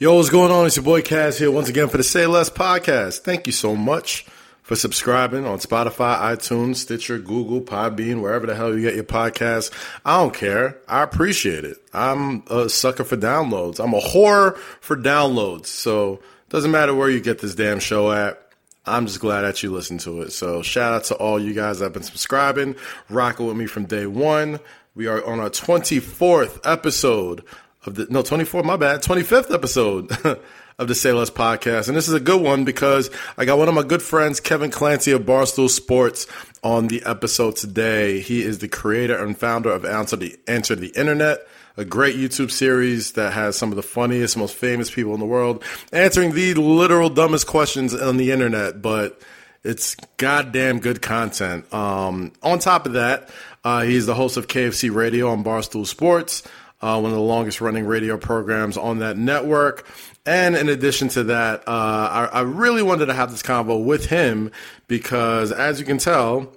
Yo, 0.00 0.14
what's 0.14 0.30
going 0.30 0.52
on? 0.52 0.64
It's 0.64 0.76
your 0.76 0.84
boy 0.84 1.02
Kaz 1.02 1.40
here 1.40 1.50
once 1.50 1.68
again 1.68 1.88
for 1.88 1.96
the 1.96 2.04
Say 2.04 2.24
Less 2.24 2.48
podcast. 2.48 3.22
Thank 3.22 3.48
you 3.48 3.52
so 3.52 3.74
much 3.74 4.26
for 4.62 4.76
subscribing 4.76 5.44
on 5.44 5.58
Spotify, 5.58 6.20
iTunes, 6.20 6.76
Stitcher, 6.76 7.18
Google, 7.18 7.60
Podbean, 7.60 8.22
wherever 8.22 8.46
the 8.46 8.54
hell 8.54 8.72
you 8.72 8.80
get 8.80 8.94
your 8.94 9.02
podcast. 9.02 9.72
I 10.04 10.20
don't 10.20 10.32
care. 10.32 10.78
I 10.86 11.02
appreciate 11.02 11.64
it. 11.64 11.78
I'm 11.92 12.44
a 12.46 12.68
sucker 12.68 13.02
for 13.02 13.16
downloads. 13.16 13.80
I'm 13.82 13.92
a 13.92 13.98
whore 13.98 14.56
for 14.56 14.96
downloads. 14.96 15.66
So 15.66 16.20
doesn't 16.48 16.70
matter 16.70 16.94
where 16.94 17.10
you 17.10 17.18
get 17.20 17.40
this 17.40 17.56
damn 17.56 17.80
show 17.80 18.12
at. 18.12 18.40
I'm 18.86 19.06
just 19.06 19.18
glad 19.18 19.40
that 19.40 19.64
you 19.64 19.72
listen 19.72 19.98
to 19.98 20.22
it. 20.22 20.30
So 20.30 20.62
shout 20.62 20.92
out 20.92 21.04
to 21.06 21.16
all 21.16 21.40
you 21.40 21.54
guys 21.54 21.80
that 21.80 21.86
have 21.86 21.92
been 21.92 22.04
subscribing, 22.04 22.76
rocking 23.10 23.48
with 23.48 23.56
me 23.56 23.66
from 23.66 23.86
day 23.86 24.06
one. 24.06 24.60
We 24.94 25.08
are 25.08 25.24
on 25.24 25.40
our 25.40 25.50
24th 25.50 26.60
episode 26.62 27.44
of 27.88 27.96
the, 27.96 28.06
no, 28.10 28.22
24th, 28.22 28.64
my 28.64 28.76
bad, 28.76 29.02
25th 29.02 29.52
episode 29.52 30.12
of 30.78 30.86
the 30.86 30.94
Say 30.94 31.10
Less 31.12 31.30
podcast. 31.30 31.88
And 31.88 31.96
this 31.96 32.06
is 32.06 32.14
a 32.14 32.20
good 32.20 32.40
one 32.40 32.64
because 32.64 33.10
I 33.36 33.44
got 33.44 33.58
one 33.58 33.68
of 33.68 33.74
my 33.74 33.82
good 33.82 34.02
friends, 34.02 34.38
Kevin 34.38 34.70
Clancy 34.70 35.10
of 35.10 35.22
Barstool 35.22 35.68
Sports, 35.68 36.26
on 36.62 36.86
the 36.86 37.02
episode 37.04 37.56
today. 37.56 38.20
He 38.20 38.42
is 38.42 38.58
the 38.58 38.68
creator 38.68 39.16
and 39.16 39.36
founder 39.36 39.70
of 39.70 39.84
Answer 39.84 40.16
the, 40.16 40.38
Answer 40.46 40.76
the 40.76 40.88
Internet 40.88 41.40
a 41.76 41.84
great 41.84 42.16
YouTube 42.16 42.50
series 42.50 43.12
that 43.12 43.32
has 43.32 43.56
some 43.56 43.70
of 43.70 43.76
the 43.76 43.84
funniest, 43.84 44.36
most 44.36 44.56
famous 44.56 44.90
people 44.90 45.14
in 45.14 45.20
the 45.20 45.26
world 45.26 45.62
answering 45.92 46.34
the 46.34 46.52
literal 46.54 47.08
dumbest 47.08 47.46
questions 47.46 47.94
on 47.94 48.16
the 48.16 48.32
internet, 48.32 48.82
but 48.82 49.22
it's 49.62 49.94
goddamn 50.16 50.80
good 50.80 51.00
content. 51.00 51.72
Um, 51.72 52.32
on 52.42 52.58
top 52.58 52.86
of 52.86 52.94
that, 52.94 53.30
uh, 53.62 53.82
he's 53.82 54.06
the 54.06 54.14
host 54.14 54.36
of 54.36 54.48
KFC 54.48 54.92
Radio 54.92 55.30
on 55.30 55.44
Barstool 55.44 55.86
Sports, 55.86 56.42
uh, 56.80 57.00
one 57.00 57.10
of 57.10 57.16
the 57.16 57.22
longest 57.22 57.60
running 57.60 57.86
radio 57.86 58.16
programs 58.16 58.76
on 58.76 58.98
that 59.00 59.16
network. 59.16 59.86
And 60.24 60.56
in 60.56 60.68
addition 60.68 61.08
to 61.10 61.24
that, 61.24 61.66
uh, 61.66 61.70
I, 61.70 62.28
I 62.32 62.40
really 62.42 62.82
wanted 62.82 63.06
to 63.06 63.14
have 63.14 63.30
this 63.30 63.42
convo 63.42 63.82
with 63.82 64.06
him 64.06 64.50
because, 64.86 65.52
as 65.52 65.80
you 65.80 65.86
can 65.86 65.98
tell, 65.98 66.52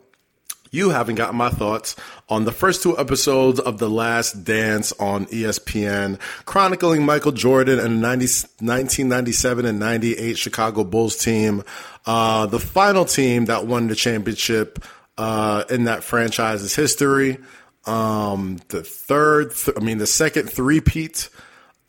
you 0.72 0.90
haven't 0.90 1.16
gotten 1.16 1.36
my 1.36 1.50
thoughts 1.50 1.96
on 2.30 2.46
the 2.46 2.52
first 2.52 2.82
two 2.82 2.98
episodes 2.98 3.60
of 3.60 3.78
The 3.78 3.90
Last 3.90 4.46
Dance 4.46 4.94
on 4.94 5.26
ESPN, 5.26 6.18
chronicling 6.46 7.06
Michael 7.06 7.34
Jordan 7.34 7.78
and 7.78 7.98
the 7.98 8.00
90, 8.00 8.26
1997 8.60 9.66
and 9.66 9.80
98 9.80 10.38
Chicago 10.38 10.86
Bulls 10.86 11.18
team, 11.18 11.64
uh, 12.06 12.46
the 12.46 12.60
final 12.60 13.04
team 13.04 13.46
that 13.46 13.68
won 13.68 13.88
the 13.88 13.96
championship 13.96 14.80
uh, 15.18 15.66
in 15.70 15.84
that 15.84 16.06
franchise's 16.06 16.74
history. 16.74 17.38
Um, 17.86 18.60
the 18.68 18.84
third, 18.84 19.56
th- 19.56 19.78
I 19.78 19.80
mean, 19.80 19.98
the 19.98 20.08
second 20.08 20.50
three-peat 20.50 21.30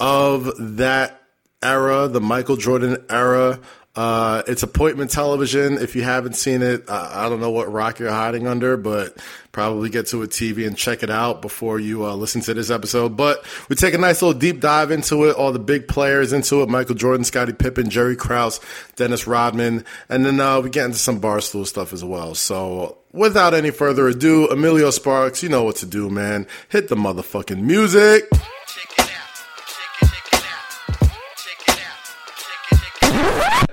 of 0.00 0.50
that 0.76 1.22
era, 1.62 2.08
the 2.08 2.20
Michael 2.20 2.56
Jordan 2.56 3.04
era. 3.08 3.60
Uh, 3.94 4.42
it's 4.46 4.62
appointment 4.62 5.10
television. 5.10 5.74
If 5.76 5.94
you 5.94 6.02
haven't 6.02 6.34
seen 6.34 6.62
it, 6.62 6.88
I 6.88 7.28
don't 7.28 7.40
know 7.40 7.50
what 7.50 7.70
rock 7.70 7.98
you're 7.98 8.10
hiding 8.10 8.46
under, 8.46 8.78
but 8.78 9.18
probably 9.52 9.90
get 9.90 10.06
to 10.08 10.22
a 10.22 10.26
TV 10.26 10.66
and 10.66 10.74
check 10.74 11.02
it 11.02 11.10
out 11.10 11.42
before 11.42 11.78
you 11.78 12.06
uh, 12.06 12.14
listen 12.14 12.40
to 12.42 12.54
this 12.54 12.70
episode. 12.70 13.18
But 13.18 13.44
we 13.68 13.76
take 13.76 13.92
a 13.92 13.98
nice 13.98 14.22
little 14.22 14.38
deep 14.38 14.60
dive 14.60 14.90
into 14.90 15.28
it, 15.28 15.36
all 15.36 15.52
the 15.52 15.58
big 15.58 15.88
players 15.88 16.32
into 16.32 16.62
it 16.62 16.70
Michael 16.70 16.94
Jordan, 16.94 17.22
Scottie 17.22 17.52
Pippen, 17.52 17.90
Jerry 17.90 18.16
Krause, 18.16 18.60
Dennis 18.96 19.26
Rodman, 19.26 19.84
and 20.08 20.24
then 20.24 20.40
uh, 20.40 20.60
we 20.62 20.70
get 20.70 20.86
into 20.86 20.98
some 20.98 21.20
Barstool 21.20 21.66
stuff 21.66 21.92
as 21.92 22.02
well. 22.02 22.34
So 22.34 22.96
without 23.12 23.54
any 23.54 23.70
further 23.70 24.08
ado, 24.08 24.48
Emilio 24.48 24.90
Sparks, 24.90 25.42
you 25.42 25.48
know 25.48 25.62
what 25.62 25.76
to 25.76 25.86
do, 25.86 26.10
man. 26.10 26.46
Hit 26.68 26.88
the 26.88 26.96
motherfucking 26.96 27.60
music. 27.60 28.28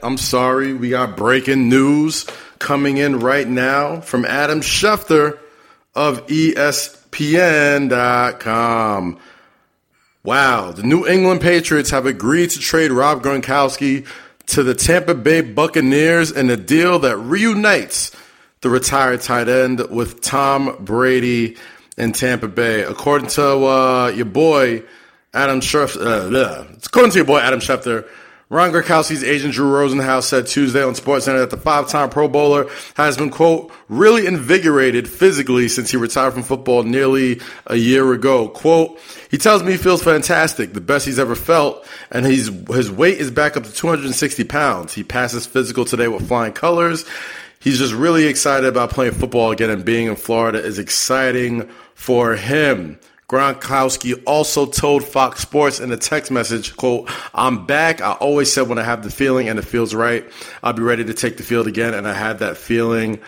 I'm 0.01 0.17
sorry, 0.17 0.73
we 0.73 0.89
got 0.89 1.17
breaking 1.17 1.67
news 1.67 2.25
coming 2.59 2.97
in 2.97 3.19
right 3.19 3.47
now 3.47 3.99
from 4.01 4.25
Adam 4.25 4.61
Schefter 4.61 5.37
of 5.95 6.25
ESPN.com. 6.27 6.79
Wow, 10.23 10.71
the 10.71 10.83
New 10.83 11.07
England 11.07 11.41
Patriots 11.41 11.89
have 11.89 12.05
agreed 12.05 12.51
to 12.51 12.59
trade 12.59 12.91
Rob 12.91 13.23
Gronkowski 13.23 14.05
to 14.47 14.63
the 14.63 14.73
Tampa 14.73 15.15
Bay 15.15 15.41
Buccaneers 15.41 16.31
in 16.31 16.49
a 16.49 16.57
deal 16.57 16.99
that 16.99 17.17
reunites 17.17 18.11
the 18.61 18.69
retired 18.69 19.21
tight 19.21 19.47
end 19.47 19.79
with 19.89 20.21
Tom 20.21 20.75
Brady 20.79 21.55
in 21.97 22.11
Tampa 22.11 22.47
Bay. 22.47 22.83
According 22.83 23.29
to 23.29 23.65
uh, 23.65 24.07
your 24.15 24.25
boy 24.25 24.83
Adam 25.33 25.61
Schefter, 25.61 26.33
uh, 26.33 26.65
according 26.85 27.11
to 27.11 27.17
your 27.17 27.25
boy 27.25 27.39
Adam 27.39 27.59
Schefter, 27.59 28.07
Ron 28.51 28.71
Gronkowski's 28.71 29.23
agent 29.23 29.53
Drew 29.53 29.71
Rosenhaus 29.71 30.23
said 30.23 30.47
Tuesday 30.47 30.83
on 30.83 30.93
SportsCenter 30.93 31.37
that 31.37 31.51
the 31.51 31.57
five-time 31.57 32.09
Pro 32.09 32.27
Bowler 32.27 32.67
has 32.95 33.15
been, 33.15 33.29
quote, 33.29 33.71
really 33.89 34.25
invigorated 34.25 35.07
physically 35.07 35.67
since 35.67 35.91
he 35.91 35.97
retired 35.97 36.33
from 36.33 36.41
football 36.41 36.81
nearly 36.81 37.41
a 37.67 37.75
year 37.75 38.11
ago. 38.11 38.49
Quote, 38.49 38.99
he 39.29 39.37
tells 39.37 39.61
me 39.61 39.73
he 39.73 39.77
feels 39.77 40.01
fantastic, 40.01 40.73
the 40.73 40.81
best 40.81 41.05
he's 41.05 41.19
ever 41.19 41.35
felt, 41.35 41.87
and 42.09 42.25
he's, 42.25 42.47
his 42.69 42.91
weight 42.91 43.19
is 43.19 43.29
back 43.29 43.55
up 43.55 43.65
to 43.65 43.71
260 43.71 44.43
pounds. 44.45 44.95
He 44.95 45.03
passes 45.03 45.45
physical 45.45 45.85
today 45.85 46.07
with 46.07 46.27
flying 46.27 46.53
colors. 46.53 47.05
He's 47.61 47.77
just 47.77 47.93
really 47.93 48.25
excited 48.25 48.65
about 48.65 48.91
playing 48.91 49.13
football 49.13 49.51
again 49.51 49.69
and 49.69 49.83
being 49.83 50.07
in 50.07 50.15
Florida 50.15 50.63
is 50.63 50.79
exciting 50.79 51.67
for 51.93 52.37
him. 52.37 52.97
Gronkowski 53.27 54.23
also 54.25 54.65
told 54.65 55.03
Fox 55.03 55.41
Sports 55.41 55.81
in 55.81 55.91
a 55.91 55.97
text 55.97 56.31
message, 56.31 56.77
quote, 56.77 57.11
I'm 57.33 57.65
back. 57.65 57.99
I 57.99 58.13
always 58.13 58.51
said 58.51 58.69
when 58.69 58.79
I 58.79 58.83
have 58.83 59.03
the 59.03 59.11
feeling 59.11 59.49
and 59.49 59.59
it 59.59 59.65
feels 59.65 59.93
right, 59.93 60.25
I'll 60.63 60.71
be 60.71 60.83
ready 60.83 61.03
to 61.03 61.13
take 61.13 61.35
the 61.35 61.43
field 61.43 61.67
again. 61.67 61.93
And 61.93 62.07
I 62.07 62.13
had 62.13 62.39
that 62.39 62.55
feeling. 62.55 63.19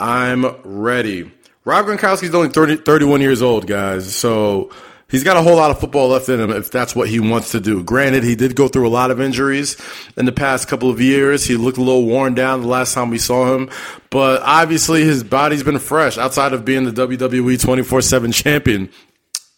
I'm 0.00 0.44
ready. 0.64 1.30
Rob 1.64 1.86
Gronkowski's 1.86 2.34
only 2.34 2.48
30, 2.48 2.78
31 2.78 3.20
years 3.20 3.42
old, 3.42 3.68
guys. 3.68 4.12
So 4.12 4.70
he's 5.08 5.24
got 5.24 5.36
a 5.36 5.42
whole 5.42 5.56
lot 5.56 5.70
of 5.70 5.80
football 5.80 6.08
left 6.08 6.28
in 6.28 6.40
him 6.40 6.50
if 6.50 6.70
that's 6.70 6.94
what 6.94 7.08
he 7.08 7.20
wants 7.20 7.52
to 7.52 7.60
do. 7.60 7.82
Granted, 7.82 8.24
he 8.24 8.34
did 8.34 8.54
go 8.54 8.68
through 8.68 8.86
a 8.86 8.90
lot 8.90 9.10
of 9.10 9.20
injuries 9.20 9.76
in 10.16 10.26
the 10.26 10.32
past 10.32 10.68
couple 10.68 10.90
of 10.90 11.00
years. 11.00 11.44
He 11.44 11.56
looked 11.56 11.78
a 11.78 11.82
little 11.82 12.06
worn 12.06 12.34
down 12.34 12.62
the 12.62 12.68
last 12.68 12.94
time 12.94 13.10
we 13.10 13.18
saw 13.18 13.54
him, 13.54 13.70
but 14.10 14.42
obviously 14.42 15.04
his 15.04 15.24
body's 15.24 15.62
been 15.62 15.78
fresh 15.78 16.18
outside 16.18 16.52
of 16.52 16.64
being 16.64 16.84
the 16.84 16.92
WWE 16.92 17.60
24 17.60 18.02
7 18.02 18.32
champion. 18.32 18.90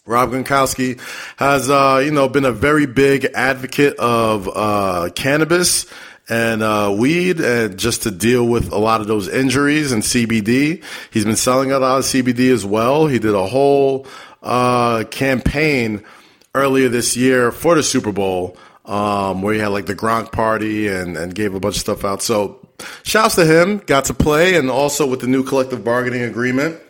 Rob 0.07 0.31
Gronkowski 0.31 0.99
has, 1.37 1.71
uh, 1.71 2.03
you 2.05 2.11
know, 2.11 2.29
been 2.29 2.45
a 2.45 2.53
very 2.53 2.87
big 2.87 3.27
advocate 3.35 3.97
of 3.99 4.49
uh, 4.53 5.11
cannabis 5.15 5.87
and 6.29 6.63
uh, 6.63 6.95
weed, 6.97 7.41
and 7.41 7.79
just 7.79 8.05
to 8.05 8.11
deal 8.11 8.47
with 8.47 8.73
a 8.73 8.79
lot 8.79 9.01
of 9.01 9.09
those 9.09 9.29
injuries 9.29 9.93
and 9.93 10.03
CBD. 10.03 10.83
He's 11.11 11.25
been 11.25 11.37
selling 11.37 11.73
a 11.73 11.79
lot 11.79 11.99
of 11.99 12.05
CBD 12.05 12.53
as 12.53 12.65
well. 12.65 13.09
He 13.09 13.19
did 13.19 13.35
a 13.35 13.47
whole 13.47 14.07
uh, 14.43 15.05
campaign 15.11 16.05
earlier 16.55 16.89
this 16.89 17.17
year 17.17 17.53
for 17.53 17.75
the 17.75 17.83
Super 17.83 18.13
Bowl. 18.13 18.57
Um, 18.87 19.43
where 19.43 19.55
he 19.55 19.61
had 19.61 19.69
like 19.69 19.87
the 19.87 19.95
Gronk 19.95 20.33
party 20.33 20.89
and, 20.89 21.17
and 21.17 21.33
gave 21.33 21.55
a 21.55 21.61
bunch 21.61 21.77
of 21.77 21.81
stuff 21.81 22.05
out. 22.05 22.23
So 22.23 22.67
shouts 23.05 23.37
to 23.37 23.45
him, 23.45 23.79
got 23.87 24.07
to 24.07 24.15
play, 24.15 24.57
and 24.57 24.69
also 24.69 25.07
with 25.07 25.21
the 25.21 25.29
new 25.29 25.45
collective 25.45 25.85
bargaining 25.85 26.23
agreement, 26.23 26.81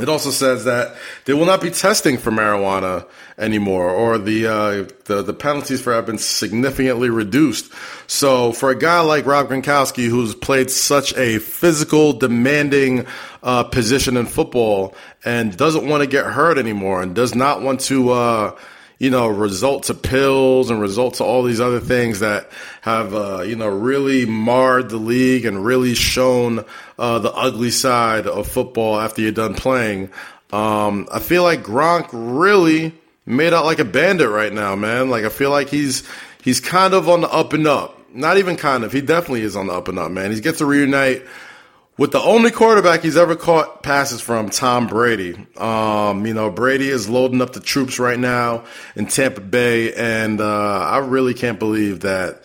it 0.00 0.08
also 0.08 0.30
says 0.30 0.64
that 0.64 0.96
they 1.26 1.34
will 1.34 1.44
not 1.44 1.60
be 1.60 1.70
testing 1.70 2.16
for 2.16 2.30
marijuana 2.30 3.06
anymore, 3.36 3.90
or 3.90 4.16
the 4.16 4.46
uh, 4.46 4.88
the, 5.04 5.22
the 5.22 5.34
penalties 5.34 5.82
for 5.82 5.92
have 5.92 6.06
been 6.06 6.16
significantly 6.16 7.10
reduced. 7.10 7.70
So, 8.06 8.52
for 8.52 8.70
a 8.70 8.78
guy 8.78 9.00
like 9.00 9.26
Rob 9.26 9.48
Gronkowski, 9.48 10.08
who's 10.08 10.34
played 10.34 10.70
such 10.70 11.14
a 11.18 11.38
physical, 11.40 12.14
demanding 12.14 13.06
uh, 13.42 13.64
position 13.64 14.16
in 14.16 14.24
football, 14.24 14.94
and 15.26 15.54
doesn't 15.54 15.86
want 15.86 16.02
to 16.02 16.06
get 16.06 16.24
hurt 16.24 16.56
anymore, 16.56 17.02
and 17.02 17.14
does 17.14 17.34
not 17.34 17.60
want 17.60 17.80
to 17.82 18.12
uh, 18.12 18.58
you 19.02 19.10
know, 19.10 19.26
result 19.26 19.82
to 19.82 19.94
pills 19.94 20.70
and 20.70 20.80
result 20.80 21.14
to 21.14 21.24
all 21.24 21.42
these 21.42 21.60
other 21.60 21.80
things 21.80 22.20
that 22.20 22.48
have, 22.82 23.12
uh, 23.12 23.42
you 23.42 23.56
know, 23.56 23.66
really 23.66 24.26
marred 24.26 24.90
the 24.90 24.96
league 24.96 25.44
and 25.44 25.64
really 25.64 25.92
shown 25.92 26.64
uh, 27.00 27.18
the 27.18 27.32
ugly 27.32 27.72
side 27.72 28.28
of 28.28 28.46
football 28.46 29.00
after 29.00 29.20
you're 29.20 29.32
done 29.32 29.54
playing. 29.54 30.08
Um, 30.52 31.08
I 31.10 31.18
feel 31.18 31.42
like 31.42 31.64
Gronk 31.64 32.10
really 32.12 32.94
made 33.26 33.52
out 33.52 33.64
like 33.64 33.80
a 33.80 33.84
bandit 33.84 34.28
right 34.28 34.52
now, 34.52 34.76
man. 34.76 35.10
Like 35.10 35.24
I 35.24 35.30
feel 35.30 35.50
like 35.50 35.68
he's 35.68 36.08
he's 36.40 36.60
kind 36.60 36.94
of 36.94 37.08
on 37.08 37.22
the 37.22 37.28
up 37.28 37.54
and 37.54 37.66
up. 37.66 37.98
Not 38.14 38.36
even 38.36 38.54
kind 38.54 38.84
of. 38.84 38.92
He 38.92 39.00
definitely 39.00 39.42
is 39.42 39.56
on 39.56 39.66
the 39.66 39.72
up 39.72 39.88
and 39.88 39.98
up, 39.98 40.12
man. 40.12 40.30
He 40.30 40.40
gets 40.40 40.58
to 40.58 40.64
reunite 40.64 41.24
with 41.98 42.12
the 42.12 42.20
only 42.20 42.50
quarterback 42.50 43.02
he's 43.02 43.16
ever 43.16 43.36
caught 43.36 43.82
passes 43.82 44.20
from, 44.20 44.50
Tom 44.50 44.86
Brady. 44.86 45.46
Um, 45.56 46.26
you 46.26 46.34
know, 46.34 46.50
Brady 46.50 46.88
is 46.88 47.08
loading 47.08 47.42
up 47.42 47.52
the 47.52 47.60
troops 47.60 47.98
right 47.98 48.18
now 48.18 48.64
in 48.96 49.06
Tampa 49.06 49.40
Bay, 49.40 49.92
and 49.94 50.40
uh, 50.40 50.80
I 50.80 50.98
really 50.98 51.34
can't 51.34 51.58
believe 51.58 52.00
that 52.00 52.42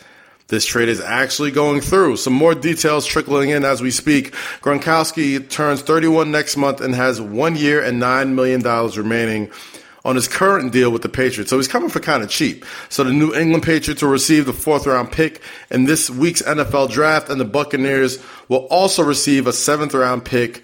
this 0.48 0.66
trade 0.66 0.90
is 0.90 1.02
actually 1.02 1.52
going 1.52 1.82
through. 1.82 2.18
Some 2.18 2.34
more 2.34 2.56
details 2.56 3.06
trickling 3.06 3.50
in 3.50 3.66
as 3.66 3.82
we 3.82 3.92
speak. 3.92 4.32
Gronkowski 4.62 5.48
turns 5.50 5.82
31 5.82 6.32
next 6.32 6.56
month 6.56 6.80
and 6.80 6.96
has 6.96 7.20
one 7.20 7.56
year 7.56 7.84
and 7.84 8.02
$9 8.02 8.34
million 8.34 8.62
remaining 8.62 9.52
on 10.08 10.16
his 10.16 10.30
current 10.30 10.72
deal 10.72 10.90
with 10.90 11.02
the 11.02 11.10
Patriots. 11.10 11.50
So 11.50 11.58
he's 11.58 11.68
coming 11.68 11.90
for 11.90 12.00
kind 12.00 12.24
of 12.24 12.30
cheap. 12.30 12.66
So 12.88 13.04
the 13.04 13.12
New 13.12 13.36
England 13.36 13.64
Patriots 13.64 14.02
will 14.02 14.10
receive 14.10 14.46
the 14.46 14.54
fourth 14.54 14.88
round 14.88 15.12
pick 15.12 15.42
in 15.70 15.84
this 15.84 16.10
week's 16.10 16.42
NFL 16.42 16.92
draft, 16.92 17.30
and 17.30 17.42
the 17.42 17.46
Buccaneers 17.46 18.18
will 18.48 18.66
also 18.72 19.04
receive 19.04 19.48
a 19.48 19.54
seventh 19.54 19.94
round 19.94 20.24
pick 20.24 20.64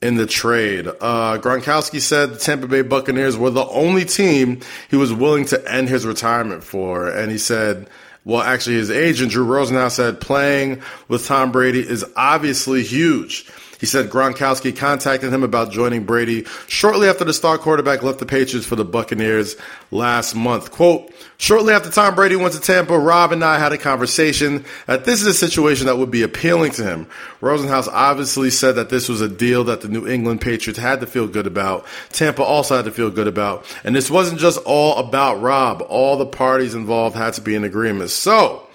in 0.00 0.14
the 0.14 0.26
trade. 0.26 0.86
Uh, 0.86 1.38
Gronkowski 1.38 2.00
said 2.00 2.34
the 2.34 2.38
Tampa 2.38 2.68
Bay 2.68 2.82
Buccaneers 2.82 3.36
were 3.36 3.50
the 3.50 3.66
only 3.66 4.04
team 4.04 4.60
he 4.88 4.96
was 4.96 5.12
willing 5.12 5.46
to 5.46 5.70
end 5.72 5.88
his 5.88 6.06
retirement 6.06 6.62
for. 6.62 7.08
And 7.08 7.32
he 7.32 7.38
said, 7.38 7.88
well, 8.24 8.42
actually, 8.42 8.76
his 8.76 8.90
agent, 8.90 9.32
Drew 9.32 9.44
Rosenhaus, 9.44 9.92
said 9.92 10.20
playing 10.20 10.82
with 11.08 11.26
Tom 11.26 11.50
Brady 11.50 11.80
is 11.80 12.04
obviously 12.16 12.84
huge. 12.84 13.50
He 13.84 13.86
said 13.86 14.08
Gronkowski 14.08 14.74
contacted 14.74 15.30
him 15.30 15.42
about 15.42 15.70
joining 15.70 16.04
Brady 16.04 16.46
shortly 16.68 17.06
after 17.06 17.22
the 17.22 17.34
star 17.34 17.58
quarterback 17.58 18.02
left 18.02 18.18
the 18.18 18.24
Patriots 18.24 18.66
for 18.66 18.76
the 18.76 18.84
Buccaneers 18.86 19.56
last 19.90 20.34
month. 20.34 20.70
Quote, 20.70 21.12
shortly 21.36 21.74
after 21.74 21.90
Tom 21.90 22.14
Brady 22.14 22.34
went 22.34 22.54
to 22.54 22.60
Tampa, 22.62 22.98
Rob 22.98 23.32
and 23.32 23.44
I 23.44 23.58
had 23.58 23.74
a 23.74 23.76
conversation 23.76 24.64
that 24.86 25.04
this 25.04 25.20
is 25.20 25.26
a 25.26 25.34
situation 25.34 25.84
that 25.84 25.98
would 25.98 26.10
be 26.10 26.22
appealing 26.22 26.72
to 26.72 26.82
him. 26.82 27.06
Rosenhaus 27.42 27.86
obviously 27.86 28.48
said 28.48 28.76
that 28.76 28.88
this 28.88 29.06
was 29.06 29.20
a 29.20 29.28
deal 29.28 29.64
that 29.64 29.82
the 29.82 29.88
New 29.88 30.08
England 30.08 30.40
Patriots 30.40 30.78
had 30.78 31.00
to 31.00 31.06
feel 31.06 31.28
good 31.28 31.46
about. 31.46 31.84
Tampa 32.08 32.42
also 32.42 32.76
had 32.76 32.86
to 32.86 32.90
feel 32.90 33.10
good 33.10 33.28
about. 33.28 33.66
And 33.84 33.94
this 33.94 34.10
wasn't 34.10 34.40
just 34.40 34.58
all 34.64 34.96
about 34.96 35.42
Rob. 35.42 35.82
All 35.90 36.16
the 36.16 36.24
parties 36.24 36.74
involved 36.74 37.16
had 37.16 37.34
to 37.34 37.42
be 37.42 37.54
in 37.54 37.64
agreement. 37.64 38.08
So, 38.08 38.66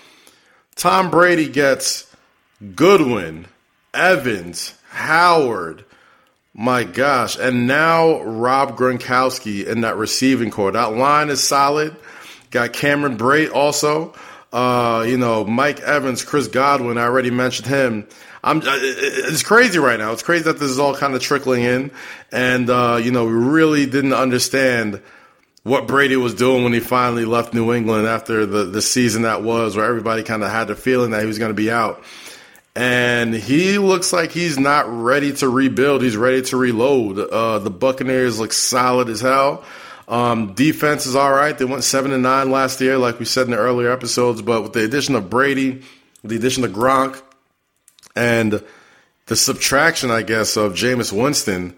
Tom 0.76 1.10
Brady 1.10 1.50
gets 1.50 2.16
Godwin, 2.76 3.48
Evans, 3.92 4.76
Howard. 4.90 5.86
My 6.54 6.84
gosh. 6.84 7.38
And 7.38 7.68
now 7.68 8.22
Rob 8.22 8.78
Gronkowski 8.78 9.66
in 9.66 9.82
that 9.82 9.96
receiving 9.96 10.52
corps. 10.52 10.72
That 10.72 10.94
line 10.94 11.30
is 11.30 11.42
solid. 11.42 11.96
Got 12.52 12.74
Cameron 12.74 13.18
Brate 13.18 13.54
also. 13.54 14.14
Uh, 14.52 15.06
you 15.08 15.18
know, 15.18 15.46
Mike 15.46 15.80
Evans, 15.80 16.24
Chris 16.24 16.48
Godwin, 16.48 16.98
I 16.98 17.04
already 17.04 17.30
mentioned 17.30 17.68
him. 17.68 18.08
I'm, 18.44 18.58
uh, 18.62 18.64
it's 18.66 19.44
crazy 19.44 19.78
right 19.78 20.00
now. 20.00 20.12
It's 20.12 20.24
crazy 20.24 20.46
that 20.46 20.60
this 20.60 20.72
is 20.72 20.80
all 20.80 20.96
kind 20.96 21.14
of 21.14 21.22
trickling 21.22 21.64
in. 21.64 21.92
And, 22.32 22.70
uh, 22.70 23.00
you 23.02 23.12
know, 23.12 23.26
we 23.26 23.34
really 23.34 23.86
didn't 23.86 24.14
understand 24.14 25.02
what 25.64 25.88
Brady 25.88 26.16
was 26.16 26.34
doing 26.34 26.64
when 26.64 26.74
he 26.74 26.80
finally 26.80 27.26
left 27.26 27.54
New 27.54 27.74
England 27.74 28.08
after 28.08 28.46
the, 28.46 28.64
the 28.66 28.82
season 28.82 29.22
that 29.22 29.44
was, 29.44 29.76
where 29.76 29.86
everybody 29.86 30.24
kind 30.24 30.44
of 30.44 30.50
had 30.50 30.68
the 30.68 30.76
feeling 30.76 31.12
that 31.12 31.22
he 31.22 31.28
was 31.28 31.38
going 31.38 31.52
to 31.52 31.56
be 31.56 31.70
out 31.70 32.04
and 32.80 33.34
he 33.34 33.78
looks 33.78 34.14
like 34.14 34.32
he's 34.32 34.58
not 34.58 34.86
ready 34.88 35.34
to 35.34 35.50
rebuild. 35.50 36.02
He's 36.02 36.16
ready 36.16 36.42
to 36.44 36.56
reload. 36.56 37.20
Uh, 37.20 37.60
the 37.60 37.70
Buccaneers 37.70 38.40
look 38.40 38.54
solid 38.54 39.10
as 39.10 39.20
hell. 39.20 39.66
Um, 40.08 40.54
defense 40.54 41.06
is 41.06 41.14
all 41.14 41.34
right. 41.34 41.58
They 41.58 41.66
went 41.66 41.84
seven 41.84 42.14
and 42.14 42.24
nine 42.24 42.52
last 42.52 42.80
year, 42.80 42.98
like 42.98 43.20
we 43.20 43.26
said 43.26 43.44
in 43.44 43.52
the 43.52 43.58
earlier 43.58 43.92
episodes. 43.92 44.42
But 44.42 44.64
with 44.64 44.72
the 44.72 44.86
addition 44.86 45.16
of 45.16 45.30
Brady, 45.30 45.82
the 46.24 46.38
addition 46.38 46.64
of 46.64 46.72
Gronk, 46.72 47.22
and 48.16 48.64
the 49.26 49.36
subtraction, 49.36 50.10
I 50.10 50.22
guess, 50.22 50.56
of 50.56 50.72
Jameis 50.72 51.12
Winston, 51.12 51.76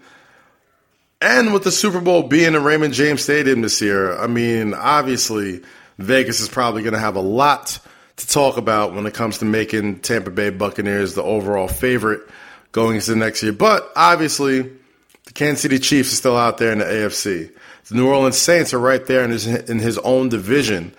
and 1.20 1.52
with 1.52 1.64
the 1.64 1.72
Super 1.72 2.00
Bowl 2.00 2.28
being 2.28 2.54
in 2.54 2.62
Raymond 2.62 2.94
James 2.94 3.24
Stadium 3.24 3.62
this 3.62 3.82
year, 3.82 4.16
I 4.16 4.28
mean, 4.28 4.72
obviously 4.72 5.62
Vegas 5.98 6.38
is 6.38 6.48
probably 6.48 6.82
going 6.82 6.94
to 6.94 7.00
have 7.00 7.16
a 7.16 7.20
lot 7.20 7.80
to 8.22 8.28
talk 8.28 8.56
about 8.56 8.94
when 8.94 9.06
it 9.06 9.14
comes 9.14 9.38
to 9.38 9.44
making 9.44 10.00
Tampa 10.00 10.30
Bay 10.30 10.50
Buccaneers 10.50 11.14
the 11.14 11.22
overall 11.22 11.68
favorite 11.68 12.22
going 12.70 12.96
into 12.96 13.10
the 13.10 13.16
next 13.16 13.42
year. 13.42 13.52
But 13.52 13.90
obviously, 13.94 14.62
the 14.62 15.32
Kansas 15.34 15.62
City 15.62 15.78
Chiefs 15.78 16.12
are 16.12 16.16
still 16.16 16.36
out 16.36 16.58
there 16.58 16.72
in 16.72 16.78
the 16.78 16.84
AFC. 16.84 17.50
The 17.88 17.94
New 17.94 18.08
Orleans 18.08 18.38
Saints 18.38 18.72
are 18.72 18.78
right 18.78 19.04
there 19.04 19.24
in 19.24 19.30
his 19.30 19.46
in 19.46 19.78
his 19.78 19.98
own 19.98 20.28
division. 20.28 20.94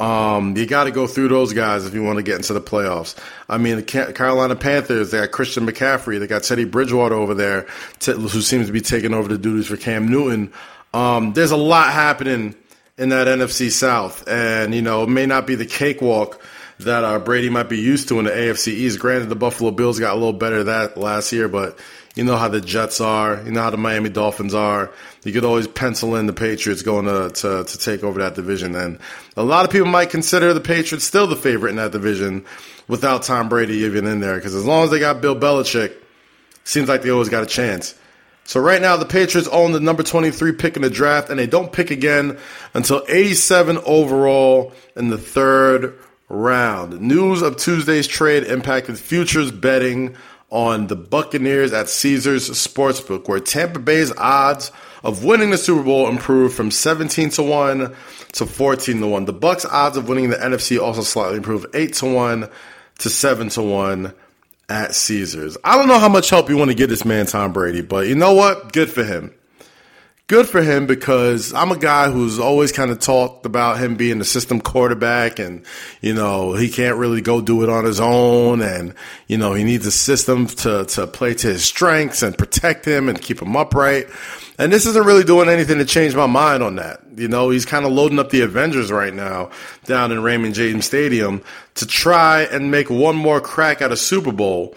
Um, 0.00 0.56
you 0.56 0.66
got 0.66 0.84
to 0.84 0.90
go 0.90 1.06
through 1.06 1.28
those 1.28 1.52
guys 1.52 1.86
if 1.86 1.94
you 1.94 2.02
want 2.02 2.16
to 2.16 2.24
get 2.24 2.36
into 2.36 2.52
the 2.52 2.60
playoffs. 2.60 3.16
I 3.48 3.58
mean, 3.58 3.76
the 3.76 4.12
Carolina 4.12 4.56
Panthers, 4.56 5.12
they 5.12 5.20
got 5.20 5.30
Christian 5.30 5.66
McCaffrey, 5.66 6.18
they 6.18 6.26
got 6.26 6.42
Teddy 6.42 6.64
Bridgewater 6.64 7.14
over 7.14 7.32
there, 7.32 7.66
who 8.04 8.40
seems 8.40 8.66
to 8.66 8.72
be 8.72 8.80
taking 8.80 9.14
over 9.14 9.28
the 9.28 9.38
duties 9.38 9.68
for 9.68 9.76
Cam 9.76 10.08
Newton. 10.08 10.52
Um, 10.92 11.32
there's 11.32 11.52
a 11.52 11.56
lot 11.56 11.92
happening 11.92 12.56
in 12.98 13.10
that 13.10 13.26
NFC 13.26 13.70
South, 13.70 14.26
and 14.28 14.74
you 14.74 14.82
know, 14.82 15.04
it 15.04 15.08
may 15.08 15.26
not 15.26 15.46
be 15.46 15.54
the 15.54 15.66
cakewalk 15.66 16.40
that 16.80 17.04
uh, 17.04 17.18
Brady 17.18 17.50
might 17.50 17.68
be 17.68 17.78
used 17.78 18.08
to 18.08 18.18
in 18.18 18.24
the 18.24 18.30
AFC 18.30 18.68
East. 18.68 18.98
Granted, 18.98 19.28
the 19.28 19.36
Buffalo 19.36 19.70
Bills 19.70 19.98
got 19.98 20.12
a 20.12 20.18
little 20.18 20.32
better 20.32 20.64
that 20.64 20.96
last 20.96 21.32
year, 21.32 21.48
but 21.48 21.78
you 22.14 22.24
know 22.24 22.36
how 22.36 22.48
the 22.48 22.60
Jets 22.60 23.00
are. 23.00 23.42
You 23.44 23.52
know 23.52 23.62
how 23.62 23.70
the 23.70 23.76
Miami 23.76 24.08
Dolphins 24.08 24.54
are. 24.54 24.92
You 25.24 25.32
could 25.32 25.44
always 25.44 25.66
pencil 25.66 26.16
in 26.16 26.26
the 26.26 26.32
Patriots 26.32 26.82
going 26.82 27.06
to, 27.06 27.30
to, 27.40 27.64
to 27.64 27.78
take 27.78 28.04
over 28.04 28.20
that 28.20 28.34
division. 28.34 28.74
And 28.74 28.98
a 29.36 29.42
lot 29.42 29.64
of 29.64 29.70
people 29.70 29.88
might 29.88 30.10
consider 30.10 30.54
the 30.54 30.60
Patriots 30.60 31.04
still 31.04 31.26
the 31.26 31.36
favorite 31.36 31.70
in 31.70 31.76
that 31.76 31.92
division 31.92 32.44
without 32.86 33.22
Tom 33.24 33.48
Brady 33.48 33.78
even 33.78 34.06
in 34.06 34.20
there. 34.20 34.36
Because 34.36 34.54
as 34.54 34.64
long 34.64 34.84
as 34.84 34.90
they 34.90 35.00
got 35.00 35.20
Bill 35.20 35.34
Belichick, 35.34 35.94
seems 36.62 36.88
like 36.88 37.02
they 37.02 37.10
always 37.10 37.28
got 37.28 37.42
a 37.42 37.46
chance. 37.46 37.94
So 38.46 38.60
right 38.60 38.80
now, 38.80 38.96
the 38.96 39.06
Patriots 39.06 39.48
own 39.48 39.72
the 39.72 39.80
number 39.80 40.02
23 40.02 40.52
pick 40.52 40.76
in 40.76 40.82
the 40.82 40.90
draft, 40.90 41.30
and 41.30 41.38
they 41.38 41.46
don't 41.46 41.72
pick 41.72 41.90
again 41.90 42.38
until 42.74 43.02
87 43.08 43.78
overall 43.86 44.72
in 44.96 45.08
the 45.08 45.16
third 45.16 45.98
round. 46.28 47.00
News 47.00 47.42
of 47.42 47.56
Tuesday's 47.56 48.06
trade 48.06 48.44
impacted 48.44 48.98
futures 48.98 49.50
betting 49.50 50.16
on 50.50 50.86
the 50.86 50.96
Buccaneers 50.96 51.72
at 51.72 51.88
Caesars 51.88 52.48
Sportsbook, 52.50 53.28
where 53.28 53.40
Tampa 53.40 53.78
Bay's 53.78 54.12
odds 54.16 54.70
of 55.02 55.24
winning 55.24 55.50
the 55.50 55.58
Super 55.58 55.82
Bowl 55.82 56.08
improved 56.08 56.54
from 56.54 56.70
17 56.70 57.30
to 57.30 57.42
1 57.42 57.94
to 58.32 58.46
14 58.46 59.00
to 59.00 59.06
1. 59.06 59.24
The 59.24 59.34
Bucs 59.34 59.66
odds 59.68 59.96
of 59.96 60.08
winning 60.08 60.30
the 60.30 60.36
NFC 60.36 60.80
also 60.80 61.02
slightly 61.02 61.38
improved 61.38 61.66
8 61.74 61.92
to 61.94 62.06
1 62.06 62.48
to 62.98 63.10
7 63.10 63.48
to 63.50 63.62
1 63.62 64.14
at 64.68 64.94
Caesars. 64.94 65.56
I 65.64 65.76
don't 65.76 65.88
know 65.88 65.98
how 65.98 66.08
much 66.08 66.30
help 66.30 66.48
you 66.48 66.56
want 66.56 66.70
to 66.70 66.76
give 66.76 66.88
this 66.88 67.04
man 67.04 67.26
Tom 67.26 67.52
Brady, 67.52 67.82
but 67.82 68.06
you 68.06 68.14
know 68.14 68.34
what? 68.34 68.72
Good 68.72 68.90
for 68.90 69.04
him 69.04 69.34
good 70.26 70.48
for 70.48 70.62
him 70.62 70.86
because 70.86 71.52
I'm 71.52 71.70
a 71.70 71.78
guy 71.78 72.10
who's 72.10 72.38
always 72.38 72.72
kind 72.72 72.90
of 72.90 72.98
talked 72.98 73.44
about 73.44 73.78
him 73.78 73.96
being 73.96 74.20
a 74.22 74.24
system 74.24 74.58
quarterback 74.58 75.38
and, 75.38 75.66
you 76.00 76.14
know, 76.14 76.54
he 76.54 76.70
can't 76.70 76.96
really 76.96 77.20
go 77.20 77.42
do 77.42 77.62
it 77.62 77.68
on 77.68 77.84
his 77.84 78.00
own 78.00 78.62
and, 78.62 78.94
you 79.26 79.36
know, 79.36 79.52
he 79.52 79.64
needs 79.64 79.86
a 79.86 79.90
system 79.90 80.46
to, 80.46 80.86
to 80.86 81.06
play 81.06 81.34
to 81.34 81.48
his 81.48 81.64
strengths 81.64 82.22
and 82.22 82.38
protect 82.38 82.86
him 82.86 83.10
and 83.10 83.20
keep 83.20 83.42
him 83.42 83.54
upright. 83.54 84.06
And 84.58 84.72
this 84.72 84.86
isn't 84.86 85.04
really 85.04 85.24
doing 85.24 85.50
anything 85.50 85.76
to 85.78 85.84
change 85.84 86.14
my 86.14 86.26
mind 86.26 86.62
on 86.62 86.76
that. 86.76 87.02
You 87.16 87.28
know, 87.28 87.50
he's 87.50 87.66
kind 87.66 87.84
of 87.84 87.92
loading 87.92 88.18
up 88.18 88.30
the 88.30 88.40
Avengers 88.40 88.90
right 88.90 89.12
now 89.12 89.50
down 89.84 90.10
in 90.10 90.22
Raymond 90.22 90.54
James 90.54 90.86
Stadium 90.86 91.42
to 91.74 91.86
try 91.86 92.42
and 92.44 92.70
make 92.70 92.88
one 92.88 93.16
more 93.16 93.42
crack 93.42 93.82
at 93.82 93.92
a 93.92 93.96
Super 93.96 94.32
Bowl 94.32 94.74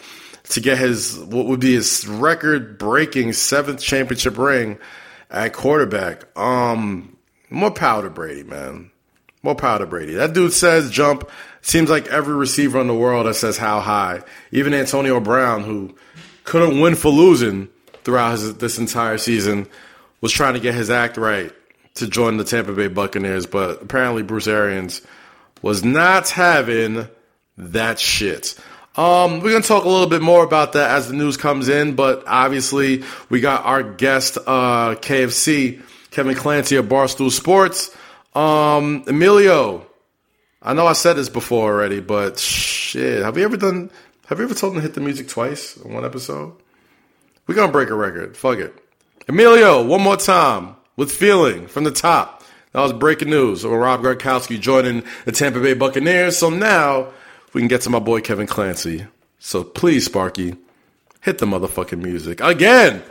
to 0.50 0.60
get 0.60 0.78
his, 0.78 1.18
what 1.20 1.46
would 1.46 1.62
be 1.62 1.76
his 1.76 2.06
record 2.06 2.78
breaking 2.78 3.32
seventh 3.32 3.80
championship 3.80 4.38
ring 4.38 4.78
at 5.30 5.54
quarterback, 5.54 6.26
um, 6.38 7.18
more 7.50 7.72
power 7.72 8.04
to 8.04 8.10
Brady, 8.10 8.44
man. 8.44 8.92
More 9.44 9.56
power 9.56 9.80
to 9.80 9.86
Brady. 9.86 10.16
That 10.16 10.34
dude 10.34 10.54
says 10.54 10.90
jump. 10.90 11.30
Seems 11.62 11.90
like 11.90 12.08
every 12.08 12.36
receiver 12.36 12.80
in 12.80 12.88
the 12.88 12.96
world 12.96 13.28
that 13.28 13.36
says 13.36 13.58
how 13.58 13.80
high. 13.80 14.22
Even 14.52 14.74
Antonio 14.74 15.20
Brown, 15.20 15.64
who 15.64 15.96
couldn't 16.44 16.80
win 16.80 16.96
for 16.96 17.10
losing 17.10 17.70
throughout 18.04 18.32
his, 18.32 18.56
this 18.56 18.78
entire 18.78 19.18
season, 19.18 19.68
was 20.22 20.32
trying 20.32 20.56
to 20.56 20.60
get 20.60 20.74
his 20.74 20.90
act 20.90 21.18
right 21.18 21.52
to 21.96 22.08
join 22.08 22.38
the 22.38 22.44
Tampa 22.44 22.74
Bay 22.74 22.88
Buccaneers. 22.88 23.46
But 23.46 23.82
apparently, 23.82 24.24
Bruce 24.24 24.48
Arians 24.48 25.02
was 25.62 25.84
not 25.84 26.30
having 26.30 27.08
that 27.58 28.00
shit. 28.00 28.60
Um, 28.98 29.42
we're 29.42 29.52
gonna 29.52 29.62
talk 29.62 29.86
a 29.86 29.90
little 29.90 30.08
bit 30.08 30.24
more 30.24 30.44
about 30.44 30.74
that 30.74 30.90
as 30.90 31.08
the 31.08 31.14
news 31.14 31.38
comes 31.38 31.70
in, 31.70 31.94
but 31.94 32.24
obviously 32.26 33.04
we 33.30 33.40
got 33.40 33.64
our 33.64 33.84
guest, 33.84 34.40
uh, 34.40 34.96
KFC, 34.96 35.82
Kevin 36.10 36.34
Clancy 36.34 36.78
of 36.78 36.88
Barstool 36.88 37.30
Sports. 37.30 37.96
Um, 38.34 39.04
Emilio, 39.06 39.86
I 40.64 40.74
know 40.74 40.88
I 40.88 40.94
said 40.94 41.14
this 41.14 41.30
before 41.30 41.72
already, 41.72 42.00
but 42.00 42.40
shit, 42.40 43.24
have 43.24 43.38
you 43.38 43.44
ever 43.44 43.56
done? 43.56 43.92
Have 44.26 44.40
you 44.40 44.46
ever 44.46 44.56
told 44.56 44.74
him 44.74 44.80
to 44.80 44.82
hit 44.82 44.96
the 44.96 45.02
music 45.02 45.28
twice 45.28 45.78
in 45.78 45.94
one 45.94 46.04
episode? 46.04 46.54
We're 47.46 47.54
gonna 47.54 47.72
break 47.72 47.90
a 47.90 47.96
record. 47.96 48.36
Fuck 48.36 48.58
it. 48.58 48.74
Emilio, 49.28 49.86
one 49.86 50.02
more 50.02 50.18
time 50.18 50.76
with 50.96 51.12
feeling 51.12 51.68
from 51.68 51.84
the 51.84 51.92
top. 51.92 52.44
That 52.72 52.82
was 52.82 52.94
breaking 52.94 53.30
news. 53.30 53.62
So 53.62 53.74
Rob 53.76 54.02
Gronkowski 54.02 54.60
joining 54.60 55.04
the 55.26 55.32
Tampa 55.32 55.60
Bay 55.60 55.76
Buccaneers. 55.76 56.38
So 56.38 56.50
now 56.50 57.10
we 57.58 57.62
can 57.62 57.68
get 57.68 57.82
to 57.82 57.90
my 57.90 57.98
boy 57.98 58.22
Kevin 58.22 58.46
Clancy. 58.46 59.08
So 59.40 59.64
please, 59.64 60.06
Sparky, 60.06 60.56
hit 61.22 61.40
the 61.40 61.48
motherfucking 61.48 61.98
music 61.98 62.40
again. 62.40 63.02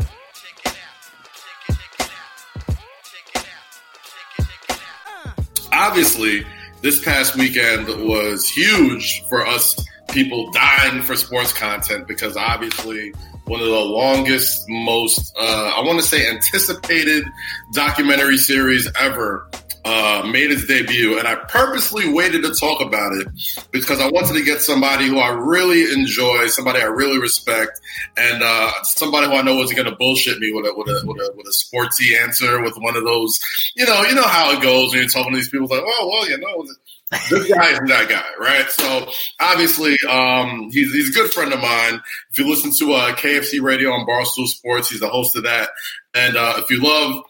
Obviously, 5.73 6.47
this 6.81 7.05
past 7.05 7.35
weekend 7.35 7.88
was 8.09 8.49
huge 8.49 9.25
for 9.29 9.45
us 9.45 9.75
people 10.11 10.53
dying 10.53 11.03
for 11.03 11.17
sports 11.17 11.53
content 11.53 12.07
because 12.07 12.37
obviously 12.37 13.12
one 13.47 13.61
of 13.61 13.67
the 13.67 13.73
longest, 13.73 14.65
most 14.69 15.37
uh, 15.37 15.73
I 15.75 15.83
want 15.85 15.99
to 15.99 16.07
say 16.07 16.31
anticipated 16.31 17.25
documentary 17.73 18.37
series 18.37 18.88
ever 18.97 19.50
uh, 19.87 20.26
made 20.26 20.50
its 20.50 20.66
debut, 20.66 21.16
and 21.16 21.28
I 21.28 21.37
purposely 21.37 22.12
waited 22.12 22.43
to 22.43 22.52
talk 22.52 22.81
about 22.81 23.12
it 23.12 23.28
because 23.71 24.00
I 24.00 24.09
wanted 24.09 24.35
to 24.35 24.45
get 24.45 24.61
somebody 24.61 25.07
who 25.07 25.19
I 25.19 25.28
really 25.28 25.93
enjoy, 25.93 26.49
somebody 26.49 26.81
I 26.81 26.87
really 26.87 27.21
respect, 27.21 27.81
and 28.16 28.43
uh, 28.43 28.73
somebody 28.83 29.28
who 29.28 29.35
I 29.35 29.43
know 29.43 29.62
isn't 29.62 29.76
going 29.76 29.88
to 29.88 29.95
bullshit 29.95 30.40
me 30.40 30.50
with 30.52 30.66
a, 30.66 30.75
with 30.76 30.88
a 30.88 31.07
with 31.07 31.19
a 31.19 31.33
with 31.37 31.47
a 31.47 31.55
sportsy 31.55 32.21
answer, 32.21 32.61
with 32.62 32.75
one 32.78 32.97
of 32.97 33.05
those, 33.05 33.38
you 33.76 33.87
know, 33.87 34.02
you 34.02 34.16
know 34.16 34.26
how 34.26 34.50
it 34.50 34.61
goes 34.61 34.90
when 34.90 35.02
you're 35.02 35.09
talking 35.09 35.33
to 35.33 35.38
these 35.38 35.50
people. 35.50 35.69
Like, 35.69 35.85
oh 35.85 36.09
well, 36.11 36.28
you 36.28 36.38
know, 36.38 36.66
this 37.31 37.49
guy 37.49 37.71
is 37.71 37.78
that 37.87 38.09
guy, 38.09 38.45
right? 38.45 38.69
So 38.69 39.09
obviously, 39.38 39.97
um, 40.11 40.69
he's 40.73 40.93
he's 40.93 41.11
a 41.11 41.12
good 41.12 41.33
friend 41.33 41.52
of 41.52 41.61
mine. 41.61 42.00
If 42.33 42.38
you 42.38 42.49
listen 42.49 42.73
to 42.78 42.95
uh, 42.95 43.14
KFC 43.14 43.62
Radio 43.62 43.93
on 43.93 44.05
Barstool 44.05 44.49
Sports, 44.49 44.90
he's 44.90 44.99
the 44.99 45.09
host 45.09 45.37
of 45.37 45.45
that. 45.45 45.69
And 46.12 46.37
uh, 46.37 46.55
if 46.57 46.71
you 46.71 46.81
love 46.83 47.23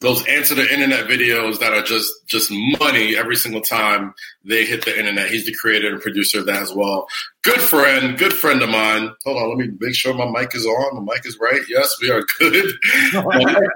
those 0.00 0.24
answer 0.26 0.54
the 0.54 0.72
internet 0.72 1.06
videos 1.06 1.58
that 1.58 1.72
are 1.72 1.82
just 1.82 2.12
just 2.26 2.52
money 2.78 3.16
every 3.16 3.34
single 3.34 3.60
time 3.60 4.14
they 4.44 4.64
hit 4.64 4.84
the 4.84 4.96
internet. 4.96 5.28
He's 5.28 5.46
the 5.46 5.54
creator 5.54 5.92
and 5.92 6.00
producer 6.00 6.38
of 6.40 6.46
that 6.46 6.62
as 6.62 6.72
well. 6.72 7.08
Good 7.42 7.60
friend, 7.60 8.16
good 8.16 8.32
friend 8.32 8.62
of 8.62 8.68
mine. 8.68 9.10
Hold 9.24 9.36
on, 9.36 9.48
let 9.48 9.58
me 9.58 9.74
make 9.80 9.94
sure 9.94 10.14
my 10.14 10.30
mic 10.30 10.54
is 10.54 10.66
on. 10.66 11.04
My 11.04 11.14
mic 11.14 11.26
is 11.26 11.38
right. 11.40 11.60
Yes, 11.68 11.96
we 12.00 12.10
are 12.10 12.22
good. 12.38 12.74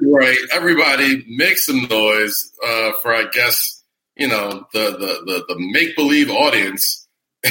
right. 0.02 0.38
Everybody, 0.52 1.24
make 1.28 1.58
some 1.58 1.88
noise 1.88 2.52
uh, 2.64 2.92
for 3.02 3.12
I 3.12 3.24
guess 3.32 3.82
you 4.16 4.28
know 4.28 4.66
the 4.72 4.90
the 4.92 5.22
the, 5.26 5.44
the 5.48 5.56
make 5.72 5.96
believe 5.96 6.30
audience 6.30 7.08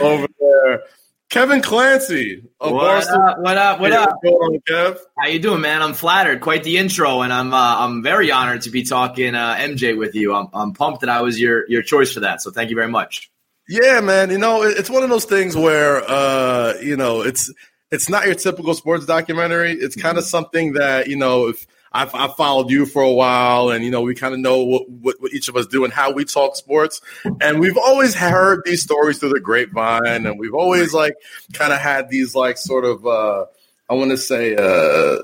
over 0.00 0.26
there. 0.40 0.82
Kevin 1.28 1.60
Clancy. 1.60 2.44
What 2.58 3.04
up, 3.08 3.38
what 3.40 3.56
up? 3.56 3.80
What 3.80 3.92
up? 3.92 4.20
How 5.18 5.28
you 5.28 5.38
doing, 5.40 5.60
man? 5.60 5.82
I'm 5.82 5.94
flattered. 5.94 6.40
Quite 6.40 6.62
the 6.62 6.78
intro, 6.78 7.22
and 7.22 7.32
I'm 7.32 7.52
uh, 7.52 7.84
I'm 7.84 8.02
very 8.02 8.30
honored 8.30 8.62
to 8.62 8.70
be 8.70 8.84
talking 8.84 9.34
uh, 9.34 9.56
MJ 9.56 9.98
with 9.98 10.14
you. 10.14 10.34
I'm, 10.34 10.48
I'm 10.54 10.72
pumped 10.72 11.00
that 11.00 11.10
I 11.10 11.22
was 11.22 11.40
your 11.40 11.68
your 11.68 11.82
choice 11.82 12.12
for 12.12 12.20
that. 12.20 12.42
So 12.42 12.50
thank 12.50 12.70
you 12.70 12.76
very 12.76 12.88
much. 12.88 13.30
Yeah, 13.68 14.00
man. 14.00 14.30
You 14.30 14.38
know, 14.38 14.62
it's 14.62 14.88
one 14.88 15.02
of 15.02 15.10
those 15.10 15.24
things 15.24 15.56
where 15.56 16.02
uh, 16.08 16.74
you 16.80 16.96
know 16.96 17.22
it's 17.22 17.52
it's 17.90 18.08
not 18.08 18.26
your 18.26 18.36
typical 18.36 18.74
sports 18.74 19.04
documentary. 19.04 19.72
It's 19.72 19.96
kind 19.96 20.18
of 20.18 20.24
mm-hmm. 20.24 20.30
something 20.30 20.72
that 20.74 21.08
you 21.08 21.16
know 21.16 21.48
if 21.48 21.66
I've, 21.96 22.14
I've, 22.14 22.34
followed 22.36 22.70
you 22.70 22.84
for 22.84 23.02
a 23.02 23.10
while, 23.10 23.70
and 23.70 23.82
you 23.82 23.90
know 23.90 24.02
we 24.02 24.14
kind 24.14 24.34
of 24.34 24.40
know 24.40 24.62
what, 24.62 24.88
what, 24.88 25.16
what, 25.20 25.32
each 25.32 25.48
of 25.48 25.56
us 25.56 25.66
do 25.66 25.84
and 25.84 25.92
how 25.92 26.12
we 26.12 26.24
talk 26.24 26.54
sports. 26.54 27.00
And 27.40 27.58
we've 27.58 27.78
always 27.78 28.14
heard 28.14 28.62
these 28.64 28.82
stories 28.82 29.18
through 29.18 29.30
the 29.30 29.40
grapevine, 29.40 30.26
and 30.26 30.38
we've 30.38 30.54
always 30.54 30.92
like 30.92 31.16
kind 31.54 31.72
of 31.72 31.80
had 31.80 32.10
these 32.10 32.34
like 32.34 32.58
sort 32.58 32.84
of 32.84 33.06
uh, 33.06 33.46
I 33.88 33.94
want 33.94 34.10
to 34.10 34.18
say 34.18 34.54
uh, 34.54 35.16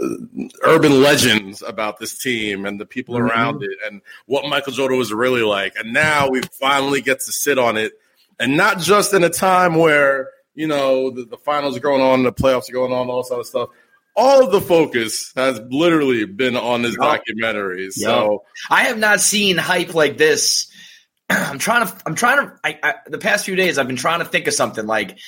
urban 0.64 1.02
legends 1.02 1.62
about 1.62 1.98
this 1.98 2.16
team 2.16 2.64
and 2.64 2.80
the 2.80 2.86
people 2.86 3.16
mm-hmm. 3.16 3.26
around 3.26 3.62
it, 3.62 3.78
and 3.86 4.00
what 4.26 4.48
Michael 4.48 4.72
Jordan 4.72 4.96
was 4.96 5.12
really 5.12 5.42
like. 5.42 5.74
And 5.76 5.92
now 5.92 6.30
we 6.30 6.40
finally 6.58 7.02
get 7.02 7.20
to 7.20 7.32
sit 7.32 7.58
on 7.58 7.76
it, 7.76 7.92
and 8.40 8.56
not 8.56 8.78
just 8.78 9.12
in 9.12 9.24
a 9.24 9.30
time 9.30 9.74
where 9.74 10.30
you 10.54 10.68
know 10.68 11.10
the, 11.10 11.24
the 11.24 11.36
finals 11.36 11.76
are 11.76 11.80
going 11.80 12.00
on, 12.00 12.22
the 12.22 12.32
playoffs 12.32 12.70
are 12.70 12.74
going 12.74 12.92
on, 12.92 13.10
all 13.10 13.22
this 13.22 13.30
other 13.30 13.44
stuff 13.44 13.68
all 14.14 14.44
of 14.44 14.52
the 14.52 14.60
focus 14.60 15.32
has 15.36 15.60
literally 15.70 16.24
been 16.24 16.56
on 16.56 16.82
this 16.82 16.96
yep. 17.00 17.00
documentary. 17.00 17.90
So 17.90 18.32
yep. 18.32 18.40
I 18.70 18.84
have 18.84 18.98
not 18.98 19.20
seen 19.20 19.56
hype 19.56 19.94
like 19.94 20.18
this. 20.18 20.70
I'm 21.30 21.58
trying 21.58 21.86
to. 21.86 21.96
I'm 22.06 22.14
trying 22.14 22.46
to. 22.46 22.54
I, 22.62 22.78
I, 22.82 22.94
the 23.06 23.18
past 23.18 23.44
few 23.44 23.56
days, 23.56 23.78
I've 23.78 23.86
been 23.86 23.96
trying 23.96 24.20
to 24.20 24.24
think 24.24 24.46
of 24.46 24.54
something 24.54 24.86
like, 24.86 25.18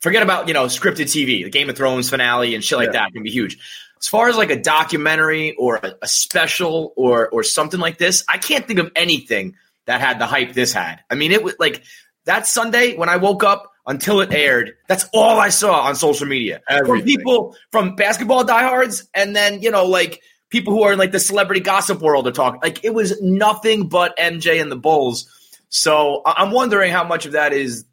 forget 0.00 0.22
about 0.22 0.48
you 0.48 0.54
know 0.54 0.66
scripted 0.66 1.06
TV, 1.06 1.44
the 1.44 1.50
Game 1.50 1.70
of 1.70 1.76
Thrones 1.76 2.10
finale 2.10 2.54
and 2.54 2.62
shit 2.62 2.78
like 2.78 2.88
yeah. 2.92 3.04
that 3.04 3.12
can 3.12 3.22
be 3.22 3.30
huge. 3.30 3.58
As 3.98 4.08
far 4.08 4.28
as 4.28 4.36
like 4.36 4.50
a 4.50 4.60
documentary 4.60 5.52
or 5.52 5.76
a, 5.76 5.94
a 6.02 6.08
special 6.08 6.92
or 6.96 7.28
or 7.30 7.42
something 7.42 7.80
like 7.80 7.98
this, 7.98 8.24
I 8.28 8.38
can't 8.38 8.66
think 8.66 8.78
of 8.78 8.92
anything 8.94 9.56
that 9.86 10.00
had 10.00 10.18
the 10.18 10.26
hype 10.26 10.52
this 10.52 10.72
had. 10.72 11.00
I 11.10 11.14
mean, 11.14 11.32
it 11.32 11.42
was 11.42 11.54
like 11.58 11.82
that 12.24 12.46
Sunday 12.46 12.96
when 12.96 13.08
I 13.08 13.16
woke 13.16 13.44
up 13.44 13.70
until 13.86 14.20
it 14.20 14.32
aired. 14.32 14.72
That's 14.88 15.04
all 15.12 15.38
I 15.38 15.50
saw 15.50 15.82
on 15.82 15.96
social 15.96 16.26
media 16.26 16.62
Everything. 16.68 17.00
from 17.00 17.06
people 17.06 17.56
from 17.70 17.96
basketball 17.96 18.44
diehards, 18.44 19.08
and 19.14 19.34
then 19.34 19.62
you 19.62 19.70
know 19.70 19.86
like 19.86 20.20
people 20.50 20.72
who 20.72 20.82
are 20.82 20.92
in 20.92 20.98
like 20.98 21.12
the 21.12 21.20
celebrity 21.20 21.60
gossip 21.60 22.00
world 22.00 22.26
are 22.26 22.32
talking. 22.32 22.60
Like 22.62 22.84
it 22.84 22.94
was 22.94 23.20
nothing 23.20 23.88
but 23.88 24.16
MJ 24.16 24.60
and 24.60 24.70
the 24.70 24.76
Bulls. 24.76 25.28
So 25.68 26.22
I'm 26.24 26.52
wondering 26.52 26.92
how 26.92 27.04
much 27.04 27.26
of 27.26 27.32
that 27.32 27.52
is 27.52 27.84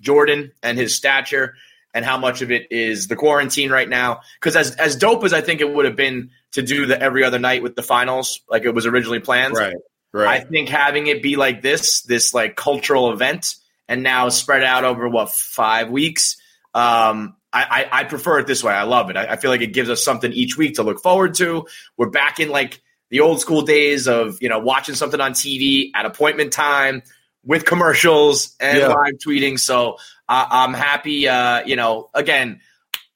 Jordan 0.00 0.52
and 0.62 0.76
his 0.76 0.96
stature, 0.96 1.54
and 1.94 2.04
how 2.04 2.18
much 2.18 2.42
of 2.42 2.50
it 2.50 2.70
is 2.70 3.08
the 3.08 3.16
quarantine 3.16 3.70
right 3.70 3.88
now. 3.88 4.20
Because 4.40 4.56
as 4.56 4.76
as 4.76 4.96
dope 4.96 5.24
as 5.24 5.32
I 5.32 5.40
think 5.40 5.60
it 5.60 5.72
would 5.72 5.84
have 5.84 5.96
been 5.96 6.30
to 6.52 6.62
do 6.62 6.86
the 6.86 7.00
every 7.00 7.24
other 7.24 7.38
night 7.38 7.62
with 7.62 7.76
the 7.76 7.82
finals, 7.82 8.40
like 8.50 8.64
it 8.64 8.74
was 8.74 8.86
originally 8.86 9.20
planned, 9.20 9.54
right? 9.54 9.76
Right. 10.12 10.40
I 10.40 10.44
think 10.44 10.68
having 10.70 11.06
it 11.06 11.22
be 11.22 11.36
like 11.36 11.60
this, 11.60 12.00
this 12.02 12.32
like 12.32 12.56
cultural 12.56 13.12
event 13.12 13.56
and 13.88 14.02
now 14.02 14.28
spread 14.28 14.62
out 14.62 14.84
over 14.84 15.08
what 15.08 15.30
five 15.30 15.90
weeks. 15.90 16.36
Um, 16.74 17.36
I, 17.52 17.62
I, 17.92 18.00
I, 18.00 18.04
prefer 18.04 18.40
it 18.40 18.46
this 18.46 18.62
way. 18.62 18.74
I 18.74 18.82
love 18.82 19.08
it. 19.08 19.16
I, 19.16 19.32
I, 19.32 19.36
feel 19.36 19.50
like 19.50 19.62
it 19.62 19.72
gives 19.72 19.88
us 19.88 20.04
something 20.04 20.30
each 20.32 20.58
week 20.58 20.74
to 20.74 20.82
look 20.82 21.02
forward 21.02 21.34
to. 21.36 21.66
We're 21.96 22.10
back 22.10 22.40
in 22.40 22.50
like 22.50 22.82
the 23.10 23.20
old 23.20 23.40
school 23.40 23.62
days 23.62 24.06
of 24.06 24.40
you 24.42 24.50
know 24.50 24.58
watching 24.58 24.94
something 24.94 25.20
on 25.20 25.32
TV 25.32 25.90
at 25.94 26.04
appointment 26.04 26.52
time 26.52 27.02
with 27.44 27.64
commercials 27.64 28.54
and 28.60 28.78
yeah. 28.78 28.88
live 28.88 29.14
tweeting. 29.14 29.58
So 29.58 29.96
uh, 30.28 30.46
I'm 30.50 30.74
happy. 30.74 31.26
Uh, 31.26 31.64
you 31.64 31.76
know, 31.76 32.10
again, 32.14 32.60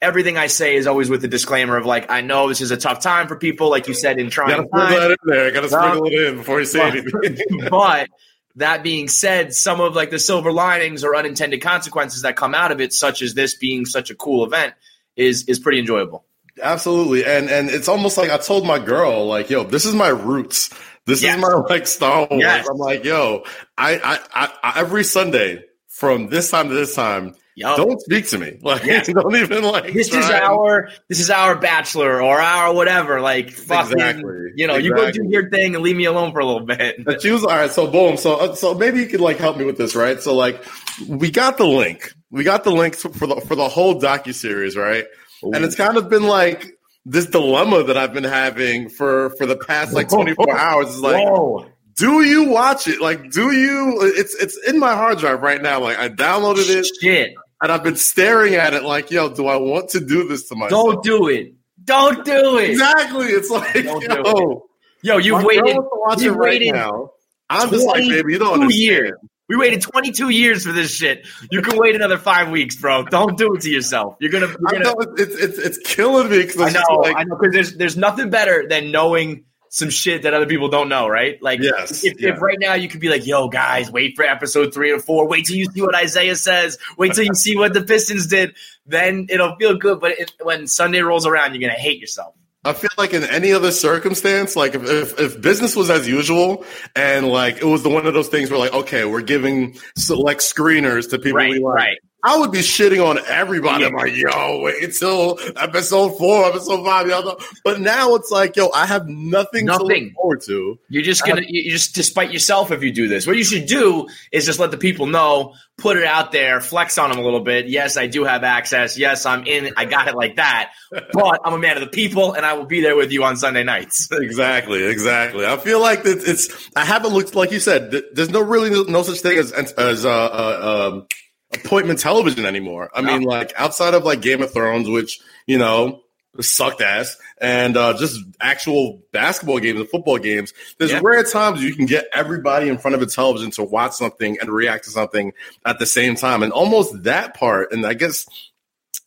everything 0.00 0.38
I 0.38 0.46
say 0.46 0.76
is 0.76 0.86
always 0.86 1.10
with 1.10 1.20
the 1.20 1.28
disclaimer 1.28 1.76
of 1.76 1.84
like, 1.84 2.10
I 2.10 2.22
know 2.22 2.48
this 2.48 2.60
is 2.60 2.70
a 2.70 2.76
tough 2.76 3.00
time 3.00 3.28
for 3.28 3.36
people, 3.36 3.70
like 3.70 3.86
you 3.88 3.94
said, 3.94 4.18
in 4.18 4.30
trying. 4.30 4.62
To 4.62 4.66
sprinkle 4.66 4.96
that 4.96 5.10
in 5.10 5.16
there. 5.24 5.46
I 5.46 5.50
Got 5.50 5.60
to 5.60 5.68
sprinkle 5.68 6.06
it 6.06 6.12
in 6.14 6.36
before 6.38 6.60
you 6.60 6.66
say 6.66 6.88
anything. 6.88 7.66
but 7.70 8.08
that 8.56 8.82
being 8.82 9.08
said, 9.08 9.54
some 9.54 9.80
of 9.80 9.94
like 9.94 10.10
the 10.10 10.18
silver 10.18 10.52
linings 10.52 11.04
or 11.04 11.16
unintended 11.16 11.62
consequences 11.62 12.22
that 12.22 12.36
come 12.36 12.54
out 12.54 12.72
of 12.72 12.80
it, 12.80 12.92
such 12.92 13.22
as 13.22 13.34
this 13.34 13.54
being 13.54 13.84
such 13.86 14.10
a 14.10 14.14
cool 14.14 14.44
event, 14.44 14.74
is 15.16 15.48
is 15.48 15.58
pretty 15.58 15.78
enjoyable. 15.78 16.24
Absolutely, 16.62 17.24
and 17.24 17.48
and 17.48 17.70
it's 17.70 17.88
almost 17.88 18.18
like 18.18 18.30
I 18.30 18.38
told 18.38 18.66
my 18.66 18.78
girl, 18.78 19.26
like, 19.26 19.48
yo, 19.50 19.64
this 19.64 19.84
is 19.84 19.94
my 19.94 20.08
roots. 20.08 20.70
This 21.06 21.22
yes. 21.22 21.36
is 21.36 21.42
my 21.42 21.54
like 21.54 21.86
Star 21.86 22.28
Wars. 22.30 22.42
Yes. 22.42 22.68
I'm 22.68 22.76
like, 22.76 23.04
yo, 23.04 23.44
I, 23.76 24.20
I, 24.34 24.52
I 24.62 24.80
every 24.80 25.02
Sunday 25.02 25.64
from 25.88 26.28
this 26.28 26.50
time 26.50 26.68
to 26.68 26.74
this 26.74 26.94
time, 26.94 27.34
Don't 27.56 28.00
speak 28.00 28.28
to 28.28 28.38
me. 28.38 28.58
Like 28.62 28.84
yes. 28.84 29.08
don't 29.08 29.34
even 29.34 29.64
like 29.64 29.92
this 29.92 30.14
is 30.14 30.30
our 30.30 30.88
this 31.08 31.20
is 31.20 31.30
our 31.30 31.56
bachelor 31.56 32.22
or 32.22 32.40
our 32.40 32.72
whatever. 32.72 33.20
Like 33.20 33.50
fucking 33.50 33.92
exactly. 33.92 34.52
you 34.54 34.66
know, 34.66 34.76
exactly. 34.76 34.84
you 34.84 34.94
go 34.94 35.10
do 35.10 35.28
your 35.28 35.50
thing 35.50 35.74
and 35.74 35.82
leave 35.82 35.96
me 35.96 36.04
alone 36.04 36.32
for 36.32 36.38
a 36.38 36.46
little 36.46 36.64
bit. 36.64 37.04
But 37.04 37.22
she 37.22 37.30
was 37.30 37.42
all 37.42 37.50
right, 37.50 37.70
so 37.70 37.86
boom. 37.86 38.16
So 38.16 38.36
uh, 38.36 38.54
so 38.54 38.74
maybe 38.74 39.00
you 39.00 39.06
could 39.06 39.20
like 39.20 39.38
help 39.38 39.56
me 39.56 39.64
with 39.64 39.76
this, 39.76 39.94
right? 39.94 40.20
So 40.22 40.34
like 40.34 40.64
we 41.08 41.30
got 41.30 41.58
the 41.58 41.66
link. 41.66 42.14
We 42.30 42.44
got 42.44 42.64
the 42.64 42.70
link 42.70 42.94
for 42.94 43.26
the 43.26 43.40
for 43.46 43.56
the 43.56 43.68
whole 43.68 44.00
docu 44.00 44.32
series, 44.32 44.76
right? 44.76 45.04
Ooh. 45.44 45.52
And 45.52 45.64
it's 45.64 45.74
kind 45.74 45.96
of 45.96 46.08
been 46.08 46.24
like 46.24 46.78
this 47.04 47.26
dilemma 47.26 47.84
that 47.84 47.96
I've 47.96 48.14
been 48.14 48.24
having 48.24 48.88
for 48.88 49.30
for 49.30 49.44
the 49.44 49.56
past 49.56 49.92
like 49.92 50.08
24 50.08 50.56
hours 50.56 50.88
is 50.88 51.00
like 51.00 51.16
Whoa 51.16 51.66
do 51.96 52.22
you 52.22 52.44
watch 52.44 52.86
it? 52.88 53.00
Like, 53.00 53.30
do 53.30 53.52
you? 53.52 53.98
It's 54.02 54.34
it's 54.36 54.56
in 54.66 54.78
my 54.78 54.94
hard 54.94 55.18
drive 55.18 55.42
right 55.42 55.60
now. 55.60 55.80
Like, 55.80 55.98
I 55.98 56.08
downloaded 56.08 56.68
it. 56.68 56.86
Shit. 57.00 57.34
And 57.62 57.70
I've 57.70 57.84
been 57.84 57.96
staring 57.96 58.56
at 58.56 58.74
it 58.74 58.82
like, 58.82 59.12
yo, 59.12 59.32
do 59.32 59.46
I 59.46 59.56
want 59.56 59.90
to 59.90 60.00
do 60.00 60.26
this 60.26 60.48
to 60.48 60.56
myself? 60.56 60.70
Don't 60.94 61.04
do 61.04 61.28
it. 61.28 61.54
Don't 61.84 62.24
do 62.24 62.58
it. 62.58 62.70
Exactly. 62.70 63.26
It's 63.26 63.50
like, 63.50 63.72
Don't 63.84 64.02
yo, 64.02 64.68
yo, 65.02 65.18
you 65.18 65.46
waited. 65.46 65.76
You 66.18 66.36
waited. 66.36 66.72
Right. 66.72 67.08
I'm 67.48 67.70
just 67.70 67.86
like, 67.86 68.02
baby, 68.02 68.32
you 68.32 68.38
don't 68.38 68.54
understand. 68.54 68.80
Years. 68.80 69.12
We 69.48 69.56
waited 69.56 69.82
22 69.82 70.30
years 70.30 70.64
for 70.64 70.72
this 70.72 70.94
shit. 70.94 71.26
You 71.50 71.62
can 71.62 71.76
wait 71.78 71.94
another 71.94 72.16
five 72.16 72.50
weeks, 72.50 72.76
bro. 72.76 73.04
Don't 73.04 73.36
do 73.36 73.54
it 73.54 73.60
to 73.62 73.70
yourself. 73.70 74.16
You're 74.18 74.32
gonna. 74.32 74.46
You're 74.46 74.80
gonna 74.80 74.90
I 74.90 74.92
know 74.94 74.96
it's 75.16 75.36
it's 75.36 75.58
it's 75.58 75.78
killing 75.78 76.30
me 76.30 76.42
because 76.42 76.60
I 76.60 76.70
know 76.70 76.96
like, 76.96 77.16
I 77.16 77.24
know 77.24 77.36
because 77.36 77.52
there's 77.52 77.76
there's 77.76 77.96
nothing 77.96 78.30
better 78.30 78.66
than 78.68 78.90
knowing 78.90 79.44
some 79.72 79.88
shit 79.88 80.24
that 80.24 80.34
other 80.34 80.44
people 80.44 80.68
don't 80.68 80.90
know, 80.90 81.08
right? 81.08 81.42
Like, 81.42 81.60
yes, 81.62 82.04
if, 82.04 82.20
yeah. 82.20 82.34
if, 82.34 82.42
right 82.42 82.58
now 82.60 82.74
you 82.74 82.90
could 82.90 83.00
be 83.00 83.08
like, 83.08 83.26
yo, 83.26 83.48
guys, 83.48 83.90
wait 83.90 84.16
for 84.16 84.22
episode 84.22 84.74
three 84.74 84.92
or 84.92 84.98
four, 84.98 85.26
wait 85.26 85.46
till 85.46 85.56
you 85.56 85.64
see 85.64 85.80
what 85.80 85.94
Isaiah 85.94 86.36
says, 86.36 86.76
wait 86.98 87.14
till 87.14 87.24
you 87.24 87.32
see 87.32 87.56
what 87.56 87.72
the 87.72 87.80
Pistons 87.80 88.26
did, 88.26 88.54
then 88.84 89.28
it'll 89.30 89.56
feel 89.56 89.78
good. 89.78 89.98
But 89.98 90.18
it, 90.18 90.32
when 90.42 90.66
Sunday 90.66 91.00
rolls 91.00 91.24
around, 91.24 91.54
you're 91.54 91.60
going 91.60 91.74
to 91.74 91.80
hate 91.80 92.00
yourself. 92.00 92.34
I 92.66 92.74
feel 92.74 92.90
like 92.98 93.14
in 93.14 93.24
any 93.24 93.54
other 93.54 93.72
circumstance, 93.72 94.56
like 94.56 94.74
if, 94.74 94.84
if, 94.84 95.18
if, 95.18 95.40
business 95.40 95.74
was 95.74 95.88
as 95.88 96.06
usual 96.06 96.66
and 96.94 97.26
like 97.26 97.56
it 97.56 97.64
was 97.64 97.82
the 97.82 97.88
one 97.88 98.06
of 98.06 98.12
those 98.12 98.28
things 98.28 98.50
where 98.50 98.58
like, 98.58 98.74
okay, 98.74 99.06
we're 99.06 99.22
giving 99.22 99.78
select 99.96 100.42
screeners 100.42 101.08
to 101.10 101.18
people 101.18 101.38
right, 101.38 101.50
we 101.50 101.60
like. 101.60 101.74
Right. 101.74 101.98
I 102.24 102.38
would 102.38 102.52
be 102.52 102.60
shitting 102.60 103.04
on 103.04 103.18
everybody. 103.26 103.84
I'm 103.84 103.94
like, 103.94 104.14
yo, 104.14 104.60
wait 104.60 104.82
until 104.82 105.40
episode 105.56 106.16
four, 106.18 106.46
episode 106.46 106.84
five, 106.84 107.08
y'all. 107.08 107.40
But 107.64 107.80
now 107.80 108.14
it's 108.14 108.30
like, 108.30 108.54
yo, 108.54 108.70
I 108.70 108.86
have 108.86 109.08
nothing, 109.08 109.66
nothing. 109.66 109.88
to 109.88 110.04
look 110.04 110.12
forward 110.14 110.40
to. 110.42 110.78
You're 110.88 111.02
just 111.02 111.26
gonna, 111.26 111.42
you 111.44 111.70
just 111.70 111.96
despite 111.96 112.32
yourself 112.32 112.70
if 112.70 112.82
you 112.82 112.92
do 112.92 113.08
this. 113.08 113.26
What 113.26 113.36
you 113.36 113.42
should 113.42 113.66
do 113.66 114.06
is 114.30 114.46
just 114.46 114.60
let 114.60 114.70
the 114.70 114.76
people 114.76 115.06
know, 115.06 115.54
put 115.78 115.96
it 115.96 116.04
out 116.04 116.30
there, 116.30 116.60
flex 116.60 116.96
on 116.96 117.10
them 117.10 117.18
a 117.18 117.22
little 117.22 117.40
bit. 117.40 117.66
Yes, 117.66 117.96
I 117.96 118.06
do 118.06 118.22
have 118.22 118.44
access. 118.44 118.96
Yes, 118.96 119.26
I'm 119.26 119.44
in. 119.44 119.72
I 119.76 119.84
got 119.84 120.06
it 120.06 120.14
like 120.14 120.36
that. 120.36 120.72
But 121.12 121.40
I'm 121.44 121.54
a 121.54 121.58
man 121.58 121.76
of 121.76 121.80
the 121.80 121.88
people, 121.88 122.34
and 122.34 122.46
I 122.46 122.52
will 122.52 122.66
be 122.66 122.82
there 122.82 122.94
with 122.94 123.10
you 123.10 123.24
on 123.24 123.36
Sunday 123.36 123.64
nights. 123.64 124.08
exactly, 124.12 124.84
exactly. 124.84 125.44
I 125.44 125.56
feel 125.56 125.80
like 125.80 126.04
that 126.04 126.22
it's. 126.24 126.70
I 126.76 126.84
haven't 126.84 127.12
looked 127.12 127.34
like 127.34 127.50
you 127.50 127.58
said. 127.58 127.90
There's 128.12 128.30
no 128.30 128.40
really 128.40 128.70
no 128.88 129.02
such 129.02 129.20
thing 129.20 129.38
as 129.38 129.50
as 129.50 130.04
uh, 130.04 130.08
uh 130.10 130.90
um, 130.92 131.06
appointment 131.54 131.98
television 131.98 132.46
anymore. 132.46 132.90
I 132.94 133.00
no. 133.00 133.12
mean, 133.12 133.22
like 133.22 133.52
outside 133.56 133.94
of 133.94 134.04
like 134.04 134.20
Game 134.20 134.42
of 134.42 134.52
Thrones, 134.52 134.88
which 134.88 135.20
you 135.46 135.58
know 135.58 136.02
sucked 136.40 136.80
ass, 136.80 137.16
and 137.38 137.76
uh, 137.76 137.96
just 137.98 138.20
actual 138.40 139.02
basketball 139.12 139.58
games 139.58 139.80
and 139.80 139.88
football 139.88 140.18
games. 140.18 140.52
There's 140.78 140.92
yeah. 140.92 141.00
rare 141.02 141.22
times 141.24 141.62
you 141.62 141.74
can 141.74 141.86
get 141.86 142.06
everybody 142.12 142.68
in 142.68 142.78
front 142.78 142.94
of 142.94 143.02
a 143.02 143.06
television 143.06 143.50
to 143.52 143.62
watch 143.62 143.92
something 143.92 144.38
and 144.40 144.50
react 144.50 144.84
to 144.84 144.90
something 144.90 145.32
at 145.64 145.78
the 145.78 145.86
same 145.86 146.16
time, 146.16 146.42
and 146.42 146.52
almost 146.52 147.02
that 147.04 147.34
part. 147.34 147.72
And 147.72 147.84
I 147.86 147.94
guess 147.94 148.26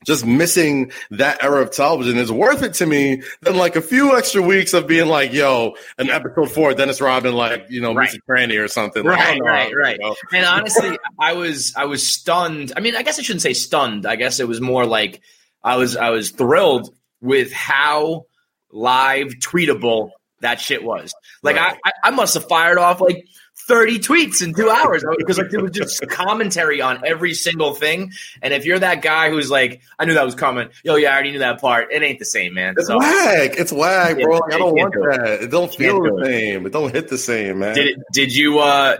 just 0.06 0.26
missing 0.26 0.92
that 1.12 1.44
era 1.44 1.62
of 1.62 1.72
television 1.72 2.18
is 2.18 2.32
worth 2.32 2.64
it 2.64 2.76
to 2.76 2.86
me 2.86 3.24
than 3.42 3.56
like 3.56 3.76
a 3.76 3.82
few 3.82 4.16
extra 4.16 4.42
weeks 4.42 4.74
of 4.74 4.88
being 4.88 5.08
like, 5.08 5.34
yo, 5.34 5.76
an 5.98 6.10
episode 6.10 6.52
four, 6.52 6.74
Dennis 6.74 7.02
Rodman, 7.02 7.34
like, 7.34 7.66
you 7.70 7.82
know, 7.82 7.94
right. 7.94 8.10
Mr. 8.10 8.20
Cranny 8.26 8.58
or 8.58 8.68
something. 8.68 9.04
Right, 9.04 9.42
like, 9.42 9.42
right, 9.42 9.76
right. 9.76 9.98
You 10.00 10.08
know? 10.10 10.16
And 10.34 10.46
honestly, 10.46 10.98
I 11.20 11.34
was, 11.34 11.74
I 11.76 11.86
was 11.86 12.08
stunned. 12.08 12.72
I 12.78 12.80
mean, 12.80 12.96
I 12.96 13.02
guess 13.04 13.20
I 13.20 13.24
shouldn't 13.24 13.42
say 13.42 13.54
stunned. 13.54 14.06
I 14.06 14.16
guess 14.16 14.40
it 14.40 14.48
was 14.48 14.62
more 14.62 14.86
like 14.86 15.22
I 15.64 15.78
was, 15.78 15.98
I 15.98 16.12
was 16.12 16.32
thrilled 16.32 16.96
with 17.22 17.52
how 17.52 18.26
live 18.72 19.28
tweetable 19.40 20.12
that 20.42 20.62
shit 20.62 20.84
was. 20.84 21.14
Like 21.42 21.56
right. 21.56 21.78
I, 21.84 21.92
I 22.04 22.12
must 22.12 22.36
have 22.36 22.48
fired 22.48 22.78
off 22.78 23.02
like 23.02 23.26
30 23.68 24.00
tweets 24.00 24.44
in 24.44 24.54
two 24.54 24.70
hours 24.70 25.04
because 25.18 25.38
like 25.38 25.50
there 25.50 25.62
was 25.62 25.72
just 25.72 26.08
commentary 26.10 26.82
on 26.82 27.02
every 27.06 27.34
single 27.34 27.74
thing. 27.74 28.12
And 28.42 28.54
if 28.54 28.66
you're 28.66 28.80
that 28.80 29.02
guy 29.02 29.30
who's 29.30 29.50
like, 29.50 29.82
I 29.98 30.06
knew 30.06 30.14
that 30.14 30.26
was 30.26 30.36
coming. 30.36 30.70
Yo, 30.84 30.96
yeah, 30.96 31.10
I 31.10 31.14
already 31.14 31.32
knew 31.32 31.40
that 31.40 31.62
part. 31.62 31.92
It 31.92 32.04
ain't 32.04 32.20
the 32.20 32.26
same, 32.26 32.54
man. 32.54 32.76
It's 32.78 32.88
so, 32.88 32.98
whack. 32.98 33.56
It's 33.58 33.72
whack, 33.72 34.20
bro. 34.20 34.40
I 34.52 34.58
don't 34.58 34.76
want 34.76 34.94
that. 34.94 35.44
It 35.44 35.52
don't 35.52 35.74
feel 35.74 36.02
the 36.02 36.26
same. 36.26 36.66
It. 36.66 36.68
it 36.68 36.74
don't 36.74 36.94
hit 36.94 37.08
the 37.08 37.18
same, 37.18 37.60
man. 37.60 37.76
Did 37.76 37.88
it, 37.88 38.00
did 38.12 38.36
you 38.36 38.60
uh 38.60 38.98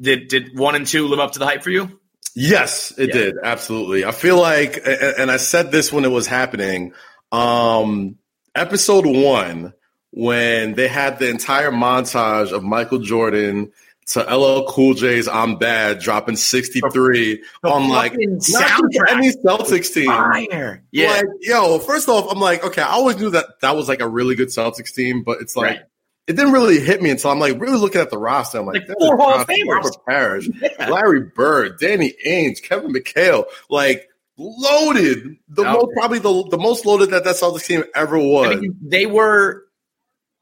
did 0.00 0.28
did 0.28 0.58
one 0.58 0.74
and 0.74 0.86
two 0.86 1.06
live 1.06 1.20
up 1.20 1.32
to 1.32 1.38
the 1.38 1.46
hype 1.46 1.62
for 1.62 1.70
you? 1.70 2.00
Yes, 2.34 2.92
it 2.98 3.08
yeah. 3.08 3.14
did. 3.14 3.34
Absolutely. 3.42 4.04
I 4.04 4.12
feel 4.12 4.38
like 4.38 4.80
and 4.84 5.30
I 5.30 5.36
said 5.36 5.70
this 5.70 5.92
when 5.92 6.04
it 6.04 6.10
was 6.10 6.26
happening. 6.26 6.92
Um 7.30 8.18
episode 8.54 9.06
one, 9.06 9.74
when 10.10 10.74
they 10.74 10.88
had 10.88 11.18
the 11.18 11.28
entire 11.28 11.70
montage 11.70 12.52
of 12.52 12.64
Michael 12.64 12.98
Jordan 12.98 13.70
to 14.08 14.20
LL 14.20 14.64
Cool 14.68 14.94
J's 14.94 15.28
"I'm 15.28 15.56
Bad" 15.56 16.00
dropping 16.00 16.36
63 16.36 17.42
the 17.62 17.68
on 17.68 17.88
like 17.88 18.12
soundtrack. 18.12 19.10
any 19.10 19.32
Celtics 19.32 19.92
team. 19.92 20.06
Fire. 20.06 20.82
Yeah. 20.90 21.10
Like, 21.10 21.24
yo, 21.40 21.78
first 21.78 22.08
off, 22.08 22.26
I'm 22.30 22.40
like, 22.40 22.64
okay, 22.64 22.82
I 22.82 22.92
always 22.92 23.18
knew 23.18 23.30
that 23.30 23.60
that 23.60 23.76
was 23.76 23.88
like 23.88 24.00
a 24.00 24.08
really 24.08 24.34
good 24.34 24.48
Celtics 24.48 24.94
team, 24.94 25.22
but 25.22 25.40
it's 25.40 25.56
like. 25.56 25.70
Right. 25.70 25.80
It 26.26 26.36
didn't 26.36 26.52
really 26.52 26.78
hit 26.78 27.00
me 27.00 27.08
until 27.08 27.30
I'm 27.30 27.38
like 27.38 27.58
really 27.58 27.78
looking 27.78 28.02
at 28.02 28.10
the 28.10 28.18
roster. 28.18 28.58
I'm 28.58 28.66
like, 28.66 28.86
like 28.86 28.98
four 28.98 29.16
Hall 29.16 29.40
of 29.40 29.46
Famers. 29.46 29.66
Robert 29.66 29.96
Parish, 30.06 30.50
yeah. 30.60 30.90
Larry 30.90 31.22
Bird, 31.22 31.78
Danny 31.80 32.12
Ainge, 32.26 32.62
Kevin 32.62 32.92
McHale, 32.92 33.46
like 33.70 34.06
loaded. 34.36 35.38
The 35.48 35.62
no. 35.62 35.72
most 35.72 35.86
probably 35.94 36.18
the, 36.18 36.48
the 36.50 36.58
most 36.58 36.84
loaded 36.84 37.12
that 37.12 37.24
that 37.24 37.36
Celtics 37.36 37.64
team 37.64 37.82
ever 37.94 38.18
was. 38.18 38.56
I 38.56 38.60
mean, 38.60 38.76
they 38.82 39.06
were. 39.06 39.64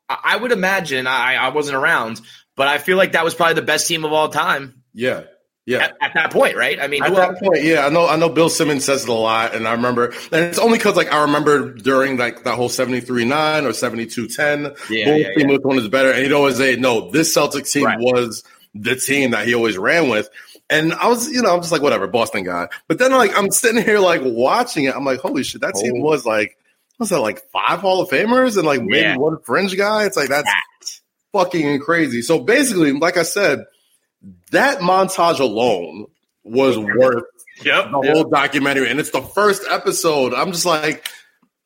I 0.09 0.37
would 0.37 0.51
imagine. 0.51 1.07
I, 1.07 1.37
I 1.37 1.49
wasn't 1.51 1.77
around, 1.77 2.21
but 2.57 2.69
I 2.69 2.79
feel 2.79 2.97
like 2.97 3.13
that 3.13 3.25
was 3.25 3.35
probably 3.35 3.55
the 3.55 3.63
best 3.63 3.87
team 3.87 4.05
of 4.05 4.13
all 4.13 4.29
time. 4.29 4.83
Yeah. 4.93 5.25
Yeah. 5.67 5.79
At, 5.79 5.97
at 6.01 6.15
that 6.15 6.33
point, 6.33 6.57
right? 6.57 6.79
I 6.81 6.87
mean, 6.87 7.03
at 7.03 7.13
that 7.13 7.39
point, 7.41 7.65
yeah, 7.65 7.87
I 7.87 7.89
know. 7.89 8.07
I 8.07 8.15
know. 8.15 8.29
Bill 8.29 8.49
Simmons 8.49 8.85
says 8.85 9.03
it 9.03 9.09
a 9.09 9.13
lot, 9.13 9.53
and 9.53 9.67
I 9.67 9.73
remember, 9.73 10.15
and 10.31 10.45
it's 10.47 10.61
only 10.61 10.79
because 10.79 10.95
like 10.95 11.13
I 11.13 11.23
remember 11.23 11.75
during 11.75 12.17
like 12.17 12.45
that 12.45 12.55
whole 12.55 12.69
73-9 12.69 13.65
or 13.65 13.71
72-10, 13.71 14.79
yeah, 14.89 15.17
yeah, 15.17 15.35
team 15.35 15.51
yeah. 15.51 15.57
one 15.57 15.77
is 15.77 15.89
better, 15.89 16.13
and 16.13 16.23
he'd 16.23 16.31
always 16.31 16.57
say, 16.57 16.77
"No, 16.77 17.11
this 17.11 17.37
Celtics 17.37 17.73
team 17.73 17.87
right. 17.87 17.99
was 17.99 18.45
the 18.77 18.95
team 18.95 19.33
that 19.33 19.49
he 19.49 19.57
always 19.57 19.77
ran 19.77 20.09
with." 20.09 20.31
And 20.71 20.93
I 20.95 21.09
was, 21.09 21.29
you 21.29 21.43
know, 21.43 21.53
I'm 21.53 21.61
just 21.61 21.73
like, 21.73 21.83
whatever, 21.83 22.07
Boston 22.07 22.45
guy. 22.45 22.69
But 22.87 23.01
then 23.01 23.11
like 23.11 23.37
I'm 23.37 23.51
sitting 23.51 23.83
here 23.83 23.99
like 23.99 24.21
watching 24.23 24.85
it, 24.85 24.95
I'm 24.95 25.05
like, 25.05 25.19
holy 25.19 25.43
shit, 25.43 25.63
that 25.63 25.75
team 25.75 25.95
oh. 25.97 26.01
was 26.01 26.25
like, 26.25 26.57
was 27.01 27.11
that 27.11 27.21
like 27.21 27.43
five 27.51 27.81
Hall 27.81 28.01
of 28.01 28.09
Famers 28.09 28.57
and 28.57 28.67
like 28.67 28.83
maybe 28.83 29.03
yeah. 29.03 29.17
one 29.17 29.39
fringe 29.43 29.77
guy? 29.77 30.07
It's 30.07 30.17
like 30.17 30.29
that's 30.29 30.49
fucking 31.37 31.81
crazy. 31.81 32.23
So 32.23 32.41
basically, 32.41 32.93
like 32.93 33.17
I 33.17 33.23
said, 33.23 33.65
that 34.51 34.79
montage 34.79 35.41
alone 35.41 36.07
was 36.45 36.79
worth 36.79 37.25
yep, 37.65 37.91
the 37.91 38.01
yep. 38.03 38.15
whole 38.15 38.25
documentary. 38.25 38.91
And 38.91 39.01
it's 39.01 39.11
the 39.11 39.23
first 39.23 39.63
episode. 39.69 40.35
I'm 40.35 40.53
just 40.53 40.67
like, 40.67 41.07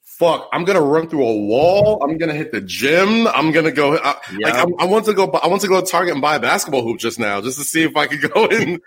fuck, 0.03 0.49
I'm 0.53 0.65
gonna 0.65 0.83
run 0.83 1.09
through 1.09 1.27
a 1.27 1.37
wall. 1.37 2.03
I'm 2.03 2.19
gonna 2.19 2.35
hit 2.35 2.53
the 2.53 2.61
gym. 2.61 3.27
I'm 3.29 3.53
gonna 3.53 3.73
go. 3.73 3.97
I, 3.97 4.17
yep. 4.33 4.41
like, 4.41 4.55
I, 4.55 4.65
I, 4.81 4.85
want 4.85 5.07
to 5.07 5.15
go. 5.15 5.31
I 5.31 5.49
want 5.49 5.63
to 5.63 5.69
go 5.69 5.81
to 5.81 5.87
Target 5.87 6.13
and 6.13 6.23
buy 6.23 6.37
a 6.37 6.41
basketball 6.41 6.83
hoop 6.83 6.99
just 6.99 7.19
now, 7.19 7.41
just 7.41 7.59
to 7.59 7.65
see 7.65 7.83
if 7.83 7.97
I 7.97 8.07
could 8.07 8.31
go 8.31 8.47
and 8.51 8.81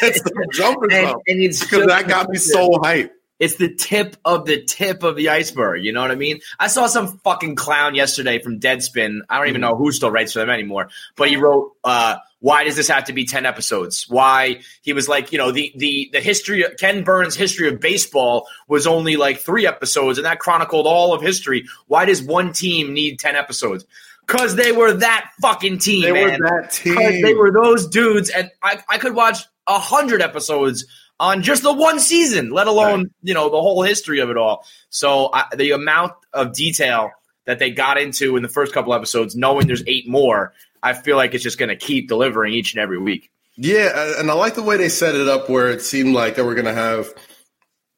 get 0.00 0.16
some 0.16 0.32
jumpers 0.52 0.92
and, 0.92 1.14
and 1.26 1.40
because 1.60 1.86
that 1.86 2.08
got 2.08 2.30
me 2.30 2.38
so 2.38 2.70
hyped. 2.70 3.10
It's 3.40 3.56
the 3.56 3.74
tip 3.74 4.16
of 4.22 4.44
the 4.44 4.62
tip 4.62 5.02
of 5.02 5.16
the 5.16 5.30
iceberg. 5.30 5.82
You 5.82 5.92
know 5.94 6.02
what 6.02 6.10
I 6.10 6.14
mean? 6.14 6.40
I 6.58 6.66
saw 6.66 6.86
some 6.86 7.18
fucking 7.24 7.56
clown 7.56 7.94
yesterday 7.94 8.38
from 8.38 8.60
Deadspin. 8.60 9.20
I 9.30 9.38
don't 9.38 9.48
even 9.48 9.62
mm-hmm. 9.62 9.70
know 9.70 9.76
who 9.76 9.90
still 9.92 10.10
writes 10.10 10.34
for 10.34 10.40
them 10.40 10.50
anymore. 10.50 10.90
But 11.16 11.30
he 11.30 11.36
wrote, 11.36 11.72
uh, 11.82 12.16
"Why 12.40 12.64
does 12.64 12.76
this 12.76 12.88
have 12.88 13.04
to 13.04 13.14
be 13.14 13.24
ten 13.24 13.46
episodes? 13.46 14.04
Why?" 14.10 14.60
He 14.82 14.92
was 14.92 15.08
like, 15.08 15.32
you 15.32 15.38
know, 15.38 15.52
the 15.52 15.72
the 15.74 16.10
the 16.12 16.20
history. 16.20 16.64
Of, 16.64 16.76
Ken 16.76 17.02
Burns' 17.02 17.34
history 17.34 17.68
of 17.68 17.80
baseball 17.80 18.46
was 18.68 18.86
only 18.86 19.16
like 19.16 19.38
three 19.38 19.66
episodes, 19.66 20.18
and 20.18 20.26
that 20.26 20.38
chronicled 20.38 20.86
all 20.86 21.14
of 21.14 21.22
history. 21.22 21.64
Why 21.86 22.04
does 22.04 22.22
one 22.22 22.52
team 22.52 22.92
need 22.92 23.18
ten 23.18 23.36
episodes? 23.36 23.86
Because 24.26 24.54
they 24.54 24.70
were 24.70 24.92
that 24.92 25.30
fucking 25.40 25.78
team. 25.78 26.02
They 26.02 26.12
man. 26.12 26.40
were 26.40 26.60
that 26.60 26.72
team. 26.72 27.22
They 27.22 27.32
were 27.32 27.50
those 27.50 27.88
dudes, 27.88 28.28
and 28.28 28.50
I 28.62 28.82
I 28.86 28.98
could 28.98 29.14
watch 29.14 29.38
a 29.66 29.78
hundred 29.78 30.20
episodes 30.20 30.84
on 31.20 31.42
just 31.42 31.62
the 31.62 31.72
one 31.72 32.00
season, 32.00 32.50
let 32.50 32.66
alone 32.66 33.02
right. 33.02 33.12
you 33.22 33.34
know 33.34 33.50
the 33.50 33.60
whole 33.60 33.82
history 33.82 34.18
of 34.20 34.30
it 34.30 34.36
all. 34.36 34.64
So 34.88 35.30
I, 35.32 35.44
the 35.54 35.72
amount 35.72 36.14
of 36.32 36.52
detail 36.52 37.10
that 37.44 37.58
they 37.58 37.70
got 37.70 37.98
into 37.98 38.36
in 38.36 38.42
the 38.42 38.48
first 38.48 38.72
couple 38.72 38.94
episodes, 38.94 39.36
knowing 39.36 39.66
there's 39.66 39.84
eight 39.86 40.08
more, 40.08 40.54
I 40.82 40.94
feel 40.94 41.16
like 41.16 41.34
it's 41.34 41.44
just 41.44 41.58
going 41.58 41.68
to 41.68 41.76
keep 41.76 42.08
delivering 42.08 42.54
each 42.54 42.74
and 42.74 42.82
every 42.82 42.98
week. 42.98 43.30
Yeah, 43.56 44.14
and 44.18 44.30
I 44.30 44.34
like 44.34 44.54
the 44.54 44.62
way 44.62 44.78
they 44.78 44.88
set 44.88 45.14
it 45.14 45.28
up, 45.28 45.50
where 45.50 45.68
it 45.68 45.82
seemed 45.82 46.14
like 46.14 46.34
they 46.34 46.42
were 46.42 46.54
going 46.54 46.64
to 46.64 46.74
have 46.74 47.12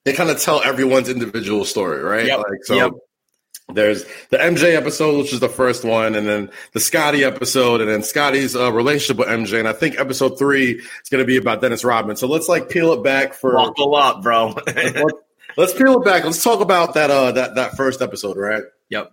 they 0.05 0.13
kind 0.13 0.31
of 0.31 0.41
tell 0.41 0.61
everyone's 0.63 1.09
individual 1.09 1.65
story, 1.65 2.03
right? 2.03 2.27
Yep. 2.27 2.39
Like 2.39 2.65
so. 2.65 2.75
Yep. 2.75 2.93
There's 3.75 4.05
the 4.31 4.39
MJ 4.39 4.75
episode, 4.75 5.19
which 5.19 5.33
is 5.33 5.41
the 5.41 5.49
first 5.49 5.85
one, 5.85 6.15
and 6.15 6.27
then 6.27 6.51
the 6.73 6.81
Scottie 6.81 7.25
episode, 7.25 7.81
and 7.81 7.91
then 7.91 8.03
Scottie's 8.03 8.55
uh, 8.55 8.73
relationship 8.73 9.19
with 9.19 9.29
MJ. 9.29 9.59
And 9.59 9.69
I 9.69 9.73
think 9.73 9.99
episode 9.99 10.39
three 10.39 10.73
is 10.73 11.09
going 11.11 11.23
to 11.23 11.27
be 11.27 11.37
about 11.37 11.61
Dennis 11.61 11.85
Rodman. 11.85 12.17
So 12.17 12.27
let's 12.27 12.49
like 12.49 12.69
peel 12.69 12.93
it 12.93 13.03
back 13.03 13.35
for 13.35 13.55
buckle 13.55 13.95
up, 13.95 14.23
bro. 14.23 14.55
let's, 14.67 15.13
let's 15.57 15.75
peel 15.75 16.01
it 16.01 16.05
back. 16.05 16.25
Let's 16.25 16.43
talk 16.43 16.61
about 16.61 16.95
that 16.95 17.11
uh 17.11 17.33
that 17.33 17.55
that 17.57 17.77
first 17.77 18.03
episode, 18.03 18.37
right? 18.37 18.63
Yep. 18.91 19.13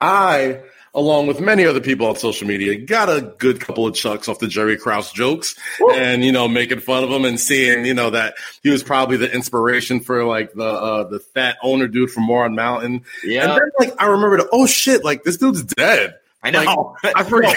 I 0.00 0.62
along 0.94 1.26
with 1.26 1.40
many 1.40 1.64
other 1.64 1.80
people 1.80 2.06
on 2.06 2.16
social 2.16 2.46
media, 2.46 2.76
got 2.78 3.08
a 3.08 3.34
good 3.38 3.60
couple 3.60 3.86
of 3.86 3.94
chucks 3.94 4.28
off 4.28 4.38
the 4.38 4.46
Jerry 4.46 4.76
Krause 4.76 5.10
jokes 5.12 5.56
Woo. 5.80 5.92
and, 5.92 6.24
you 6.24 6.32
know, 6.32 6.48
making 6.48 6.80
fun 6.80 7.02
of 7.04 7.10
him 7.10 7.24
and 7.24 7.40
seeing, 7.40 7.84
you 7.84 7.94
know, 7.94 8.10
that 8.10 8.34
he 8.62 8.70
was 8.70 8.82
probably 8.82 9.16
the 9.16 9.32
inspiration 9.32 10.00
for 10.00 10.24
like 10.24 10.52
the, 10.52 10.64
uh, 10.64 11.04
the 11.04 11.18
fat 11.18 11.56
owner 11.62 11.88
dude 11.88 12.10
from 12.10 12.24
Moron 12.24 12.54
Mountain. 12.54 13.04
Yeah. 13.24 13.44
And 13.44 13.52
then 13.52 13.70
like, 13.78 14.02
I 14.02 14.06
remembered, 14.06 14.42
oh 14.52 14.66
shit, 14.66 15.04
like 15.04 15.24
this 15.24 15.38
dude's 15.38 15.62
dead. 15.62 16.16
I 16.42 16.50
know. 16.50 16.96
Like, 17.02 17.16
I 17.16 17.24
forgot. 17.24 17.56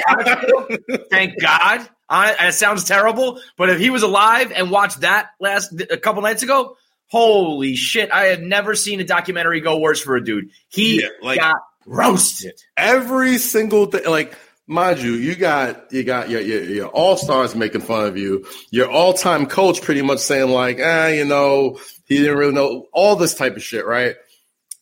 Thank 1.10 1.42
God. 1.42 1.88
I, 2.08 2.50
it 2.50 2.54
sounds 2.54 2.84
terrible, 2.84 3.42
but 3.58 3.70
if 3.70 3.80
he 3.80 3.90
was 3.90 4.04
alive 4.04 4.52
and 4.56 4.70
watched 4.70 5.02
that 5.02 5.30
last 5.40 5.74
a 5.90 5.98
couple 5.98 6.22
nights 6.22 6.44
ago, 6.44 6.78
holy 7.08 7.76
shit! 7.76 8.12
I 8.12 8.26
have 8.26 8.42
never 8.42 8.76
seen 8.76 9.00
a 9.00 9.04
documentary 9.04 9.60
go 9.60 9.80
worse 9.80 10.02
for 10.02 10.16
a 10.16 10.24
dude. 10.24 10.52
He 10.70 11.02
yeah, 11.02 11.08
like, 11.24 11.40
got 11.40 11.56
roasted. 11.86 12.62
Every 12.78 13.38
single 13.38 13.86
thing, 13.88 14.06
like 14.06 14.36
mind 14.68 15.02
you, 15.02 15.14
you 15.14 15.36
got 15.36 15.92
you 15.92 16.04
got 16.04 16.30
your 16.30 16.42
your, 16.42 16.64
your 16.64 16.88
all 16.88 17.18
stars 17.18 17.56
making 17.56 17.82
fun 17.82 18.06
of 18.06 18.18
you. 18.18 18.46
Your 18.72 18.90
all 18.90 19.14
time 19.14 19.46
coach 19.46 19.82
pretty 19.82 20.02
much 20.02 20.20
saying 20.20 20.50
like, 20.50 20.80
ah, 20.82 21.08
you 21.08 21.26
know, 21.26 21.80
he 22.06 22.18
didn't 22.18 22.38
really 22.38 22.54
know 22.54 22.88
all 22.94 23.16
this 23.16 23.36
type 23.36 23.56
of 23.56 23.64
shit, 23.64 23.86
right? 23.86 24.16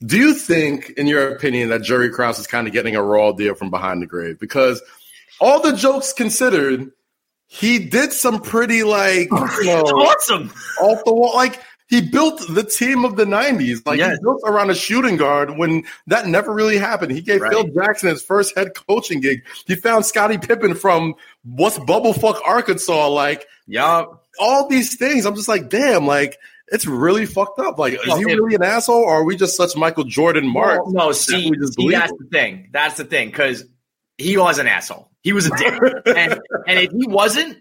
Do 0.06 0.18
you 0.18 0.34
think, 0.34 0.89
in 0.92 1.08
your 1.08 1.34
opinion, 1.34 1.70
that 1.70 1.84
Jerry 1.84 2.10
Krause 2.10 2.39
is 2.39 2.48
kind 2.48 2.68
of 2.68 2.74
getting 2.74 2.96
a 2.96 3.04
raw 3.04 3.32
deal 3.32 3.56
from 3.56 3.70
behind 3.70 4.02
the 4.02 4.06
grave? 4.06 4.38
Because 4.38 4.82
all 5.39 5.62
the 5.62 5.74
jokes 5.74 6.12
considered, 6.12 6.92
he 7.48 7.80
did 7.80 8.12
some 8.12 8.42
pretty 8.42 8.84
like 8.84 9.30
you 9.32 9.66
know, 9.66 9.82
awesome 9.82 10.52
off 10.82 11.04
the 11.06 11.13
wall 11.13 11.34
like 11.36 11.62
he 11.94 12.02
built 12.02 12.42
the 12.50 12.64
team 12.64 13.06
of 13.06 13.18
the 13.18 13.26
'90s. 13.26 13.86
Like 13.86 14.00
yes. 14.00 14.18
he 14.18 14.24
built 14.24 14.42
around 14.46 14.72
a 14.72 14.76
shooting 14.76 15.16
guard 15.16 15.60
when 15.60 15.84
that 16.08 16.26
never 16.26 16.52
really 16.52 16.80
happened. 16.80 17.12
He 17.12 17.22
gave 17.22 17.42
right. 17.42 17.52
Phil 17.52 17.66
Jackson 17.66 18.10
his 18.10 18.24
first 18.24 18.58
head 18.58 18.74
coaching 18.74 19.22
gig. 19.22 19.44
He 19.68 19.76
found 19.76 20.04
Scottie 20.04 20.40
Pippen 20.40 20.74
from 20.74 21.14
what's 21.44 21.78
bubblefuck 21.78 22.42
Arkansas. 22.44 23.10
Like, 23.10 23.46
yeah, 23.68 24.06
all 24.40 24.68
these 24.68 24.96
things. 24.96 25.28
I'm 25.28 25.36
just 25.36 25.48
like, 25.48 25.70
damn, 25.70 26.08
like 26.08 26.40
it's 26.70 26.88
really 26.88 27.28
fucked 27.28 27.60
up. 27.60 27.78
Like, 27.78 27.94
is 27.94 28.18
he 28.18 28.26
really 28.26 28.56
an 28.56 28.64
asshole, 28.64 29.04
or 29.04 29.20
are 29.20 29.24
we 29.24 29.36
just 29.36 29.56
such 29.56 29.76
Michael 29.76 30.06
Jordan 30.06 30.48
mark? 30.48 30.82
No, 30.88 31.06
no 31.06 31.12
see, 31.12 31.52
see 31.54 31.92
that's 31.92 32.12
him? 32.12 32.18
the 32.22 32.28
thing. 32.32 32.70
That's 32.72 32.98
the 32.98 33.06
thing 33.06 33.28
because 33.28 33.66
he 34.18 34.36
was 34.36 34.58
an 34.58 34.66
asshole. 34.66 35.12
He 35.22 35.32
was 35.32 35.46
a 35.46 35.56
dick, 35.56 35.80
and 36.08 36.40
and 36.68 36.80
if 36.80 36.92
he 36.92 37.06
wasn't, 37.08 37.60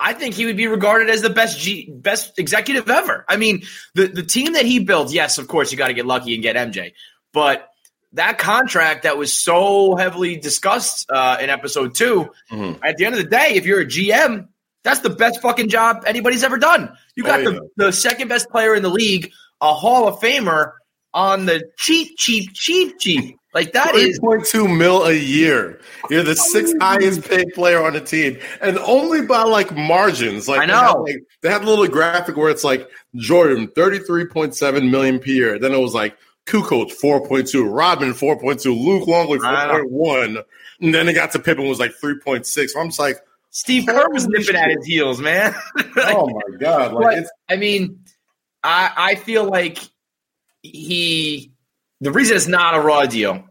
I 0.00 0.12
think 0.12 0.34
he 0.34 0.46
would 0.46 0.56
be 0.56 0.68
regarded 0.68 1.10
as 1.10 1.22
the 1.22 1.30
best 1.30 1.58
G, 1.58 1.90
best 1.90 2.38
executive 2.38 2.88
ever. 2.88 3.24
I 3.28 3.36
mean, 3.36 3.62
the 3.94 4.06
the 4.06 4.22
team 4.22 4.52
that 4.52 4.64
he 4.64 4.78
built. 4.78 5.12
Yes, 5.12 5.38
of 5.38 5.48
course, 5.48 5.72
you 5.72 5.78
got 5.78 5.88
to 5.88 5.94
get 5.94 6.06
lucky 6.06 6.34
and 6.34 6.42
get 6.42 6.56
MJ, 6.56 6.92
but 7.32 7.68
that 8.12 8.38
contract 8.38 9.02
that 9.02 9.18
was 9.18 9.32
so 9.32 9.96
heavily 9.96 10.36
discussed 10.36 11.10
uh, 11.10 11.36
in 11.40 11.50
episode 11.50 11.94
2 11.94 12.30
mm-hmm. 12.50 12.82
At 12.82 12.96
the 12.96 13.04
end 13.04 13.14
of 13.14 13.22
the 13.22 13.28
day, 13.28 13.50
if 13.54 13.66
you're 13.66 13.80
a 13.80 13.86
GM, 13.86 14.48
that's 14.82 15.00
the 15.00 15.10
best 15.10 15.42
fucking 15.42 15.68
job 15.68 16.04
anybody's 16.06 16.44
ever 16.44 16.56
done. 16.56 16.96
You 17.16 17.24
got 17.24 17.40
oh, 17.40 17.50
yeah. 17.50 17.58
the, 17.76 17.86
the 17.86 17.92
second 17.92 18.28
best 18.28 18.48
player 18.48 18.74
in 18.74 18.82
the 18.82 18.88
league, 18.88 19.32
a 19.60 19.74
Hall 19.74 20.08
of 20.08 20.20
Famer 20.20 20.72
on 21.12 21.46
the 21.46 21.70
cheap, 21.76 22.16
cheap, 22.16 22.52
cheap, 22.54 22.98
cheap. 22.98 23.37
Like 23.54 23.72
that 23.72 23.94
is 23.94 24.18
point 24.18 24.44
two 24.44 24.68
mil 24.68 25.04
a 25.06 25.14
year. 25.14 25.80
You're 26.10 26.22
the 26.22 26.36
sixth 26.36 26.74
highest 26.80 27.22
paid 27.28 27.48
player 27.54 27.82
on 27.82 27.94
the 27.94 28.00
team, 28.00 28.38
and 28.60 28.78
only 28.78 29.22
by 29.22 29.42
like 29.44 29.74
margins. 29.74 30.48
Like 30.48 30.60
I 30.60 30.66
know 30.66 30.74
they 30.74 30.82
have, 30.82 31.00
like, 31.00 31.22
they 31.40 31.48
have 31.50 31.62
a 31.62 31.66
little 31.66 31.88
graphic 31.88 32.36
where 32.36 32.50
it's 32.50 32.64
like 32.64 32.88
Jordan 33.16 33.68
thirty 33.68 34.00
three 34.00 34.26
point 34.26 34.54
seven 34.54 34.90
million 34.90 35.18
per 35.18 35.26
year. 35.26 35.58
Then 35.58 35.72
it 35.72 35.78
was 35.78 35.94
like 35.94 36.16
Kukoc 36.46 36.92
four 36.92 37.26
point 37.26 37.48
two, 37.48 37.66
Rodman 37.66 38.12
four 38.12 38.38
point 38.38 38.60
two, 38.60 38.74
Luke 38.74 39.08
Longley 39.08 39.38
four 39.38 39.70
point 39.70 39.90
one, 39.90 40.38
and 40.80 40.94
then 40.94 41.08
it 41.08 41.14
got 41.14 41.32
to 41.32 41.38
Pippen 41.38 41.66
was 41.68 41.80
like 41.80 41.92
three 41.94 42.18
point 42.18 42.46
six. 42.46 42.74
So 42.74 42.80
I'm 42.80 42.88
just 42.88 42.98
like 42.98 43.16
Steve 43.50 43.86
Kerr 43.86 44.10
was 44.10 44.28
nipping 44.28 44.56
at 44.56 44.70
his 44.70 44.84
heels, 44.84 45.20
man. 45.20 45.54
like, 45.76 46.14
oh 46.14 46.28
my 46.28 46.56
god! 46.58 46.92
Like 46.92 47.24
I 47.48 47.56
mean, 47.56 48.00
I 48.62 48.90
I 48.96 49.14
feel 49.14 49.44
like 49.44 49.78
he. 50.62 51.52
The 52.00 52.12
reason 52.12 52.36
it's 52.36 52.46
not 52.46 52.74
a 52.74 52.80
raw 52.80 53.06
deal 53.06 53.44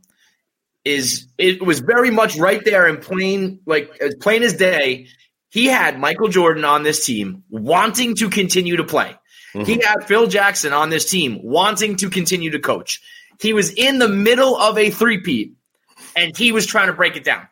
is 0.86 1.28
it 1.38 1.62
was 1.62 1.80
very 1.80 2.12
much 2.12 2.38
right 2.38 2.64
there 2.64 2.88
in 2.88 2.98
plain, 2.98 3.60
like 3.66 3.96
as 4.00 4.16
plain 4.16 4.44
as 4.44 4.54
day. 4.54 5.08
He 5.50 5.66
had 5.66 6.00
Michael 6.00 6.28
Jordan 6.28 6.66
on 6.66 6.84
this 6.84 7.06
team 7.06 7.44
wanting 7.50 8.16
to 8.16 8.30
continue 8.30 8.78
to 8.78 8.84
play. 8.84 9.16
Mm-hmm. 9.54 9.66
He 9.66 9.82
had 9.84 10.06
Phil 10.06 10.28
Jackson 10.28 10.74
on 10.74 10.90
this 10.90 11.10
team 11.10 11.40
wanting 11.42 11.96
to 11.98 12.10
continue 12.10 12.52
to 12.52 12.60
coach. 12.60 13.02
He 13.40 13.54
was 13.54 13.72
in 13.72 14.00
the 14.00 14.10
middle 14.10 14.58
of 14.58 14.78
a 14.78 14.90
three-peat 14.90 15.54
and 16.16 16.36
he 16.36 16.52
was 16.52 16.66
trying 16.66 16.88
to 16.88 16.94
break 16.94 17.16
it 17.16 17.24
down. 17.24 17.48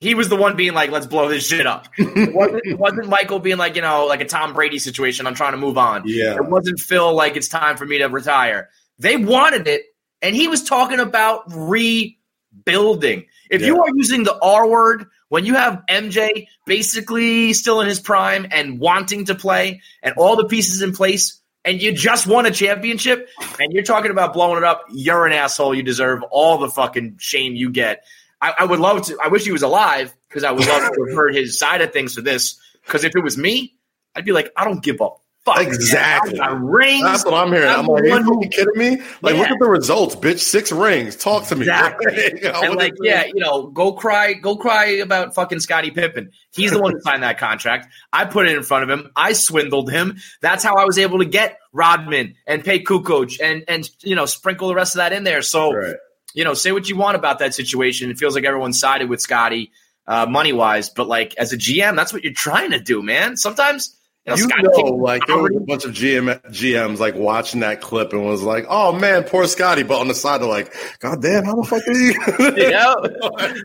He 0.00 0.14
was 0.14 0.28
the 0.28 0.36
one 0.36 0.56
being 0.56 0.74
like, 0.74 0.90
let's 0.90 1.06
blow 1.06 1.28
this 1.28 1.46
shit 1.46 1.66
up. 1.66 1.86
It 1.98 2.34
wasn't, 2.34 2.62
it 2.64 2.78
wasn't, 2.78 3.08
Michael 3.08 3.38
being 3.38 3.56
like, 3.56 3.76
you 3.76 3.82
know, 3.82 4.06
like 4.06 4.20
a 4.20 4.24
Tom 4.24 4.52
Brady 4.52 4.80
situation. 4.80 5.28
I'm 5.28 5.34
trying 5.34 5.52
to 5.52 5.58
move 5.58 5.78
on. 5.78 6.02
Yeah. 6.06 6.34
It 6.34 6.44
wasn't 6.46 6.80
Phil 6.80 7.14
like 7.14 7.36
it's 7.36 7.48
time 7.48 7.76
for 7.76 7.86
me 7.86 7.98
to 7.98 8.06
retire. 8.06 8.68
They 8.98 9.16
wanted 9.16 9.68
it. 9.68 9.82
And 10.22 10.34
he 10.34 10.48
was 10.48 10.62
talking 10.62 11.00
about 11.00 11.44
rebuilding. 11.48 13.26
If 13.50 13.60
yeah. 13.60 13.66
you 13.66 13.82
are 13.82 13.90
using 13.94 14.22
the 14.22 14.38
R 14.40 14.68
word 14.68 15.06
when 15.28 15.44
you 15.44 15.54
have 15.54 15.82
MJ 15.88 16.46
basically 16.64 17.52
still 17.52 17.80
in 17.80 17.88
his 17.88 18.00
prime 18.00 18.46
and 18.50 18.78
wanting 18.78 19.26
to 19.26 19.34
play 19.34 19.82
and 20.02 20.14
all 20.16 20.36
the 20.36 20.44
pieces 20.44 20.80
in 20.80 20.92
place, 20.92 21.40
and 21.64 21.80
you 21.80 21.92
just 21.92 22.26
won 22.26 22.46
a 22.46 22.50
championship 22.50 23.28
and 23.60 23.72
you're 23.72 23.84
talking 23.84 24.10
about 24.10 24.32
blowing 24.32 24.58
it 24.58 24.64
up, 24.64 24.84
you're 24.90 25.26
an 25.26 25.32
asshole. 25.32 25.74
You 25.74 25.82
deserve 25.82 26.22
all 26.30 26.58
the 26.58 26.68
fucking 26.68 27.16
shame 27.18 27.54
you 27.54 27.70
get. 27.70 28.04
I, 28.40 28.54
I 28.60 28.64
would 28.64 28.80
love 28.80 29.02
to. 29.06 29.18
I 29.22 29.28
wish 29.28 29.44
he 29.44 29.52
was 29.52 29.62
alive 29.62 30.12
because 30.28 30.44
I 30.44 30.50
would 30.50 30.66
love 30.66 30.92
to 30.92 31.04
have 31.06 31.16
heard 31.16 31.34
his 31.34 31.58
side 31.58 31.80
of 31.80 31.92
things 31.92 32.14
for 32.14 32.20
this. 32.20 32.58
Because 32.84 33.04
if 33.04 33.14
it 33.14 33.22
was 33.22 33.38
me, 33.38 33.76
I'd 34.14 34.24
be 34.24 34.32
like, 34.32 34.50
I 34.56 34.64
don't 34.64 34.82
give 34.82 35.00
a 35.00 35.10
fuck. 35.44 35.58
Exactly. 35.60 36.38
rings. 36.60 37.04
That's 37.04 37.24
what 37.24 37.34
I'm 37.34 37.52
hearing. 37.52 37.68
I'm, 37.68 37.80
I'm 37.80 37.86
like, 37.86 38.04
are 38.04 38.42
you 38.42 38.48
kidding 38.48 38.76
me? 38.76 39.02
Like, 39.22 39.34
yeah. 39.34 39.40
look 39.40 39.50
at 39.50 39.58
the 39.58 39.68
results, 39.68 40.16
bitch. 40.16 40.40
Six 40.40 40.72
rings. 40.72 41.16
Talk 41.16 41.46
to 41.48 41.56
me. 41.56 41.62
Exactly. 41.62 42.14
you 42.42 42.52
know, 42.52 42.62
and 42.62 42.76
like, 42.76 42.94
yeah, 43.02 43.24
you 43.26 43.40
know, 43.40 43.66
go 43.68 43.92
cry, 43.92 44.34
go 44.34 44.56
cry 44.56 44.86
about 44.86 45.34
fucking 45.34 45.60
Scottie 45.60 45.90
Pippen. 45.90 46.32
He's 46.54 46.70
the 46.70 46.80
one 46.80 46.92
who 46.92 47.00
signed 47.04 47.22
that 47.22 47.38
contract. 47.38 47.88
I 48.12 48.24
put 48.24 48.46
it 48.46 48.56
in 48.56 48.62
front 48.62 48.84
of 48.84 48.90
him. 48.90 49.10
I 49.16 49.32
swindled 49.32 49.90
him. 49.90 50.18
That's 50.40 50.64
how 50.64 50.76
I 50.76 50.84
was 50.84 50.98
able 50.98 51.18
to 51.18 51.26
get 51.26 51.58
Rodman 51.72 52.34
and 52.46 52.64
pay 52.64 52.82
Kukoc 52.82 53.40
and 53.42 53.64
and 53.68 53.88
you 54.02 54.14
know 54.14 54.26
sprinkle 54.26 54.68
the 54.68 54.74
rest 54.74 54.94
of 54.94 54.98
that 54.98 55.12
in 55.12 55.24
there. 55.24 55.42
So. 55.42 55.72
Right 55.72 55.96
you 56.34 56.44
know, 56.44 56.54
say 56.54 56.72
what 56.72 56.88
you 56.88 56.96
want 56.96 57.16
about 57.16 57.38
that 57.40 57.54
situation. 57.54 58.10
It 58.10 58.18
feels 58.18 58.34
like 58.34 58.44
everyone 58.44 58.72
sided 58.72 59.08
with 59.08 59.20
Scottie 59.20 59.70
uh, 60.06 60.26
money 60.26 60.52
wise, 60.52 60.90
but 60.90 61.06
like 61.06 61.36
as 61.36 61.52
a 61.52 61.56
GM, 61.56 61.96
that's 61.96 62.12
what 62.12 62.24
you're 62.24 62.32
trying 62.32 62.72
to 62.72 62.80
do, 62.80 63.02
man. 63.02 63.36
Sometimes. 63.36 63.96
You 64.24 64.36
know, 64.36 64.56
you 64.56 64.84
know 64.84 64.94
like 64.96 65.26
there 65.26 65.36
was 65.36 65.50
a 65.56 65.60
bunch 65.60 65.84
of 65.84 65.90
GM 65.92 66.40
GMs 66.44 67.00
like 67.00 67.16
watching 67.16 67.60
that 67.60 67.80
clip 67.80 68.12
and 68.12 68.24
was 68.24 68.42
like, 68.42 68.66
"Oh 68.68 68.92
man, 68.92 69.24
poor 69.24 69.48
Scottie," 69.48 69.82
but 69.82 69.98
on 69.98 70.06
the 70.06 70.14
side 70.14 70.40
they're 70.40 70.48
like, 70.48 70.72
"God 71.00 71.20
damn, 71.20 71.44
how 71.44 71.56
the 71.56 71.64
fuck 71.64 71.82
is 71.88 71.98
he?" 71.98 72.14
yeah, 72.70 72.94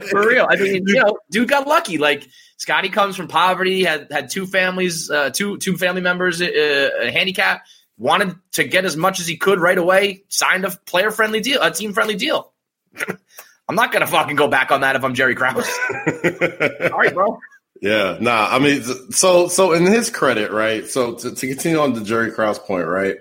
for 0.09 0.27
real. 0.27 0.47
I 0.49 0.55
mean, 0.55 0.83
you 0.87 0.95
know, 0.95 1.19
dude 1.29 1.47
got 1.47 1.67
lucky. 1.67 1.99
Like 1.99 2.27
Scottie 2.57 2.89
comes 2.89 3.15
from 3.15 3.27
poverty, 3.27 3.83
had 3.83 4.07
had 4.11 4.31
two 4.31 4.47
families, 4.47 5.11
uh, 5.11 5.29
two 5.29 5.57
two 5.59 5.77
family 5.77 6.01
members, 6.01 6.41
uh, 6.41 6.89
a 7.03 7.11
handicap. 7.11 7.63
Wanted 7.99 8.35
to 8.53 8.63
get 8.63 8.83
as 8.83 8.97
much 8.97 9.19
as 9.19 9.27
he 9.27 9.37
could 9.37 9.59
right 9.59 9.77
away. 9.77 10.23
Signed 10.27 10.65
a 10.65 10.71
player 10.71 11.11
friendly 11.11 11.39
deal, 11.39 11.61
a 11.61 11.69
team 11.69 11.93
friendly 11.93 12.15
deal. 12.15 12.51
I'm 13.69 13.75
not 13.75 13.91
gonna 13.91 14.07
fucking 14.07 14.37
go 14.37 14.47
back 14.47 14.71
on 14.71 14.81
that 14.81 14.95
if 14.95 15.03
I'm 15.03 15.13
Jerry 15.13 15.35
Krause. 15.35 15.69
All 15.95 16.97
right, 16.97 17.13
bro. 17.13 17.37
Yeah, 17.81 18.17
nah. 18.19 18.47
I 18.49 18.59
mean, 18.59 18.81
so 19.11 19.47
so 19.47 19.73
in 19.73 19.85
his 19.85 20.09
credit, 20.09 20.51
right? 20.51 20.85
So 20.87 21.15
to, 21.15 21.33
to 21.33 21.47
continue 21.47 21.79
on 21.79 21.93
the 21.93 22.01
Jerry 22.01 22.31
Krause 22.31 22.59
point, 22.59 22.87
right? 22.87 23.17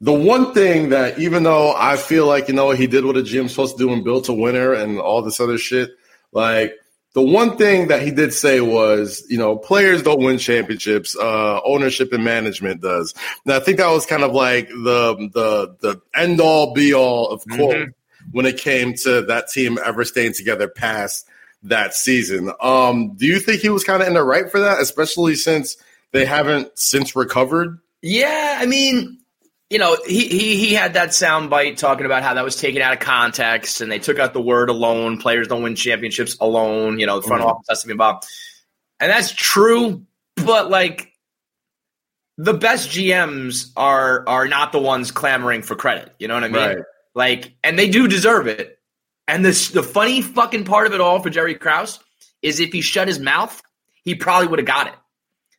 The 0.00 0.12
one 0.12 0.52
thing 0.52 0.90
that 0.90 1.18
even 1.18 1.42
though 1.42 1.74
I 1.74 1.96
feel 1.96 2.26
like 2.26 2.48
you 2.48 2.54
know 2.54 2.70
he 2.70 2.86
did 2.86 3.04
what 3.04 3.16
a 3.16 3.20
GM's 3.20 3.52
supposed 3.52 3.78
to 3.78 3.84
do 3.84 3.92
and 3.92 4.04
built 4.04 4.28
a 4.28 4.32
winner 4.32 4.72
and 4.72 4.98
all 4.98 5.22
this 5.22 5.40
other 5.40 5.56
shit, 5.56 5.90
like 6.32 6.74
the 7.14 7.22
one 7.22 7.56
thing 7.56 7.88
that 7.88 8.02
he 8.02 8.10
did 8.10 8.34
say 8.34 8.60
was, 8.60 9.24
you 9.30 9.38
know, 9.38 9.56
players 9.56 10.02
don't 10.02 10.22
win 10.22 10.36
championships, 10.36 11.16
uh, 11.16 11.60
ownership 11.64 12.12
and 12.12 12.22
management 12.22 12.82
does. 12.82 13.14
And 13.46 13.54
I 13.54 13.60
think 13.60 13.78
that 13.78 13.88
was 13.88 14.04
kind 14.04 14.22
of 14.22 14.32
like 14.32 14.68
the 14.68 15.30
the 15.32 15.76
the 15.80 16.02
end 16.14 16.40
all 16.40 16.74
be 16.74 16.92
all 16.92 17.30
of 17.30 17.42
quote 17.48 17.74
mm-hmm 17.74 17.90
when 18.32 18.46
it 18.46 18.58
came 18.58 18.94
to 18.94 19.22
that 19.22 19.48
team 19.48 19.78
ever 19.84 20.04
staying 20.04 20.32
together 20.32 20.68
past 20.68 21.28
that 21.62 21.94
season. 21.94 22.50
Um, 22.60 23.14
do 23.16 23.26
you 23.26 23.40
think 23.40 23.60
he 23.60 23.68
was 23.68 23.84
kind 23.84 24.02
of 24.02 24.08
in 24.08 24.14
the 24.14 24.22
right 24.22 24.50
for 24.50 24.60
that, 24.60 24.80
especially 24.80 25.34
since 25.34 25.76
they 26.12 26.24
haven't 26.24 26.78
since 26.78 27.16
recovered? 27.16 27.78
Yeah, 28.02 28.58
I 28.60 28.66
mean, 28.66 29.18
you 29.70 29.78
know, 29.78 29.96
he 30.06 30.28
he 30.28 30.56
he 30.56 30.74
had 30.74 30.94
that 30.94 31.10
soundbite 31.10 31.76
talking 31.76 32.06
about 32.06 32.22
how 32.22 32.34
that 32.34 32.44
was 32.44 32.56
taken 32.56 32.82
out 32.82 32.92
of 32.92 33.00
context 33.00 33.80
and 33.80 33.90
they 33.90 33.98
took 33.98 34.18
out 34.18 34.32
the 34.32 34.40
word 34.40 34.70
alone. 34.70 35.18
Players 35.18 35.48
don't 35.48 35.62
win 35.62 35.74
championships 35.74 36.36
alone. 36.40 37.00
You 37.00 37.06
know, 37.06 37.20
the 37.20 37.26
front 37.26 37.42
mm-hmm. 37.42 37.50
office 37.50 37.66
has 37.68 37.80
to 37.80 37.88
be 37.88 37.92
involved, 37.92 38.26
and 39.00 39.10
that's 39.10 39.32
true. 39.32 40.06
But 40.36 40.70
like, 40.70 41.12
the 42.38 42.54
best 42.54 42.90
GMs 42.90 43.72
are 43.76 44.24
are 44.28 44.46
not 44.46 44.70
the 44.70 44.78
ones 44.78 45.10
clamoring 45.10 45.62
for 45.62 45.74
credit. 45.74 46.14
You 46.18 46.28
know 46.28 46.34
what 46.34 46.44
I 46.44 46.48
mean? 46.48 46.62
Right. 46.62 46.78
Like, 47.14 47.54
and 47.64 47.78
they 47.78 47.88
do 47.88 48.06
deserve 48.06 48.46
it. 48.46 48.75
And 49.28 49.44
this, 49.44 49.70
the 49.70 49.82
funny 49.82 50.22
fucking 50.22 50.64
part 50.64 50.86
of 50.86 50.94
it 50.94 51.00
all 51.00 51.20
for 51.20 51.30
Jerry 51.30 51.54
Krause 51.54 51.98
is 52.42 52.60
if 52.60 52.72
he 52.72 52.80
shut 52.80 53.08
his 53.08 53.18
mouth, 53.18 53.60
he 54.04 54.14
probably 54.14 54.48
would 54.48 54.58
have 54.58 54.66
got 54.66 54.86
it. 54.88 54.94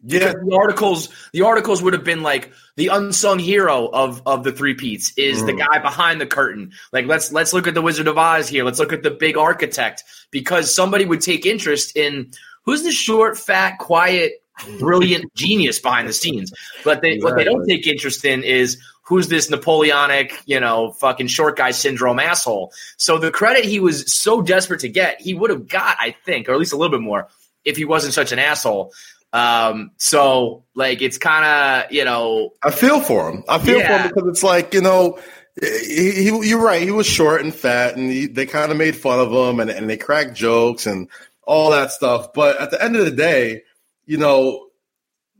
Yeah. 0.04 0.34
the 0.34 0.56
articles, 0.56 1.10
the 1.34 1.42
articles 1.42 1.82
would 1.82 1.94
have 1.94 2.04
been 2.04 2.22
like 2.22 2.52
the 2.76 2.90
unsung 2.90 3.40
hero 3.40 3.88
of 3.88 4.22
of 4.28 4.44
the 4.44 4.52
three 4.52 4.76
peats 4.76 5.12
is 5.18 5.42
mm. 5.42 5.48
the 5.48 5.54
guy 5.54 5.80
behind 5.80 6.22
the 6.22 6.28
curtain. 6.28 6.72
Like 6.94 7.08
let's 7.08 7.32
let's 7.32 7.52
look 7.52 7.68
at 7.68 7.74
the 7.74 7.82
Wizard 7.82 8.08
of 8.08 8.16
Oz 8.16 8.48
here. 8.48 8.64
Let's 8.64 8.78
look 8.78 8.94
at 8.94 9.02
the 9.02 9.10
big 9.10 9.38
architect 9.38 10.04
because 10.30 10.74
somebody 10.74 11.06
would 11.06 11.22
take 11.22 11.48
interest 11.48 11.98
in 11.98 12.32
who's 12.64 12.84
the 12.84 12.92
short, 12.92 13.40
fat, 13.40 13.80
quiet, 13.80 14.34
brilliant 14.80 15.34
genius 15.36 15.80
behind 15.80 16.08
the 16.08 16.14
scenes. 16.14 16.54
But 16.84 17.02
they, 17.02 17.14
exactly. 17.14 17.24
what 17.24 17.38
they 17.38 17.44
don't 17.44 17.66
take 17.66 17.88
interest 17.88 18.24
in 18.24 18.44
is 18.44 18.78
who's 19.08 19.30
this 19.30 19.50
Napoleonic, 19.50 20.34
you 20.46 20.60
know, 20.60 20.92
fucking 20.92 21.28
short 21.28 21.56
guy 21.56 21.72
syndrome 21.72 22.20
asshole. 22.20 22.74
So 22.98 23.18
the 23.18 23.32
credit 23.32 23.64
he 23.64 23.80
was 23.80 24.14
so 24.14 24.42
desperate 24.42 24.82
to 24.82 24.90
get, 24.90 25.22
he 25.22 25.34
would 25.34 25.50
have 25.50 25.68
got, 25.68 25.96
I 25.98 26.14
think, 26.26 26.50
or 26.50 26.52
at 26.52 26.60
least 26.60 26.74
a 26.74 26.76
little 26.76 26.92
bit 26.92 27.04
more, 27.04 27.30
if 27.64 27.78
he 27.78 27.86
wasn't 27.86 28.14
such 28.14 28.34
an 28.34 28.40
asshole. 28.40 28.92
Um, 29.32 29.92
so 29.98 30.66
like 30.76 31.02
it's 31.02 31.18
kind 31.18 31.46
of, 31.86 31.92
you 31.92 32.04
know, 32.04 32.52
I 32.62 32.72
feel 32.72 33.00
for 33.00 33.30
him. 33.30 33.46
I 33.48 33.60
feel 33.60 33.80
yeah. 33.80 33.88
for 33.88 34.04
him 34.04 34.12
because 34.14 34.30
it's 34.30 34.44
like, 34.44 34.74
you 34.74 34.82
know, 34.82 35.20
he, 35.60 36.12
he, 36.12 36.50
you're 36.50 36.62
right. 36.62 36.82
He 36.82 36.92
was 36.92 37.08
short 37.08 37.42
and 37.42 37.56
fat, 37.56 37.96
and 37.96 38.12
he, 38.12 38.28
they 38.28 38.46
kind 38.46 38.72
of 38.72 38.78
made 38.78 38.96
fun 38.96 39.20
of 39.20 39.32
him, 39.32 39.60
and, 39.60 39.72
and 39.72 39.90
they 39.90 39.98
cracked 39.98 40.36
jokes 40.36 40.86
and 40.86 41.08
all 41.44 41.72
that 41.72 41.92
stuff. 41.92 42.34
But 42.34 42.60
at 42.60 42.72
the 42.72 42.84
end 42.84 42.96
of 42.96 43.06
the 43.06 43.12
day, 43.12 43.64
you 44.06 44.18
know, 44.18 44.67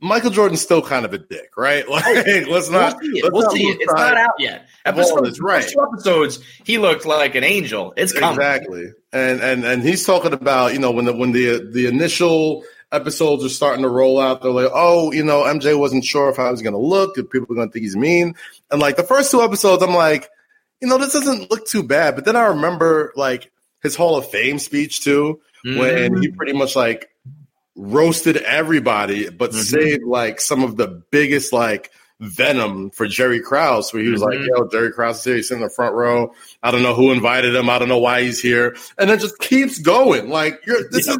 Michael 0.00 0.30
Jordan's 0.30 0.60
still 0.62 0.80
kind 0.82 1.04
of 1.04 1.12
a 1.12 1.18
dick, 1.18 1.50
right? 1.56 1.84
Like, 1.90 2.04
let's 2.48 2.70
not. 2.70 2.96
we'll 3.00 3.10
see 3.12 3.18
it. 3.18 3.24
let's 3.24 3.32
We'll 3.32 3.42
not 3.42 3.52
see 3.52 3.62
it. 3.64 3.78
It's 3.80 3.92
not 3.92 4.16
out 4.16 4.34
yet. 4.38 4.66
Ball 4.84 4.94
Episode, 4.94 5.26
is 5.26 5.40
right. 5.40 5.66
two 5.68 5.80
episodes, 5.80 6.38
he 6.64 6.78
looked 6.78 7.04
like 7.06 7.34
an 7.34 7.44
angel. 7.44 7.92
It's 7.96 8.12
coming. 8.12 8.38
Exactly, 8.38 8.92
and 9.12 9.40
and 9.40 9.64
and 9.64 9.82
he's 9.82 10.04
talking 10.06 10.32
about 10.32 10.72
you 10.72 10.78
know 10.78 10.90
when 10.92 11.04
the 11.04 11.12
when 11.12 11.32
the 11.32 11.58
the 11.72 11.86
initial 11.86 12.62
episodes 12.92 13.44
are 13.44 13.48
starting 13.50 13.82
to 13.82 13.88
roll 13.88 14.18
out, 14.20 14.40
they're 14.40 14.50
like, 14.50 14.70
oh, 14.72 15.12
you 15.12 15.22
know, 15.24 15.42
MJ 15.42 15.78
wasn't 15.78 16.04
sure 16.04 16.30
if 16.30 16.36
how 16.38 16.50
was 16.50 16.62
going 16.62 16.72
to 16.72 16.78
look, 16.78 17.18
if 17.18 17.28
people 17.28 17.46
are 17.52 17.56
going 17.56 17.68
to 17.68 17.72
think 17.72 17.82
he's 17.82 17.96
mean, 17.96 18.34
and 18.70 18.80
like 18.80 18.96
the 18.96 19.02
first 19.02 19.30
two 19.30 19.42
episodes, 19.42 19.82
I'm 19.82 19.94
like, 19.94 20.28
you 20.80 20.88
know, 20.88 20.96
this 20.96 21.12
doesn't 21.12 21.50
look 21.50 21.66
too 21.66 21.82
bad, 21.82 22.14
but 22.14 22.24
then 22.24 22.34
I 22.36 22.46
remember 22.46 23.12
like 23.14 23.50
his 23.82 23.94
Hall 23.94 24.16
of 24.16 24.30
Fame 24.30 24.58
speech 24.58 25.02
too, 25.02 25.40
when 25.64 26.14
Mhm. 26.14 26.20
he 26.22 26.28
pretty 26.28 26.52
much 26.54 26.74
like 26.76 27.10
roasted 27.78 28.36
everybody, 28.38 29.30
but 29.30 29.52
Mhm. 29.52 29.62
saved 29.62 30.02
like 30.04 30.40
some 30.40 30.62
of 30.64 30.76
the 30.76 30.88
biggest 31.10 31.52
like 31.52 31.90
venom 32.20 32.90
for 32.90 33.06
Jerry 33.06 33.40
Krause, 33.40 33.92
where 33.92 34.02
he 34.02 34.08
was 34.10 34.20
like, 34.20 34.36
Mhm. 34.38 34.48
"Yo, 34.48 34.68
Jerry 34.68 34.92
Krause 34.92 35.18
is 35.18 35.24
here. 35.24 35.36
He's 35.36 35.50
in 35.52 35.60
the 35.60 35.70
front 35.70 35.94
row. 35.94 36.34
I 36.64 36.72
don't 36.72 36.82
know 36.82 36.94
who 36.94 37.12
invited 37.12 37.54
him. 37.54 37.70
I 37.70 37.78
don't 37.78 37.88
know 37.88 37.98
why 37.98 38.22
he's 38.22 38.42
here," 38.42 38.76
and 38.98 39.08
it 39.10 39.20
just 39.20 39.38
keeps 39.38 39.78
going. 39.78 40.28
Like 40.28 40.60
you're, 40.66 40.88
this 40.90 41.06
Yeah. 41.06 41.12
is 41.14 41.18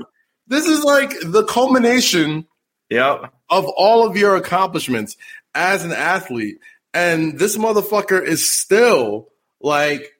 this 0.48 0.66
is 0.66 0.82
like 0.82 1.14
the 1.22 1.44
culmination 1.44 2.46
Yep. 2.90 3.32
of 3.50 3.66
all 3.76 4.04
of 4.08 4.16
your 4.16 4.34
accomplishments 4.34 5.16
as 5.54 5.84
an 5.84 5.92
athlete, 5.92 6.58
and 6.92 7.38
this 7.38 7.56
motherfucker 7.56 8.20
is 8.22 8.50
still 8.50 9.28
like. 9.60 10.12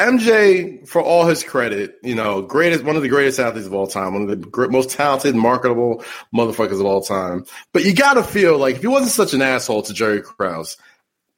MJ, 0.00 0.86
for 0.88 1.00
all 1.02 1.26
his 1.26 1.42
credit, 1.44 1.98
you 2.02 2.14
know, 2.14 2.42
greatest 2.42 2.84
one 2.84 2.96
of 2.96 3.02
the 3.02 3.08
greatest 3.08 3.38
athletes 3.38 3.66
of 3.66 3.74
all 3.74 3.86
time, 3.86 4.14
one 4.14 4.28
of 4.28 4.28
the 4.52 4.68
most 4.68 4.90
talented, 4.90 5.34
marketable 5.36 6.02
motherfuckers 6.34 6.80
of 6.80 6.86
all 6.86 7.02
time. 7.02 7.44
But 7.72 7.84
you 7.84 7.94
got 7.94 8.14
to 8.14 8.22
feel 8.24 8.58
like 8.58 8.76
if 8.76 8.80
he 8.82 8.86
wasn't 8.88 9.12
such 9.12 9.34
an 9.34 9.42
asshole 9.42 9.82
to 9.82 9.92
Jerry 9.92 10.22
Krause, 10.22 10.76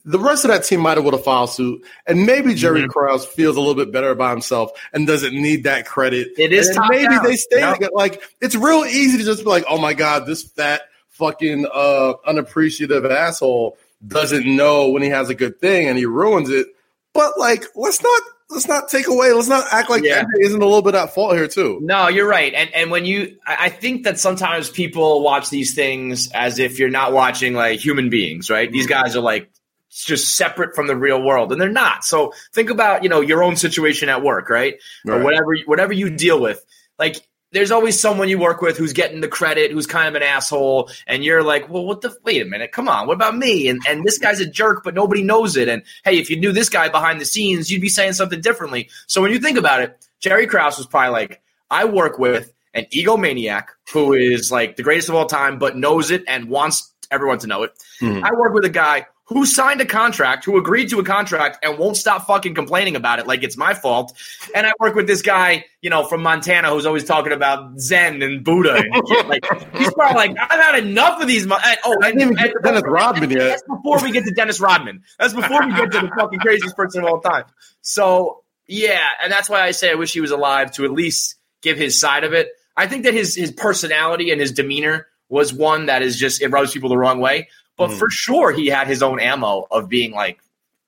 the 0.05 0.18
rest 0.18 0.44
of 0.44 0.51
that 0.51 0.64
team 0.64 0.81
might 0.81 0.96
have 0.96 1.05
would 1.05 1.14
have 1.14 1.22
filed 1.25 1.51
suit, 1.51 1.85
and 2.07 2.27
maybe 2.27 2.55
Jerry 2.55 2.83
Mhm. 2.83 2.88
Krause 2.88 3.25
feels 3.25 3.57
a 3.57 3.61
little 3.61 3.75
bit 3.77 3.92
better 3.92 4.11
about 4.11 4.31
himself 4.33 4.72
and 4.92 5.07
doesn't 5.07 5.33
need 5.35 5.64
that 5.64 5.87
credit. 5.87 6.29
It 6.38 6.53
is 6.53 6.77
maybe 6.88 7.05
down. 7.07 7.25
they 7.25 7.37
stay 7.37 7.61
Yep. 7.61 7.75
together. 7.75 7.92
Like 7.94 8.22
it's 8.40 8.55
real 8.57 8.85
easy 8.85 9.18
to 9.18 9.25
just 9.25 9.44
be 9.44 9.48
like, 9.51 9.64
"Oh 9.68 9.79
my 9.79 9.94
god, 9.94 10.27
this 10.27 10.42
fat 10.42 10.83
fucking 11.11 11.66
uh, 11.72 12.14
unappreciative 12.27 13.05
asshole 13.07 13.77
doesn't 14.07 14.44
know 14.44 14.88
when 14.88 15.03
he 15.03 15.09
has 15.11 15.29
a 15.31 15.35
good 15.35 15.61
thing 15.61 15.87
and 15.87 15.96
he 15.96 16.07
ruins 16.07 16.51
it." 16.51 16.66
But 17.14 17.38
like, 17.38 17.64
let's 17.77 18.03
not 18.03 18.22
let's 18.53 18.69
not 18.69 18.88
take 18.88 19.09
away. 19.09 19.33
Let's 19.33 19.49
not 19.49 19.67
act 19.73 19.91
like 19.91 20.05
Yeah. 20.05 20.25
Isn't 20.41 20.61
a 20.61 20.65
little 20.65 20.83
bit 20.83 20.95
at 20.95 21.15
fault 21.15 21.35
here 21.35 21.49
too. 21.49 21.79
No, 21.83 22.09
you're 22.09 22.29
right. 22.29 22.53
And 22.55 22.73
and 22.75 22.91
when 22.91 23.05
you 23.05 23.37
I 23.47 23.69
think 23.69 24.05
that 24.05 24.19
sometimes 24.19 24.71
people 24.71 25.23
watch 25.23 25.51
these 25.51 25.75
things 25.75 26.31
as 26.33 26.59
if 26.59 26.79
you're 26.79 26.91
not 26.91 27.12
watching 27.12 27.55
like 27.55 27.81
human 27.81 28.11
beings, 28.11 28.51
right? 28.51 28.71
These 28.71 28.87
Mm-hmm. 28.87 29.03
guys 29.03 29.17
are 29.17 29.21
like 29.23 29.51
just 29.91 30.37
separate 30.37 30.75
from 30.75 30.87
the 30.87 30.97
real 30.97 31.23
world 31.23 31.53
and 31.53 31.61
they're 31.61 31.69
not. 31.69 32.05
So 32.05 32.33
think 32.55 32.71
about, 32.71 33.03
you 33.03 33.09
know, 33.09 33.21
your 33.21 33.43
own 33.43 33.57
situation 33.57 34.09
at 34.09 34.23
work, 34.23 34.49
right? 34.49 34.75
Or 35.07 35.23
whatever 35.23 35.57
whatever 35.67 35.93
you 35.93 36.11
deal 36.11 36.41
with. 36.41 36.65
Like 36.99 37.17
there's 37.53 37.71
always 37.71 37.99
someone 37.99 38.29
you 38.29 38.38
work 38.38 38.61
with 38.61 38.77
who's 38.77 38.93
getting 38.93 39.21
the 39.21 39.29
credit, 39.29 39.71
who's 39.71 39.87
kind 39.87 40.09
of 40.09 40.15
an 40.15 40.23
asshole, 40.23 40.91
and 41.07 41.25
you're 41.25 41.43
like, 41.43 41.69
well, 41.69 41.85
what 41.85 42.01
the? 42.01 42.17
Wait 42.25 42.43
a 42.43 42.45
minute, 42.45 42.73
come 42.73 42.88
on, 42.88 43.07
what 43.07 43.15
about 43.15 43.37
me? 43.37 43.69
And 43.69 43.81
and 43.88 44.05
this 44.05 44.19
guy's 44.19 44.41
a 44.41 44.47
jerk, 44.47 44.83
but 44.83 44.95
nobody 44.95 45.23
knows 45.23 45.57
it. 45.57 45.69
And 45.69 45.83
hey, 46.05 46.19
if 46.19 46.31
you 46.31 46.37
knew 46.37 46.53
this 46.53 46.69
guy 46.69 46.88
behind 46.88 47.21
the 47.21 47.25
scenes, 47.25 47.71
you'd 47.71 47.83
be 47.83 47.88
saying 47.88 48.15
something 48.15 48.41
differently. 48.41 48.88
So 49.07 49.23
when 49.23 49.31
you 49.31 49.38
think 49.38 49.59
about 49.59 49.83
it, 49.83 50.09
Jerry 50.21 50.47
Krause 50.47 50.79
was 50.79 50.87
probably 50.87 51.12
like, 51.12 51.43
I 51.71 51.85
work 51.85 52.19
with 52.19 52.53
an 52.75 52.87
egomaniac 52.93 53.67
who 53.93 54.15
is 54.15 54.51
like 54.51 54.77
the 54.77 54.83
greatest 54.83 55.09
of 55.09 55.15
all 55.15 55.27
time, 55.27 55.59
but 55.59 55.77
knows 55.77 56.11
it 56.11 56.25
and 56.27 56.49
wants 56.49 56.93
everyone 57.11 57.38
to 57.41 57.47
know 57.47 57.62
it. 57.62 57.73
Mhm. 58.01 58.23
I 58.23 58.33
work 58.33 58.55
with 58.55 58.65
a 58.65 58.71
guy 58.71 59.07
who 59.33 59.47
signed 59.47 59.81
a 59.81 59.85
contract, 59.85 60.45
who 60.45 60.57
agreed 60.57 60.90
to 60.90 61.01
a 61.01 61.05
contract 61.05 61.64
and 61.64 61.79
won't 61.79 61.97
stop 61.97 62.27
fucking 62.27 62.55
complaining 62.55 62.97
about 62.97 63.18
it 63.18 63.27
like 63.27 63.42
it's 63.42 63.57
my 63.57 63.75
fault. 63.75 64.12
And 64.55 64.66
I 64.66 64.73
work 64.79 64.95
with 64.95 65.07
this 65.07 65.23
guy, 65.23 65.64
you 65.81 65.90
know, 65.90 66.05
from 66.05 66.23
Montana 66.23 66.71
who's 66.71 66.87
always 66.87 67.05
talking 67.05 67.33
about 67.33 67.79
Zen 67.79 68.23
and 68.23 68.45
Buddha 68.45 68.75
and 68.75 69.09
shit. 69.09 69.29
Like 69.29 69.45
he's 69.77 69.92
probably 69.95 70.16
like, 70.16 70.37
I've 70.38 70.61
had 70.61 70.85
enough 70.85 71.21
of 71.21 71.29
these. 71.29 71.47
Mo-. 71.47 71.59
And, 71.64 71.79
oh, 71.85 71.97
I 72.03 72.11
and, 72.11 72.18
didn't 72.18 72.33
even 72.33 72.45
and- 72.45 72.53
get 72.53 72.62
Dennis 72.62 72.83
Rodman 72.85 73.31
yet. 73.31 73.38
That's 73.38 73.62
before 73.62 74.03
we 74.03 74.12
get 74.12 74.25
to 74.25 74.33
Dennis 74.33 74.61
Rodman. 74.61 75.03
That's 75.18 75.35
before 75.35 75.66
we 75.66 75.75
get 75.75 75.92
to 75.92 76.01
the 76.01 76.11
fucking 76.16 76.38
craziest 76.38 76.77
person 76.77 77.05
of 77.05 77.11
all 77.11 77.21
time. 77.21 77.45
So 77.81 78.42
yeah, 78.66 79.01
and 79.23 79.33
that's 79.33 79.51
why 79.51 79.62
I 79.62 79.73
say 79.73 79.90
I 79.90 79.95
wish 79.95 80.12
he 80.12 80.21
was 80.21 80.31
alive 80.31 80.73
to 80.73 80.85
at 80.85 80.92
least 80.92 81.37
give 81.62 81.77
his 81.77 81.99
side 81.99 82.25
of 82.25 82.33
it. 82.33 82.49
I 82.77 82.87
think 82.87 83.05
that 83.05 83.14
his 83.14 83.35
his 83.35 83.53
personality 83.53 84.31
and 84.31 84.40
his 84.40 84.53
demeanor 84.53 85.07
was 85.29 85.53
one 85.53 85.87
that 85.87 86.03
is 86.03 86.18
just 86.18 86.42
it 86.42 86.49
rubs 86.49 86.73
people 86.73 86.88
the 86.88 86.97
wrong 86.97 87.21
way. 87.21 87.49
But 87.76 87.90
Mhm. 87.90 87.98
for 87.98 88.11
sure, 88.11 88.52
he 88.52 88.66
had 88.66 88.87
his 88.87 89.02
own 89.02 89.18
ammo 89.20 89.66
of 89.70 89.88
being 89.88 90.12
like, 90.12 90.38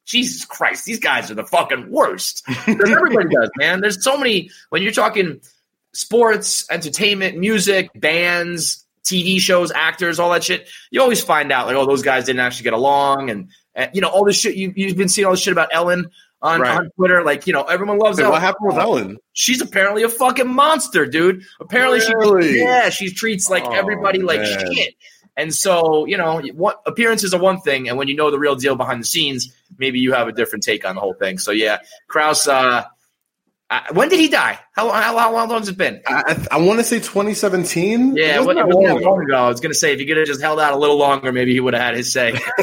Jesus 0.04 0.44
Christ, 0.44 0.84
these 0.84 0.98
guys 1.00 1.30
are 1.30 1.34
the 1.34 1.44
fucking 1.44 1.90
worst. 1.90 2.44
Because 2.66 2.90
everybody 2.90 3.28
does, 3.34 3.50
man. 3.56 3.80
There's 3.80 4.02
so 4.04 4.16
many 4.18 4.50
when 4.68 4.82
you're 4.82 4.92
talking 4.92 5.40
sports, 5.92 6.66
entertainment, 6.70 7.38
music, 7.38 7.90
bands, 7.94 8.84
TV 9.04 9.38
shows, 9.40 9.70
actors, 9.72 10.18
all 10.18 10.30
that 10.30 10.44
shit. 10.44 10.68
You 10.90 11.00
always 11.00 11.22
find 11.22 11.52
out 11.52 11.66
like, 11.66 11.76
oh, 11.76 11.86
those 11.86 12.02
guys 12.02 12.24
didn't 12.24 12.40
actually 12.40 12.64
get 12.64 12.72
along, 12.72 13.30
and, 13.30 13.48
and 13.74 13.90
you 13.94 14.00
know 14.00 14.08
all 14.08 14.24
this 14.24 14.38
shit. 14.38 14.56
You, 14.56 14.72
you've 14.76 14.96
been 14.96 15.08
seeing 15.08 15.26
all 15.26 15.32
this 15.32 15.40
shit 15.40 15.52
about 15.52 15.68
Ellen 15.72 16.10
on, 16.42 16.60
Right. 16.60 16.76
on 16.76 16.90
Twitter. 16.96 17.22
Like, 17.22 17.46
you 17.46 17.52
know, 17.52 17.62
everyone 17.64 17.98
loves 17.98 18.16
Wait, 18.18 18.24
Ellen. 18.24 18.32
what 18.32 18.40
happened 18.42 18.66
with 18.68 18.76
Ellen? 18.78 19.18
She's 19.34 19.60
apparently 19.60 20.02
a 20.02 20.08
fucking 20.08 20.48
monster, 20.48 21.06
dude. 21.06 21.44
Apparently, 21.60 22.00
Really? 22.14 22.52
she 22.54 22.58
yeah, 22.60 22.88
she 22.90 23.10
treats 23.12 23.48
like 23.50 23.64
Oh, 23.64 23.72
everybody 23.72 24.20
like 24.20 24.40
man. 24.40 24.72
shit. 24.74 24.94
And 25.36 25.52
so, 25.54 26.04
you 26.04 26.16
know, 26.16 26.40
what 26.54 26.80
appearances 26.86 27.34
are 27.34 27.40
one 27.40 27.60
thing, 27.60 27.88
and 27.88 27.98
when 27.98 28.08
you 28.08 28.14
know 28.14 28.30
the 28.30 28.38
real 28.38 28.54
deal 28.54 28.76
behind 28.76 29.00
the 29.00 29.06
scenes, 29.06 29.52
maybe 29.78 29.98
you 29.98 30.12
have 30.12 30.28
a 30.28 30.32
different 30.32 30.62
take 30.62 30.84
on 30.84 30.94
the 30.94 31.00
whole 31.00 31.14
thing. 31.14 31.38
So, 31.38 31.50
yeah, 31.50 31.78
Krause. 32.08 32.46
Uh, 32.46 32.84
uh, 33.70 33.80
when 33.92 34.10
did 34.10 34.20
he 34.20 34.28
die? 34.28 34.58
How, 34.72 34.90
how, 34.90 35.16
how 35.16 35.32
long 35.32 35.48
has 35.50 35.68
it 35.68 35.78
been? 35.78 36.02
I, 36.06 36.46
I, 36.50 36.58
want 36.58 36.80
to 36.80 36.84
say 36.84 36.98
2017. 36.98 38.14
Yeah, 38.14 38.36
It 38.36 38.44
wasn't 38.44 38.66
wasn't 38.66 38.68
that 38.68 38.68
that 38.68 38.74
long 38.74 39.02
long 39.02 39.22
ago. 39.24 39.36
I 39.36 39.48
was 39.48 39.60
gonna 39.60 39.74
say 39.74 39.94
if 39.94 39.98
he 39.98 40.06
could 40.06 40.18
have 40.18 40.26
just 40.26 40.42
held 40.42 40.60
out 40.60 40.74
a 40.74 40.76
little 40.76 40.98
longer, 40.98 41.32
maybe 41.32 41.54
he 41.54 41.60
would 41.60 41.72
have 41.72 41.82
had 41.82 41.96
his 41.96 42.12
say. 42.12 42.32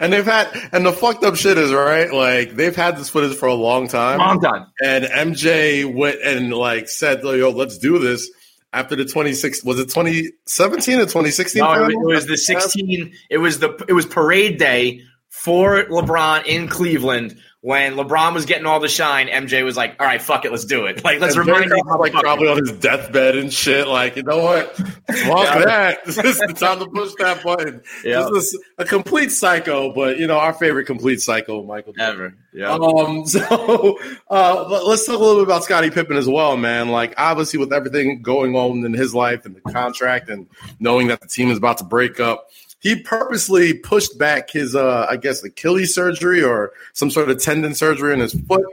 and 0.00 0.12
they've 0.12 0.24
had, 0.24 0.48
and 0.72 0.84
the 0.84 0.92
fucked 0.92 1.24
up 1.24 1.34
shit 1.36 1.56
is 1.56 1.72
right. 1.72 2.12
Like 2.12 2.50
they've 2.54 2.76
had 2.76 2.98
this 2.98 3.08
footage 3.08 3.36
for 3.38 3.46
a 3.46 3.54
long 3.54 3.88
time, 3.88 4.18
Long 4.18 4.40
time. 4.40 4.66
and 4.84 5.06
MJ 5.06 5.92
went 5.92 6.20
and 6.22 6.52
like 6.52 6.90
said, 6.90 7.22
"Yo, 7.24 7.50
let's 7.50 7.78
do 7.78 7.98
this." 7.98 8.30
After 8.76 8.94
the 8.94 9.06
26, 9.06 9.64
was 9.64 9.78
it 9.78 9.88
2017 9.88 10.98
or 10.98 11.02
2016? 11.04 11.60
No, 11.60 11.72
it 11.72 11.80
was, 11.80 11.90
it 11.90 11.98
was 11.98 12.26
the 12.26 12.36
sixteen. 12.36 13.14
It 13.30 13.38
was 13.38 13.58
the 13.58 13.82
it 13.88 13.94
was 13.94 14.04
parade 14.04 14.58
day 14.58 15.00
for 15.30 15.84
LeBron 15.84 16.44
in 16.44 16.68
Cleveland 16.68 17.38
when 17.66 17.96
LeBron 17.96 18.32
was 18.32 18.46
getting 18.46 18.64
all 18.64 18.78
the 18.78 18.86
shine. 18.88 19.26
MJ 19.26 19.64
was 19.64 19.76
like, 19.76 19.96
"All 19.98 20.06
right, 20.06 20.22
fuck 20.22 20.44
it, 20.44 20.52
let's 20.52 20.64
do 20.64 20.86
it. 20.86 21.02
Like, 21.02 21.18
let's 21.18 21.34
And 21.34 21.44
remind 21.48 21.68
me." 21.68 21.82
Like 21.98 22.12
probably 22.12 22.46
on 22.46 22.58
his 22.58 22.70
deathbed 22.70 23.34
and 23.36 23.52
shit. 23.52 23.88
Like, 23.88 24.14
you 24.14 24.22
know 24.22 24.38
what? 24.38 24.76
Fuck 24.76 24.86
Yeah. 25.08 25.58
that. 25.64 25.98
This 26.06 26.16
is 26.18 26.38
the 26.38 26.52
time 26.52 26.78
to 26.78 26.86
push 26.86 27.12
that 27.18 27.42
button. 27.42 27.82
Yeah. 28.04 28.28
This 28.32 28.54
is 28.54 28.60
a 28.78 28.84
complete 28.84 29.32
psycho, 29.32 29.92
but 29.92 30.16
you 30.20 30.28
know 30.28 30.38
our 30.38 30.52
favorite 30.52 30.84
complete 30.84 31.20
psycho, 31.20 31.64
Michael. 31.64 31.92
Ever. 31.98 32.34
Yeah. 32.52 32.70
Um, 32.70 33.26
so 33.26 33.98
uh, 34.30 34.82
let's 34.86 35.04
talk 35.04 35.16
a 35.16 35.18
little 35.18 35.36
bit 35.36 35.42
about 35.42 35.64
Scottie 35.64 35.90
Pippen 35.90 36.16
as 36.16 36.28
well, 36.28 36.56
man. 36.56 36.90
Like, 36.90 37.14
obviously, 37.16 37.58
with 37.58 37.72
everything 37.72 38.22
going 38.22 38.54
on 38.54 38.84
in 38.84 38.92
his 38.94 39.12
life 39.12 39.44
and 39.44 39.56
the 39.56 39.72
contract, 39.72 40.28
and 40.28 40.46
knowing 40.78 41.08
that 41.08 41.20
the 41.20 41.26
team 41.26 41.50
is 41.50 41.58
about 41.58 41.78
to 41.78 41.84
break 41.84 42.20
up, 42.20 42.48
he 42.80 43.00
purposely 43.02 43.74
pushed 43.74 44.18
back 44.18 44.50
his, 44.50 44.74
uh, 44.76 45.06
I 45.08 45.16
guess, 45.16 45.42
Achilles 45.44 45.94
surgery 45.94 46.42
or 46.42 46.72
some 46.92 47.10
sort 47.10 47.30
of 47.30 47.40
tendon 47.42 47.74
surgery 47.74 48.12
in 48.12 48.20
his 48.20 48.34
foot 48.34 48.64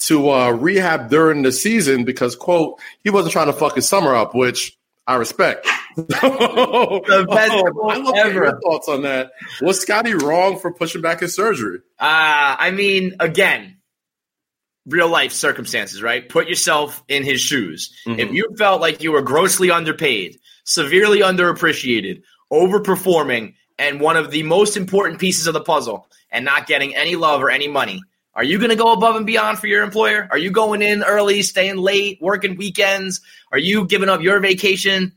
to 0.00 0.30
uh, 0.30 0.50
rehab 0.50 1.10
during 1.10 1.42
the 1.42 1.52
season 1.52 2.04
because, 2.04 2.34
quote, 2.34 2.80
he 3.04 3.10
wasn't 3.10 3.32
trying 3.32 3.46
to 3.46 3.52
fuck 3.52 3.76
his 3.76 3.88
summer 3.88 4.14
up, 4.14 4.34
which 4.34 4.76
I 5.06 5.14
respect. 5.16 5.66
The 5.96 7.26
best 7.28 7.52
Oh, 7.52 7.88
I 7.90 7.96
love 7.98 8.14
ever. 8.16 8.32
your 8.32 8.60
thoughts 8.60 8.88
on 8.88 9.02
that. 9.02 9.32
Was 9.60 9.80
Scottie 9.80 10.14
wrong 10.14 10.58
for 10.58 10.72
pushing 10.72 11.02
back 11.02 11.20
his 11.20 11.34
surgery? 11.34 11.80
Uh, 11.98 12.56
I 12.58 12.70
mean, 12.70 13.16
again, 13.20 13.76
real 14.86 15.08
life 15.08 15.32
circumstances, 15.32 16.02
right? 16.02 16.26
Put 16.28 16.48
yourself 16.48 17.02
in 17.08 17.24
his 17.24 17.40
shoes. 17.42 17.92
Mhm. 18.06 18.18
If 18.18 18.32
you 18.32 18.54
felt 18.56 18.80
like 18.80 19.02
you 19.02 19.12
were 19.12 19.20
grossly 19.22 19.70
underpaid, 19.70 20.38
severely 20.64 21.20
underappreciated, 21.20 22.22
overperforming, 22.52 23.54
and 23.78 24.00
one 24.00 24.16
of 24.16 24.30
the 24.30 24.42
most 24.42 24.76
important 24.76 25.18
pieces 25.18 25.46
of 25.46 25.54
the 25.54 25.60
puzzle, 25.60 26.06
and 26.30 26.44
not 26.44 26.66
getting 26.66 26.94
any 26.94 27.16
love 27.16 27.42
or 27.42 27.50
any 27.50 27.68
money, 27.68 28.02
are 28.34 28.44
you 28.44 28.58
going 28.58 28.70
to 28.70 28.76
go 28.76 28.92
above 28.92 29.16
and 29.16 29.26
beyond 29.26 29.58
for 29.58 29.66
your 29.66 29.82
employer? 29.82 30.26
Are 30.30 30.38
you 30.38 30.50
going 30.50 30.80
in 30.82 31.02
early, 31.02 31.42
staying 31.42 31.76
late, 31.76 32.18
working 32.20 32.56
weekends? 32.56 33.20
Are 33.50 33.58
you 33.58 33.86
giving 33.86 34.08
up 34.08 34.22
your 34.22 34.40
vacation? 34.40 35.12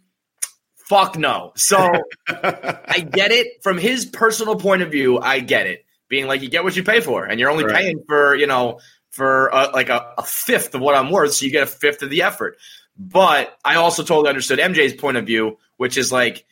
Fuck 0.76 1.18
no. 1.18 1.54
So 1.56 1.78
I 2.28 3.00
get 3.10 3.32
it 3.32 3.64
from 3.64 3.78
his 3.78 4.06
personal 4.06 4.56
point 4.58 4.82
of 4.82 4.92
view. 4.92 5.18
I 5.18 5.40
get 5.40 5.66
it, 5.68 5.86
being 6.10 6.28
like 6.28 6.42
you 6.42 6.50
get 6.50 6.64
what 6.64 6.76
you 6.76 6.84
pay 6.84 7.00
for, 7.00 7.26
and 7.26 7.40
you're 7.40 7.50
only 7.50 7.64
Right. 7.64 7.76
paying 7.76 8.04
for 8.08 8.36
you 8.36 8.48
know 8.48 8.80
for 9.10 9.54
uh 9.54 9.72
like 9.74 9.90
a, 9.90 10.14
a 10.18 10.24
fifth 10.24 10.76
of 10.76 10.82
what 10.82 10.94
I'm 10.96 11.10
worth, 11.10 11.34
so 11.34 11.46
you 11.46 11.52
get 11.52 11.64
a 11.64 11.68
fifth 11.68 12.02
of 12.04 12.10
the 12.10 12.24
effort. 12.24 12.58
But 12.98 13.58
I 13.64 13.76
also 13.76 14.04
totally 14.04 14.30
understood 14.30 14.60
MJ's 14.60 14.94
point 14.94 15.18
of 15.18 15.26
view, 15.26 15.58
which 15.78 15.98
is 15.98 16.12
like 16.12 16.46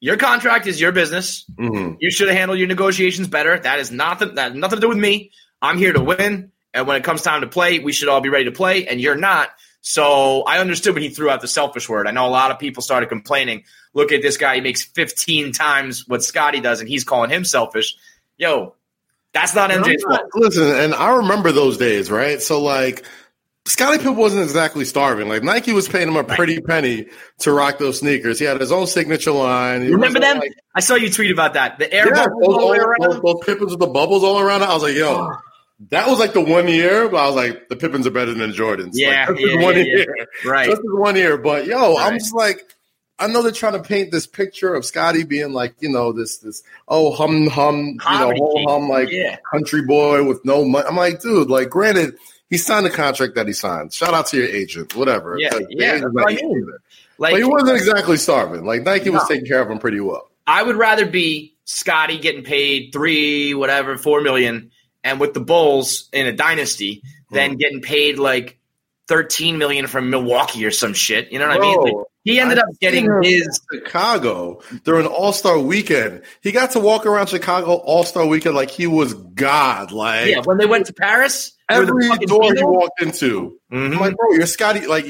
your 0.00 0.16
contract 0.16 0.66
is 0.66 0.80
your 0.80 0.92
business. 0.92 1.44
Mm-hmm. 1.58 1.96
You 2.00 2.10
should 2.10 2.28
have 2.28 2.36
handled 2.36 2.58
your 2.58 2.68
negotiations 2.68 3.28
better. 3.28 3.58
That 3.58 3.78
is 3.78 3.90
nothing. 3.90 4.36
That 4.36 4.52
has 4.52 4.54
nothing 4.54 4.76
to 4.76 4.80
do 4.80 4.88
with 4.88 4.98
me. 4.98 5.32
I'm 5.60 5.78
here 5.78 5.92
to 5.92 6.00
win, 6.00 6.52
and 6.72 6.86
when 6.86 6.96
it 6.96 7.04
comes 7.04 7.22
time 7.22 7.40
to 7.40 7.48
play, 7.48 7.80
we 7.80 7.92
should 7.92 8.08
all 8.08 8.20
be 8.20 8.28
ready 8.28 8.44
to 8.44 8.52
play. 8.52 8.86
And 8.86 9.00
you're 9.00 9.16
not. 9.16 9.50
So 9.80 10.42
I 10.42 10.58
understood 10.58 10.94
when 10.94 11.02
he 11.02 11.08
threw 11.08 11.30
out 11.30 11.40
the 11.40 11.48
selfish 11.48 11.88
word. 11.88 12.06
I 12.06 12.10
know 12.10 12.26
a 12.26 12.30
lot 12.30 12.50
of 12.50 12.58
people 12.58 12.82
started 12.82 13.08
complaining. 13.08 13.64
Look 13.94 14.12
at 14.12 14.22
this 14.22 14.36
guy; 14.36 14.56
he 14.56 14.60
makes 14.60 14.84
15 14.84 15.52
times 15.52 16.06
what 16.06 16.22
Scottie 16.22 16.60
does, 16.60 16.80
and 16.80 16.88
he's 16.88 17.04
calling 17.04 17.30
him 17.30 17.44
selfish. 17.44 17.96
Yo, 18.36 18.74
that's 19.32 19.54
not 19.54 19.70
MJ's 19.70 20.04
fault. 20.04 20.22
Listen, 20.34 20.68
and 20.76 20.94
I 20.94 21.16
remember 21.16 21.50
those 21.52 21.76
days, 21.76 22.10
right? 22.10 22.40
So 22.40 22.62
like. 22.62 23.04
Scottie 23.68 23.98
Pippen 23.98 24.16
wasn't 24.16 24.42
exactly 24.42 24.86
starving. 24.86 25.28
Like 25.28 25.42
Nike 25.42 25.72
was 25.72 25.88
paying 25.88 26.08
him 26.08 26.16
a 26.16 26.24
pretty 26.24 26.58
penny 26.60 27.06
to 27.40 27.52
rock 27.52 27.78
those 27.78 27.98
sneakers. 27.98 28.38
He 28.38 28.46
had 28.46 28.58
his 28.60 28.72
own 28.72 28.86
signature 28.86 29.30
line. 29.30 29.82
He 29.82 29.90
Remember 29.90 30.18
them? 30.20 30.38
like- 30.38 30.54
I 30.74 30.80
saw 30.80 30.94
you 30.94 31.10
tweet 31.10 31.30
about 31.30 31.52
that. 31.54 31.78
The 31.78 31.92
air 31.92 32.06
yeah, 32.08 32.24
bubbles 32.24 32.54
those, 32.54 32.64
all 32.64 32.72
around. 32.74 32.96
those, 33.02 33.20
those 33.20 33.44
Pippens 33.44 33.70
with 33.72 33.80
the 33.80 33.86
bubbles 33.86 34.24
all 34.24 34.40
around 34.40 34.62
it. 34.62 34.68
I 34.68 34.74
was 34.74 34.82
like, 34.82 34.94
yo, 34.94 35.16
ah. 35.16 35.38
that 35.90 36.08
was 36.08 36.18
like 36.18 36.32
the 36.32 36.40
one 36.40 36.66
year. 36.66 37.08
But 37.08 37.18
I 37.18 37.26
was 37.26 37.36
like, 37.36 37.68
the 37.68 37.76
Pippens 37.76 38.06
are 38.06 38.10
better 38.10 38.32
than 38.32 38.52
Jordans. 38.52 38.92
Yeah, 38.94 39.26
like, 39.28 39.38
yeah, 39.38 39.62
one 39.62 39.76
yeah, 39.76 39.82
year. 39.82 40.28
Right. 40.46 40.70
Just 40.70 40.82
one 40.84 41.16
year. 41.16 41.36
But 41.36 41.66
yo, 41.66 41.96
I'm 41.96 42.14
just 42.18 42.34
like, 42.34 42.62
I 43.18 43.26
know 43.26 43.42
they're 43.42 43.52
trying 43.52 43.72
to 43.74 43.82
paint 43.82 44.12
this 44.12 44.26
picture 44.26 44.72
of 44.74 44.86
Scottie 44.86 45.24
being 45.24 45.52
like, 45.52 45.74
you 45.80 45.90
know, 45.90 46.12
this 46.12 46.38
this 46.38 46.62
oh 46.86 47.10
hum 47.12 47.48
hum, 47.48 47.98
you 48.10 48.18
know, 48.18 48.64
hum 48.68 48.88
like 48.88 49.10
Yeah. 49.10 49.36
country 49.52 49.82
boy 49.82 50.24
with 50.24 50.42
no 50.44 50.64
money. 50.64 50.86
I'm 50.88 50.96
like, 50.96 51.20
dude, 51.20 51.50
like, 51.50 51.68
granted, 51.68 52.14
he 52.50 52.56
signed 52.58 52.86
the 52.86 52.90
contract 52.90 53.34
that 53.34 53.46
he 53.46 53.52
signed. 53.52 53.92
Shout 53.92 54.14
out 54.14 54.26
to 54.28 54.36
your 54.36 54.46
agent, 54.46 54.94
whatever. 54.96 55.36
Yeah, 55.38 55.54
Like, 55.54 55.66
yeah, 55.70 55.94
agent's 55.94 56.02
that's 56.02 56.14
not 56.14 56.24
what 56.24 56.28
I 56.30 56.34
easy 56.34 56.46
mean. 56.46 56.62
either. 56.62 56.82
Like 57.18 57.32
but 57.32 57.38
he 57.38 57.44
wasn't 57.44 57.76
exactly 57.76 58.16
starving. 58.16 58.64
Like 58.64 58.82
Nike 58.82 59.10
was 59.10 59.26
taking 59.28 59.46
care 59.46 59.60
of 59.60 59.70
him 59.70 59.78
pretty 59.78 60.00
well. 60.00 60.30
I 60.46 60.62
would 60.62 60.76
rather 60.76 61.04
be 61.06 61.54
Scottie 61.64 62.18
getting 62.18 62.44
paid 62.44 62.90
three, 62.92 63.54
whatever, 63.54 63.98
four 63.98 64.20
million, 64.22 64.70
and 65.04 65.20
with 65.20 65.34
the 65.34 65.40
Bulls 65.40 66.08
in 66.12 66.26
a 66.26 66.32
dynasty, 66.32 67.02
than 67.30 67.52
Hmm. 67.52 67.56
getting 67.56 67.80
paid 67.82 68.18
like 68.18 68.57
thirteen 69.08 69.58
million 69.58 69.86
from 69.86 70.10
Milwaukee 70.10 70.64
or 70.64 70.70
some 70.70 70.94
shit. 70.94 71.32
You 71.32 71.38
know 71.38 71.48
what 71.48 71.56
I 71.56 71.60
mean? 71.60 71.80
Like, 71.80 71.94
he 72.24 72.38
ended 72.38 72.58
I 72.58 72.62
up 72.62 72.68
getting 72.80 73.10
his. 73.22 73.60
Chicago 73.72 74.60
during 74.84 75.06
All 75.06 75.32
Star 75.32 75.58
Weekend. 75.58 76.22
He 76.42 76.52
got 76.52 76.72
to 76.72 76.78
walk 76.80 77.06
around 77.06 77.28
Chicago 77.28 77.74
All 77.74 78.04
Star 78.04 78.26
Weekend 78.26 78.54
like 78.54 78.70
he 78.70 78.86
was 78.86 79.14
God. 79.14 79.92
Like 79.92 80.28
Yeah, 80.28 80.42
when 80.44 80.58
they 80.58 80.66
went 80.66 80.86
to 80.86 80.92
Paris, 80.92 81.56
they 81.68 81.78
were 81.78 81.86
the 81.86 82.10
every 82.12 82.26
door 82.26 82.54
he 82.54 82.62
walked 82.62 83.02
into. 83.02 83.58
Mhm. 83.72 83.94
I'm 83.94 83.98
like, 83.98 84.16
bro, 84.16 84.32
you're 84.32 84.46
Scottie. 84.46 84.86
Like, 84.86 85.06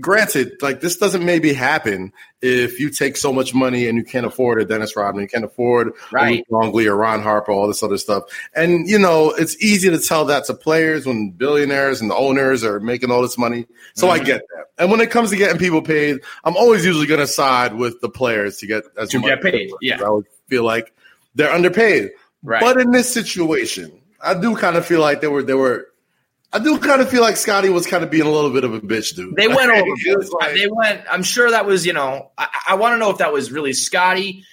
granted, 0.00 0.52
like 0.62 0.80
this 0.80 0.96
doesn't 0.96 1.24
maybe 1.24 1.52
happen 1.52 2.12
if 2.42 2.78
you 2.78 2.90
take 2.90 3.16
so 3.16 3.32
much 3.32 3.54
money 3.54 3.88
and 3.88 3.96
you 3.96 4.04
can't 4.04 4.26
afford 4.26 4.60
a 4.60 4.64
Dennis 4.64 4.94
Rodman, 4.96 5.22
you 5.22 5.28
can't 5.28 5.44
afford 5.44 5.92
Right. 6.12 6.44
Longley 6.50 6.86
or 6.86 6.96
Ron 6.96 7.22
Harper, 7.22 7.52
all 7.52 7.66
this 7.66 7.82
other 7.82 7.98
stuff. 7.98 8.24
And 8.54 8.88
you 8.88 8.98
know, 8.98 9.30
it's 9.30 9.56
easy 9.62 9.90
to 9.90 9.98
tell 9.98 10.24
that 10.26 10.44
to 10.46 10.54
players 10.54 11.06
when 11.06 11.30
billionaires 11.30 12.00
and 12.00 12.12
owners 12.12 12.64
are 12.64 12.80
making 12.80 13.10
all 13.10 13.22
this 13.22 13.38
money. 13.38 13.66
So 13.94 14.10
I 14.10 14.20
Mhm. 14.20 14.24
get 14.26 14.42
that. 14.54 14.66
And 14.78 14.90
when 14.90 15.00
it 15.00 15.10
comes 15.10 15.30
to 15.30 15.36
getting 15.36 15.58
people 15.58 15.82
paid, 15.82 16.18
I'm 16.44 16.56
always 16.56 16.84
usually 16.84 17.06
going 17.06 17.20
to 17.20 17.26
side 17.26 17.74
with 17.74 18.00
the 18.00 18.08
players 18.10 18.58
to 18.58 18.66
get 18.66 18.84
as 18.98 19.08
To 19.10 19.18
much 19.18 19.28
get 19.30 19.42
paid, 19.42 19.70
yeah. 19.80 20.02
I 20.04 20.10
would 20.10 20.26
feel 20.48 20.64
like 20.64 20.92
they're 21.34 21.50
underpaid. 21.52 22.10
Right. 22.42 22.60
But 22.60 22.80
in 22.80 22.90
this 22.90 23.12
situation, 23.12 23.90
I 24.22 24.34
do 24.34 24.54
kind 24.56 24.76
of 24.76 24.84
feel 24.84 25.00
like 25.00 25.20
they 25.20 25.28
were 25.28 25.42
they 25.42 25.54
were. 25.54 25.88
I 26.56 26.64
do 26.64 26.78
kind 26.78 27.00
of 27.02 27.10
feel 27.10 27.20
like 27.22 27.36
Scottie 27.36 27.68
was 27.68 27.86
kind 27.86 28.02
of 28.02 28.10
being 28.10 28.26
a 28.26 28.30
little 28.30 28.50
bit 28.50 28.64
of 28.64 28.72
a 28.74 28.80
bitch, 28.80 29.14
dude. 29.14 29.36
They 29.36 29.46
went 29.48 29.70
over. 29.70 29.90
like- 30.40 30.54
they 30.54 30.66
went. 30.70 31.02
I'm 31.10 31.22
sure 31.22 31.50
that 31.50 31.66
was, 31.66 31.84
you 31.84 31.92
know, 31.92 32.30
I, 32.38 32.48
I 32.70 32.74
want 32.76 32.94
to 32.94 32.98
know 32.98 33.10
if 33.10 33.18
that 33.18 33.32
was 33.32 33.52
really 33.52 33.72
Scottie 33.72 34.44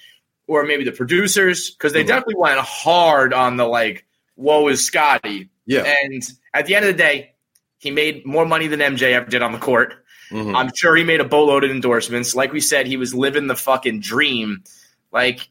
or 0.47 0.63
maybe 0.65 0.83
the 0.83 0.91
producers 0.91 1.71
because 1.71 1.93
they 1.93 2.03
Mhm. 2.03 2.07
definitely 2.07 2.35
went 2.37 2.59
hard 2.59 3.33
on 3.33 3.55
the 3.57 3.65
like, 3.65 4.05
"Woe 4.35 4.67
is 4.67 4.85
Scottie." 4.85 5.49
yeah. 5.65 5.83
And 6.03 6.21
at 6.53 6.65
the 6.65 6.75
end 6.75 6.83
of 6.85 6.91
the 6.91 6.97
day, 6.97 7.31
he 7.79 7.89
made 7.91 8.25
more 8.25 8.45
money 8.45 8.67
than 8.67 8.81
MJ 8.81 9.13
ever 9.13 9.27
did 9.29 9.41
on 9.41 9.53
the 9.53 9.57
court. 9.59 9.93
Mhm. 10.31 10.55
I'm 10.55 10.71
sure 10.75 10.95
he 10.95 11.03
made 11.05 11.21
a 11.21 11.25
boatload 11.25 11.63
of 11.63 11.71
endorsements. 11.71 12.35
Like 12.35 12.51
we 12.51 12.59
said, 12.59 12.85
he 12.87 12.97
was 12.97 13.13
living 13.15 13.47
the 13.47 13.55
fucking 13.55 14.01
dream. 14.01 14.63
Like, 15.11 15.47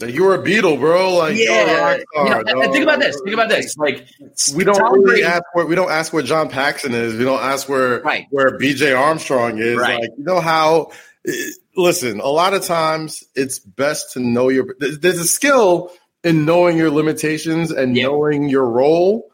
Like, 0.00 0.14
you 0.14 0.24
were 0.24 0.34
a 0.34 0.42
Beatle, 0.42 0.78
bro. 0.78 1.16
Like, 1.16 1.36
you're 1.36 1.50
yeah, 1.52 1.80
rock 1.96 2.00
you 2.14 2.24
know, 2.30 2.38
and- 2.40 2.48
and 2.48 2.72
think 2.72 2.82
about 2.84 3.00
this. 3.00 3.16
Think 3.22 3.34
about 3.34 3.48
this. 3.48 3.76
Like, 3.76 4.06
We 4.54 4.64
don't 4.64 4.74
Tom 4.76 4.92
really 4.94 5.04
Brady- 5.04 5.22
ask 5.24 5.42
where 5.52 5.66
we 5.66 5.74
don't 5.74 5.90
ask 5.90 6.12
where 6.12 6.22
John 6.22 6.48
Paxson 6.48 6.94
is. 6.94 7.14
We 7.16 7.24
don't 7.24 7.42
ask 7.42 7.68
where 7.68 8.00
Right. 8.00 8.26
where 8.30 8.58
BJ 8.58 8.92
Armstrong 8.98 9.58
is. 9.58 9.76
Right. 9.76 10.00
Like, 10.00 10.10
you 10.16 10.24
know 10.24 10.40
how? 10.40 10.90
eh, 11.26 11.32
Listen, 11.76 12.18
a 12.20 12.26
lot 12.28 12.52
of 12.52 12.64
times 12.64 13.22
it's 13.36 13.58
best 13.58 14.12
to 14.14 14.20
know 14.20 14.48
your. 14.48 14.74
there's- 14.80 15.18
a 15.18 15.24
skill 15.24 15.92
in 16.24 16.44
knowing 16.44 16.76
your 16.76 16.90
limitations 16.90 17.70
and 17.70 17.96
Yeah. 17.96 18.04
knowing 18.06 18.48
your 18.48 18.66
role. 18.66 19.30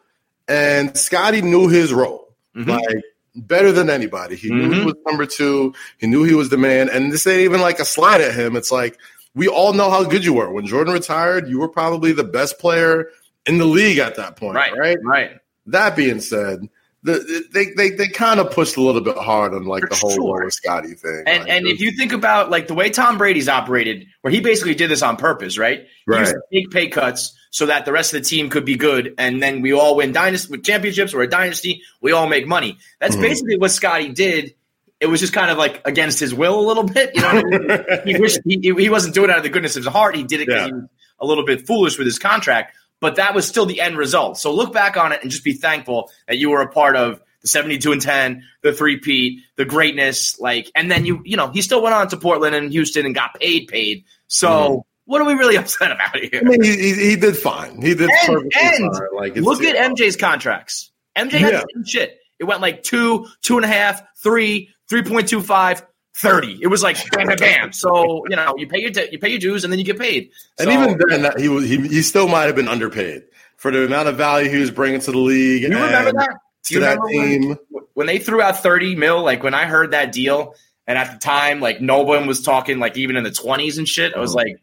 And 0.47 0.97
Scottie 0.97 1.43
knew 1.43 1.69
his 1.69 1.93
role. 1.93 2.25
Mhm. 2.57 2.69
like 2.69 3.03
better 3.35 3.71
than 3.71 3.91
anybody. 3.91 4.35
He 4.37 4.49
knew 4.49 4.71
he 4.73 4.81
Mhm. 4.81 4.85
was 4.87 4.95
number 5.07 5.27
two. 5.27 5.75
He 5.99 6.07
knew 6.07 6.25
he 6.25 6.35
was 6.35 6.49
the 6.49 6.57
man. 6.57 6.89
And 6.89 7.13
this 7.13 7.27
ain't 7.27 7.43
even 7.43 7.61
like 7.61 7.81
a 7.81 7.85
slide 7.85 8.23
at 8.23 8.35
him. 8.35 8.57
It's 8.57 8.73
like 8.73 8.97
we 9.37 9.47
all 9.47 9.73
know 9.75 9.91
how 9.91 10.03
good 10.03 10.25
you 10.25 10.33
were 10.33 10.51
when 10.51 10.67
Jordan 10.67 10.95
retired. 10.95 11.49
You 11.49 11.61
were 11.61 11.69
probably 11.69 12.11
the 12.13 12.25
best 12.25 12.59
player 12.59 13.11
in 13.45 13.59
the 13.59 13.67
league 13.67 13.99
at 13.99 14.17
that 14.17 14.35
point, 14.35 14.57
right, 14.57 14.77
right? 14.77 14.99
right. 15.05 15.39
That 15.67 15.95
being 15.95 16.21
said, 16.21 16.69
the, 17.03 17.45
they 17.53 17.67
they 17.77 17.91
they 17.91 18.09
kind 18.09 18.41
of 18.41 18.51
pushed 18.51 18.77
a 18.77 18.81
little 18.81 19.01
bit 19.03 19.17
hard 19.17 19.55
on 19.55 19.65
like 19.67 19.83
For 19.83 19.89
the 19.91 19.95
whole 19.97 20.11
sure. 20.11 20.51
Scottie 20.51 20.95
thing. 20.95 21.23
And 21.27 21.43
Like, 21.45 21.53
and 21.53 21.67
it 21.67 21.71
if 21.73 21.81
you 21.81 21.93
think 21.93 22.13
about 22.13 22.51
like 22.51 22.67
the 22.67 22.75
way 22.75 22.91
Tom 22.91 23.19
Brady's 23.19 23.49
operated, 23.49 24.07
where 24.23 24.33
he 24.33 24.41
basically 24.41 24.75
did 24.75 24.91
this 24.91 25.03
on 25.03 25.17
purpose, 25.17 25.59
right? 25.59 25.81
He 26.07 26.17
used 26.17 26.33
Right. 26.33 26.41
to 26.51 26.61
take 26.61 26.71
pay 26.71 26.89
cuts 26.89 27.37
so 27.51 27.67
that 27.67 27.85
the 27.85 27.93
rest 27.93 28.13
of 28.15 28.23
the 28.23 28.29
team 28.29 28.49
could 28.51 28.65
be 28.65 28.77
good, 28.77 29.15
and 29.19 29.41
then 29.43 29.61
we 29.61 29.73
all 29.73 29.97
win 29.97 30.13
dynasty 30.13 30.51
with 30.51 30.65
championships 30.65 31.15
or 31.15 31.23
a 31.23 31.29
dynasty. 31.29 31.83
We 32.01 32.13
all 32.13 32.27
make 32.27 32.47
money. 32.47 32.79
That's 33.01 33.15
Mhm. 33.17 33.21
basically 33.23 33.59
what 33.59 33.71
Scottie 33.71 34.13
did. 34.13 34.55
It 35.01 35.07
was 35.07 35.21
just 35.21 35.33
kind 35.33 35.51
of 35.51 35.59
like 35.59 35.83
against 35.85 36.19
his 36.21 36.33
will 36.35 36.59
a 36.59 36.67
little 36.67 36.85
bit. 36.85 37.15
You 37.15 37.21
know, 37.23 37.29
I 37.29 37.43
mean? 37.43 37.99
he 38.07 38.21
wished 38.21 38.41
he, 38.45 38.59
he 38.79 38.89
wasn't 38.89 39.15
doing 39.15 39.29
it 39.29 39.33
out 39.33 39.39
of 39.39 39.43
the 39.45 39.51
goodness 39.51 39.77
of 39.77 39.85
his 39.85 39.93
heart. 39.93 40.17
He 40.17 40.23
did 40.25 40.41
it 40.41 40.47
because 40.47 40.61
Yeah. 40.63 40.67
he 40.69 40.73
was 40.73 40.85
a 41.21 41.27
little 41.27 41.45
bit 41.45 41.67
foolish 41.67 41.99
with 41.99 42.07
his 42.07 42.19
contract. 42.19 42.77
But 42.99 43.17
that 43.17 43.35
was 43.35 43.47
still 43.47 43.67
the 43.67 43.83
end 43.83 43.99
result. 43.99 44.39
So 44.39 44.55
look 44.55 44.73
back 44.73 44.97
on 44.97 45.13
it 45.13 45.21
and 45.21 45.31
just 45.31 45.45
be 45.45 45.53
thankful 45.53 46.11
that 46.29 46.39
you 46.39 46.49
were 46.49 46.63
a 46.63 46.69
part 46.73 46.97
of 46.97 47.21
the 47.43 47.49
72 47.49 47.93
and 47.93 48.01
10, 48.01 48.43
the 48.63 48.73
three 48.73 48.99
peat, 48.99 49.43
the 49.57 49.67
greatness. 49.67 50.41
Like, 50.41 50.71
and 50.75 50.91
then 50.91 51.05
you, 51.05 51.21
you 51.25 51.37
know, 51.37 51.51
he 51.51 51.61
still 51.61 51.83
went 51.83 51.95
on 51.95 52.09
to 52.09 52.17
Portland 52.17 52.55
and 52.55 52.73
Houston 52.73 53.05
and 53.05 53.15
got 53.15 53.35
paid, 53.39 53.69
paid. 53.69 54.05
So 54.29 54.49
Mhm. 54.49 54.83
what 55.05 55.21
are 55.21 55.27
we 55.27 55.35
really 55.35 55.57
upset 55.59 55.93
about 55.93 56.17
here? 56.17 56.41
I 56.41 56.49
mean, 56.49 56.63
he, 56.63 56.71
he, 56.75 56.95
he 57.11 57.17
did 57.17 57.37
fine. 57.37 57.83
He 57.83 57.95
did 57.95 58.09
And- 58.29 58.51
and 58.59 58.97
fine. 58.97 59.09
Like 59.15 59.37
Look 59.37 59.63
at 59.63 59.77
MJ's 59.93 60.17
contracts. 60.17 60.91
MJ 61.15 61.33
had 61.33 61.53
Yeah. 61.53 61.63
shit. 61.85 62.19
It 62.39 62.45
went 62.45 62.63
like 62.63 62.83
two, 62.83 63.27
two 63.43 63.57
and 63.57 63.65
a 63.65 63.69
half, 63.69 64.03
three, 64.23 64.71
3.25, 64.91 65.83
30. 66.15 66.59
It 66.63 66.69
was 66.69 66.83
like 66.83 66.97
bam, 67.11 67.27
bam, 67.27 67.37
bam. 67.37 67.73
So, 67.73 68.25
you 68.29 68.37
know, 68.37 68.55
you 68.57 68.67
pay 68.67 68.79
your, 68.79 68.91
you 69.11 69.19
pay 69.19 69.29
your 69.31 69.39
dues 69.39 69.65
and 69.65 69.73
then 69.73 69.79
you 69.79 69.85
get 69.85 69.99
paid. 69.99 70.31
And 70.59 70.69
So- 70.69 70.73
even 70.73 70.99
then, 71.09 71.23
that, 71.23 71.39
he 71.39 71.49
was 71.49 71.69
he, 71.69 71.77
he 71.77 72.03
still 72.03 72.29
might 72.29 72.45
have 72.45 72.57
been 72.57 72.69
underpaid 72.69 73.25
for 73.57 73.71
the 73.71 73.85
amount 73.85 74.09
of 74.09 74.17
value 74.17 74.51
he 74.51 74.59
was 74.59 74.71
bringing 74.71 75.01
to 75.01 75.11
the 75.11 75.19
league. 75.19 75.63
you 75.63 75.69
remember 75.69 76.13
that? 76.13 76.39
To 76.65 76.81
that 76.81 76.99
remember 76.99 77.05
when- 77.05 77.41
team. 77.41 77.57
when 77.95 78.07
they 78.07 78.19
threw 78.19 78.41
out 78.41 78.63
30 78.63 78.97
mil, 78.97 79.23
like 79.23 79.43
when 79.43 79.55
I 79.55 79.67
heard 79.67 79.93
that 79.93 80.13
deal, 80.13 80.55
and 80.87 80.97
at 80.97 81.13
the 81.13 81.19
time, 81.19 81.61
like 81.61 81.81
no 81.81 82.03
one 82.03 82.27
was 82.27 82.43
talking 82.43 82.79
like 82.79 82.97
even 82.97 83.17
in 83.17 83.25
the 83.25 83.31
20s 83.31 83.79
and 83.79 83.89
shit, 83.89 84.15
I 84.15 84.21
was 84.21 84.35
uh-huh. 84.35 84.45
like, 84.47 84.63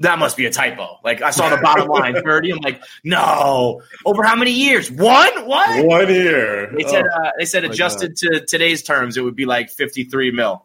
that 0.00 0.18
must 0.18 0.36
be 0.36 0.46
a 0.46 0.50
typo. 0.50 0.98
Like 1.02 1.22
I 1.22 1.30
saw 1.30 1.48
the 1.48 1.60
bottom 1.60 1.88
line 1.88 2.22
30. 2.22 2.52
I'm 2.52 2.58
like, 2.58 2.82
no. 3.04 3.82
Over 4.04 4.22
how 4.22 4.36
many 4.36 4.52
years? 4.52 4.90
One? 4.90 5.46
What? 5.46 5.84
One 5.84 6.08
year. 6.08 6.72
They 6.76 6.84
said 6.84 7.04
Oh, 7.04 7.24
uh, 7.24 7.30
they 7.38 7.44
said 7.44 7.64
adjusted 7.64 8.16
to 8.16 8.44
today's 8.46 8.82
terms, 8.82 9.16
it 9.16 9.22
would 9.22 9.36
be 9.36 9.46
like 9.46 9.70
53 9.70 10.30
mil, 10.30 10.64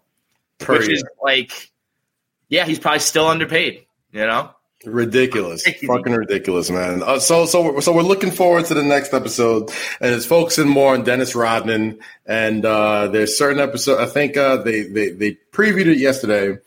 per 0.60 0.74
which 0.74 0.88
year. 0.88 0.96
is 0.96 1.04
like, 1.22 1.72
yeah, 2.50 2.66
he's 2.66 2.80
probably 2.80 3.00
still 3.00 3.28
underpaid. 3.28 3.86
You 4.12 4.28
know? 4.28 4.52
ridiculous, 4.86 5.66
fucking 5.88 6.14
ridiculous, 6.14 6.70
man. 6.70 7.02
Uh, 7.04 7.20
so, 7.20 7.46
so, 7.46 7.80
so 7.80 7.94
we're 7.94 8.02
looking 8.02 8.32
forward 8.32 8.66
to 8.66 8.74
the 8.74 8.84
next 8.84 9.14
episode, 9.14 9.72
and 10.00 10.14
it's 10.14 10.26
focusing 10.26 10.68
more 10.68 10.94
on 10.94 11.04
Dennis 11.04 11.36
Rodman. 11.36 12.00
And 12.26 12.66
uh, 12.66 13.08
there's 13.08 13.38
certain 13.38 13.60
episode. 13.60 14.00
I 14.00 14.06
think 14.06 14.38
uh, 14.38 14.58
they 14.58 14.84
they 14.84 15.10
they 15.12 15.38
previewed 15.52 15.88
it 15.88 15.98
yesterday, 15.98 16.58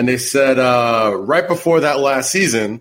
and 0.00 0.08
they 0.08 0.16
said 0.16 0.58
uh, 0.58 1.14
right 1.14 1.46
before 1.46 1.80
that 1.80 1.98
last 2.00 2.30
season, 2.32 2.80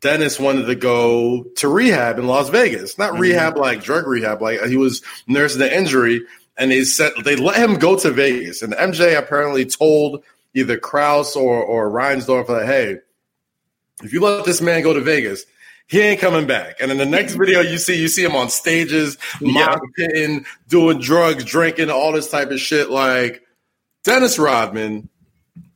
Dennis 0.00 0.40
wanted 0.40 0.66
to 0.66 0.74
go 0.74 1.44
to 1.58 1.68
rehab 1.68 2.18
in 2.18 2.26
Las 2.26 2.48
Vegas. 2.48 2.98
Not 2.98 3.12
Mhm. 3.12 3.20
rehab 3.20 3.56
like 3.56 3.84
drug 3.84 4.08
rehab, 4.08 4.42
like 4.42 4.60
he 4.64 4.76
was 4.76 5.00
nursing 5.28 5.60
the 5.60 5.72
injury, 5.72 6.22
and 6.56 6.72
they 6.72 6.82
said 6.82 7.12
they 7.24 7.36
let 7.36 7.54
him 7.54 7.74
go 7.76 7.96
to 7.96 8.10
Vegas. 8.10 8.62
And 8.62 8.74
MJ 8.74 9.14
apparently 9.16 9.64
told 9.64 10.24
either 10.54 10.76
Krause 10.76 11.36
or 11.36 11.62
or 11.62 11.88
Reinsdorf 11.88 12.48
that 12.48 12.66
hey, 12.66 12.96
if 14.02 14.12
you 14.12 14.20
let 14.20 14.44
this 14.44 14.60
man 14.60 14.82
go 14.82 14.92
to 14.92 15.00
Vegas, 15.00 15.44
he 15.86 16.00
ain't 16.00 16.20
coming 16.20 16.48
back. 16.48 16.80
And 16.80 16.90
in 16.90 16.98
the 16.98 17.06
next 17.06 17.34
video 17.34 17.60
you 17.60 17.78
see, 17.78 17.94
you 18.00 18.08
see 18.08 18.24
him 18.24 18.34
on 18.34 18.48
stages, 18.50 19.18
pitting, 19.96 20.46
doing 20.66 20.98
drugs, 20.98 21.44
drinking, 21.44 21.90
all 21.90 22.10
this 22.10 22.28
type 22.28 22.50
of 22.50 22.58
shit. 22.58 22.90
Like 22.90 23.42
Dennis 24.02 24.36
Rodman, 24.36 25.08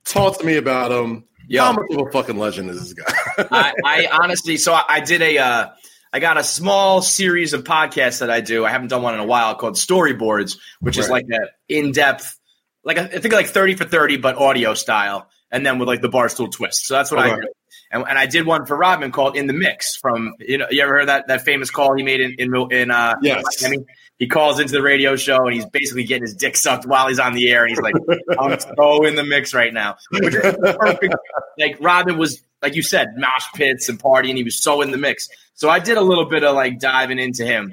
talk 0.08 0.38
to 0.38 0.46
me 0.46 0.56
about 0.56 0.90
him. 0.90 1.24
Yo, 1.46 1.62
How 1.62 1.72
much 1.72 1.90
of 1.90 2.06
a 2.06 2.10
fucking 2.10 2.36
legend 2.36 2.70
is 2.70 2.80
this 2.80 2.92
guy? 2.92 3.46
I, 3.50 3.72
I, 3.84 4.08
honestly, 4.22 4.56
so 4.58 4.74
I, 4.74 4.84
I 4.88 5.00
did 5.00 5.22
a, 5.22 5.38
uh, 5.38 5.68
I 6.12 6.20
got 6.20 6.36
a 6.36 6.44
small 6.44 7.02
series 7.02 7.52
of 7.52 7.64
podcasts 7.64 8.20
that 8.20 8.30
I 8.30 8.40
do. 8.40 8.64
I 8.64 8.70
haven't 8.70 8.88
done 8.88 9.02
one 9.02 9.14
in 9.14 9.20
a 9.20 9.26
while 9.26 9.54
called 9.54 9.74
Storyboards, 9.74 10.58
which 10.80 10.96
right. 10.96 11.04
is 11.04 11.10
like 11.10 11.26
an 11.28 11.48
in 11.68 11.92
depth, 11.92 12.38
like 12.84 12.96
a, 12.96 13.02
I 13.02 13.18
think 13.18 13.32
like 13.32 13.46
30 13.46 13.74
for 13.74 13.84
30, 13.84 14.18
but 14.18 14.36
audio 14.36 14.74
style, 14.74 15.28
and 15.50 15.64
then 15.64 15.78
with 15.78 15.88
like 15.88 16.02
the 16.02 16.08
barstool 16.08 16.50
twist. 16.50 16.86
So 16.86 16.94
that's 16.94 17.10
what. 17.10 17.20
I 17.20 17.34
do. 17.34 17.48
And, 17.90 18.04
and, 18.06 18.18
I 18.18 18.26
did 18.26 18.46
one 18.46 18.66
for 18.66 18.76
Rodman 18.76 19.12
called 19.12 19.36
"In 19.36 19.46
the 19.46 19.54
Mix." 19.54 19.96
From 19.96 20.34
you 20.40 20.58
know, 20.58 20.66
you 20.70 20.82
ever 20.82 20.92
heard 20.92 21.08
that 21.08 21.28
that 21.28 21.42
famous 21.42 21.70
call 21.70 21.94
he 21.94 22.02
made 22.02 22.20
in 22.20 22.34
in, 22.38 22.54
in 22.70 22.90
uh, 22.90 23.14
yes. 23.22 23.44
Miami? 23.62 23.84
He 24.18 24.26
calls 24.26 24.58
into 24.58 24.72
the 24.72 24.82
radio 24.82 25.14
show 25.14 25.44
and 25.44 25.54
he's 25.54 25.66
basically 25.66 26.04
getting 26.04 26.22
his 26.22 26.34
dick 26.34 26.56
sucked 26.56 26.86
while 26.86 27.06
he's 27.06 27.20
on 27.20 27.34
the 27.34 27.48
air, 27.50 27.64
and 27.64 27.70
he's 27.70 27.80
like, 27.80 27.94
"I'm 28.38 28.58
so 28.58 29.04
in 29.04 29.14
the 29.14 29.24
mix 29.24 29.54
right 29.54 29.72
now." 29.72 29.96
Which 30.10 30.34
is 30.34 30.56
perfect. 30.60 31.14
Like 31.58 31.76
Rodman 31.80 32.18
was, 32.18 32.42
like 32.60 32.74
you 32.74 32.82
said, 32.82 33.16
mosh 33.16 33.46
pits 33.54 33.88
and 33.88 33.98
partying. 33.98 34.36
He 34.36 34.42
was 34.42 34.60
so 34.60 34.82
in 34.82 34.90
the 34.90 34.98
mix. 34.98 35.28
So 35.54 35.68
I 35.70 35.78
did 35.78 35.96
a 35.96 36.02
little 36.02 36.24
bit 36.24 36.42
of 36.42 36.54
like 36.56 36.80
diving 36.80 37.18
into 37.18 37.44
him. 37.44 37.72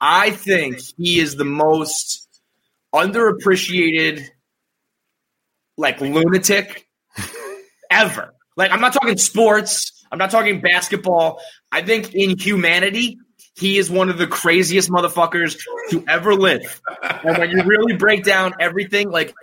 I 0.00 0.30
think 0.30 0.80
he 0.98 1.20
is 1.20 1.36
the 1.36 1.44
most 1.44 2.28
underappreciated, 2.94 4.26
like 5.76 6.00
lunatic 6.00 6.88
ever. 7.90 8.34
Like, 8.56 8.70
I'm 8.70 8.80
not 8.80 8.92
talking 8.92 9.16
sports. 9.16 10.04
I'm 10.12 10.18
not 10.18 10.30
talking 10.30 10.60
basketball. 10.60 11.40
I 11.72 11.82
think 11.82 12.14
in 12.14 12.38
humanity, 12.38 13.18
he 13.56 13.78
is 13.78 13.90
one 13.90 14.10
of 14.10 14.18
the 14.18 14.26
craziest 14.26 14.90
motherfuckers 14.90 15.58
to 15.90 16.04
ever 16.08 16.34
live. 16.34 16.80
And 17.02 17.38
when 17.38 17.50
you 17.50 17.62
really 17.62 17.96
break 17.96 18.24
down 18.24 18.54
everything, 18.60 19.10
like, 19.10 19.34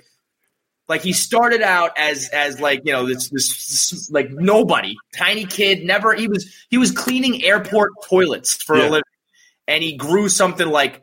like 0.90 1.02
he 1.02 1.14
started 1.14 1.62
out 1.62 1.92
as 1.98 2.30
as 2.34 2.60
like 2.60 2.82
you 2.84 2.92
know 2.92 3.06
this, 3.06 3.30
this, 3.30 3.90
this 3.90 4.12
like 4.12 4.30
nobody, 4.30 4.96
tiny 5.16 5.46
kid, 5.46 5.86
never 5.86 6.14
he 6.14 6.28
was 6.28 6.54
he 6.70 6.78
was 6.78 6.92
cleaning 6.92 7.44
airport 7.46 7.92
toilets 8.10 8.56
for 8.56 8.78
yeah. 8.78 8.84
a 8.84 8.90
living, 8.90 9.04
and 9.68 9.84
he 9.84 9.96
grew 9.96 10.28
something 10.28 10.68
like 10.68 11.02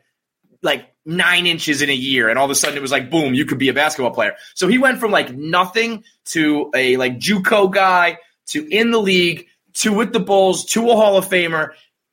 like 0.61 0.85
nine 1.05 1.47
inches 1.47 1.81
in 1.81 1.89
a 1.89 1.95
year, 1.95 2.29
and 2.29 2.37
all 2.37 2.45
of 2.45 2.51
a 2.51 2.55
sudden 2.55 2.77
it 2.77 2.81
was 2.81 2.91
like 2.91 3.09
boom, 3.09 3.33
you 3.33 3.45
could 3.45 3.57
be 3.57 3.69
a 3.69 3.73
basketball 3.73 4.13
player. 4.13 4.35
So 4.53 4.67
he 4.67 4.77
went 4.77 4.99
from 4.99 5.09
like 5.09 5.35
nothing 5.35 6.03
to 6.25 6.69
a 6.75 6.97
like 6.97 7.17
JUCO 7.17 7.73
guy 7.73 8.19
to 8.49 8.67
in 8.69 8.91
the 8.91 8.99
league 8.99 9.47
to 9.73 9.91
with 9.91 10.13
the 10.13 10.19
Bulls 10.19 10.65
to 10.65 10.89
a 10.91 10.95
Hall 10.95 11.17
of 11.17 11.27
Famer, 11.27 11.69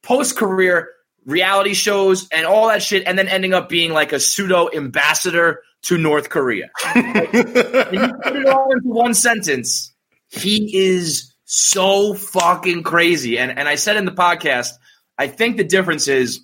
post 0.07 0.37
career 0.37 0.91
reality 1.25 1.75
shows 1.75 2.29
and 2.31 2.47
all 2.47 2.69
that 2.69 2.83
shit, 2.83 3.03
and 3.07 3.19
then 3.19 3.29
ending 3.29 3.53
up 3.53 3.69
being 3.69 3.93
like 3.93 4.13
a 4.13 4.21
pseudo 4.21 4.71
ambassador 4.73 5.63
to 5.83 5.99
North 5.99 6.31
Korea. 6.31 6.71
like, 6.95 7.33
you 7.33 8.13
put 8.23 8.37
it 8.37 8.47
all 8.47 8.73
into 8.73 8.89
one 8.89 9.15
sentence. 9.15 9.93
He 10.29 10.77
is 10.77 11.35
so 11.45 12.15
fucking 12.15 12.85
crazy. 12.85 13.39
And 13.39 13.59
and 13.59 13.69
I 13.69 13.75
said 13.75 13.97
in 13.97 14.05
the 14.05 14.13
podcast, 14.13 14.71
I 15.19 15.27
think 15.27 15.57
the 15.57 15.65
difference 15.65 16.09
is 16.09 16.41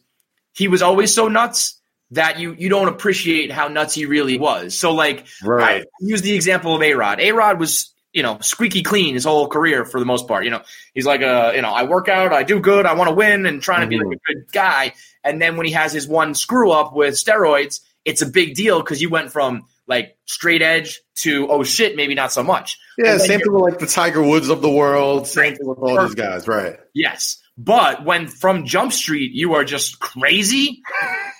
he 0.52 0.68
was 0.68 0.82
always 0.82 1.14
so 1.14 1.28
nuts 1.28 1.80
that 2.10 2.38
you 2.38 2.54
you 2.58 2.68
don't 2.68 2.88
appreciate 2.88 3.52
how 3.52 3.68
nuts 3.68 3.94
he 3.94 4.06
really 4.06 4.38
was. 4.38 4.78
So 4.78 4.92
like 4.92 5.26
right. 5.42 5.82
I 5.82 5.86
use 6.00 6.22
the 6.22 6.34
example 6.34 6.74
of 6.74 6.82
A 6.82 6.94
Rod. 6.94 7.20
A 7.20 7.32
Rod 7.32 7.58
was 7.60 7.91
you 8.12 8.22
know 8.22 8.38
squeaky 8.40 8.82
clean 8.82 9.14
his 9.14 9.24
whole 9.24 9.48
career 9.48 9.84
for 9.84 9.98
the 9.98 10.06
most 10.06 10.28
part. 10.28 10.44
You 10.44 10.50
know 10.50 10.62
he's 10.94 11.06
like 11.06 11.22
a 11.22 11.52
you 11.54 11.62
know 11.62 11.70
I 11.70 11.84
work 11.84 12.08
out, 12.08 12.32
I 12.32 12.42
do 12.42 12.60
good, 12.60 12.86
I 12.86 12.94
want 12.94 13.08
to 13.08 13.14
win, 13.14 13.46
and 13.46 13.62
trying 13.62 13.88
mm-hmm. 13.88 13.98
to 13.98 14.04
be 14.04 14.04
like 14.04 14.18
a 14.28 14.34
good 14.34 14.52
guy. 14.52 14.94
And 15.24 15.40
then 15.40 15.56
when 15.56 15.66
he 15.66 15.72
has 15.72 15.92
his 15.92 16.08
one 16.08 16.34
screw 16.34 16.70
up 16.70 16.94
with 16.94 17.14
steroids, 17.14 17.80
it's 18.04 18.22
a 18.22 18.26
big 18.26 18.54
deal 18.54 18.80
because 18.80 19.00
you 19.00 19.08
went 19.08 19.30
from 19.30 19.66
like 19.86 20.16
straight 20.26 20.62
edge 20.62 21.00
to 21.16 21.48
oh 21.50 21.62
shit, 21.62 21.96
maybe 21.96 22.14
not 22.14 22.32
so 22.32 22.42
much. 22.42 22.78
Yeah, 22.98 23.18
same 23.18 23.40
thing 23.40 23.52
with 23.52 23.62
like 23.62 23.78
the 23.78 23.86
Tiger 23.86 24.22
Woods 24.22 24.48
of 24.48 24.62
the 24.62 24.70
world. 24.70 25.26
Same 25.26 25.56
thing 25.56 25.66
with 25.66 25.78
all 25.78 25.96
Perfect. 25.96 26.16
these 26.16 26.24
guys, 26.24 26.48
right? 26.48 26.78
Yes. 26.94 27.41
But 27.62 28.04
when 28.04 28.26
from 28.26 28.66
Jump 28.66 28.92
Street 28.92 29.32
you 29.32 29.54
are 29.54 29.64
just 29.64 30.00
crazy, 30.00 30.82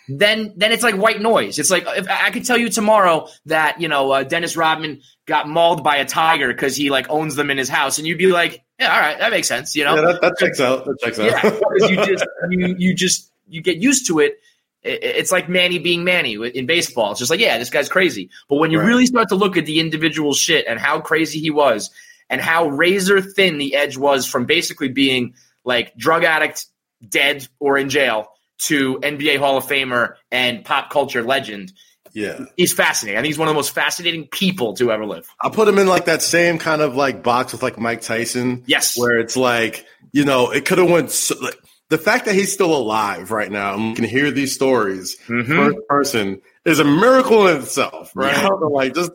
then 0.09 0.53
then 0.57 0.70
it's 0.70 0.83
like 0.83 0.95
white 0.95 1.20
noise. 1.20 1.59
It's 1.59 1.70
like 1.70 1.85
if 1.89 2.07
I 2.09 2.31
could 2.31 2.45
tell 2.45 2.59
you 2.59 2.68
tomorrow 2.68 3.29
that 3.47 3.81
you 3.81 3.89
know 3.89 4.12
uh, 4.12 4.23
Dennis 4.23 4.57
Rodman 4.57 5.01
got 5.27 5.49
mauled 5.49 5.83
by 5.83 5.97
a 5.97 6.05
tiger 6.05 6.49
because 6.49 6.77
he 6.77 6.91
like 6.91 7.11
owns 7.11 7.35
them 7.35 7.51
in 7.51 7.59
his 7.59 7.68
house, 7.68 7.99
and 7.99 8.07
you'd 8.07 8.18
be 8.18 8.31
like, 8.31 8.62
yeah, 8.79 8.95
all 8.95 9.01
right, 9.01 9.18
that 9.18 9.33
makes 9.33 9.49
sense. 9.49 9.75
You 9.75 9.85
know, 9.85 9.97
yeah, 9.97 10.12
that, 10.12 10.20
that 10.20 10.39
checks 10.39 10.61
out. 10.61 10.85
That 10.85 10.99
checks 11.01 11.18
out. 11.18 11.27
Yeah, 11.27 11.43
because 11.43 11.91
you 11.91 11.97
just 11.97 12.27
you 12.51 12.75
you 12.79 12.95
just 12.95 13.33
you 13.49 13.61
get 13.61 13.79
used 13.79 14.07
to 14.07 14.20
it. 14.20 14.39
It's 14.85 15.33
like 15.33 15.49
Manny 15.49 15.79
being 15.79 16.05
Manny 16.05 16.35
in 16.35 16.66
baseball. 16.66 17.12
It's 17.12 17.20
just 17.20 17.31
like, 17.31 17.41
yeah, 17.41 17.59
this 17.59 17.70
guy's 17.70 17.89
crazy. 17.89 18.31
But 18.49 18.57
when 18.57 18.70
you 18.70 18.81
right. 18.81 18.87
really 18.87 19.07
start 19.07 19.29
to 19.31 19.37
look 19.37 19.57
at 19.57 19.64
the 19.64 19.79
individual 19.81 20.35
shit 20.35 20.66
and 20.68 20.79
how 20.79 21.01
crazy 21.01 21.41
he 21.41 21.51
was, 21.51 21.91
and 22.29 22.41
how 22.41 22.68
razor 22.68 23.20
thin 23.20 23.59
the 23.59 23.75
edge 23.75 23.97
was 23.97 24.27
from 24.27 24.45
basically 24.45 24.89
being 24.89 25.35
like 25.64 25.96
drug 25.96 26.24
addict, 26.24 26.66
dead, 27.06 27.46
or 27.58 27.78
in 27.78 27.88
jail 27.88 28.28
to 28.62 28.98
NBA 29.00 29.38
Hall 29.38 29.56
of 29.56 29.64
Famer 29.64 30.14
and 30.30 30.64
pop 30.64 30.90
culture 30.90 31.22
legend. 31.22 31.72
Yeah. 32.12 32.44
He's 32.56 32.72
fascinating. 32.72 33.18
I 33.18 33.22
think 33.22 33.30
he's 33.30 33.38
one 33.38 33.48
of 33.48 33.52
the 33.52 33.58
most 33.58 33.74
fascinating 33.74 34.28
people 34.28 34.74
to 34.74 34.92
ever 34.92 35.06
live. 35.06 35.28
I'll 35.40 35.50
put 35.50 35.66
him 35.66 35.78
in 35.78 35.86
like 35.86 36.04
that 36.04 36.22
same 36.22 36.58
kind 36.58 36.82
of 36.82 36.94
like 36.94 37.22
box 37.22 37.52
with 37.52 37.62
like 37.62 37.78
Mike 37.78 38.02
Tyson. 38.02 38.64
Yes. 38.66 38.98
Where 38.98 39.18
it's 39.18 39.36
like, 39.36 39.86
you 40.12 40.24
know, 40.24 40.50
it 40.50 40.64
could 40.64 40.78
have 40.78 40.90
went 40.90 41.10
so, 41.10 41.34
like, 41.40 41.58
the 41.88 41.98
fact 41.98 42.24
that 42.24 42.34
he's 42.34 42.52
still 42.52 42.74
alive 42.74 43.30
right 43.30 43.50
now 43.50 43.74
and 43.74 43.94
can 43.94 44.06
hear 44.06 44.30
these 44.30 44.54
stories 44.54 45.16
mm-hmm. 45.26 45.52
first 45.52 45.78
person 45.88 46.40
is 46.64 46.78
a 46.78 46.84
miracle 46.84 47.46
in 47.48 47.60
itself, 47.60 48.12
right? 48.14 48.34
Yeah. 48.34 48.48
Like 48.62 48.94
just 48.94 49.10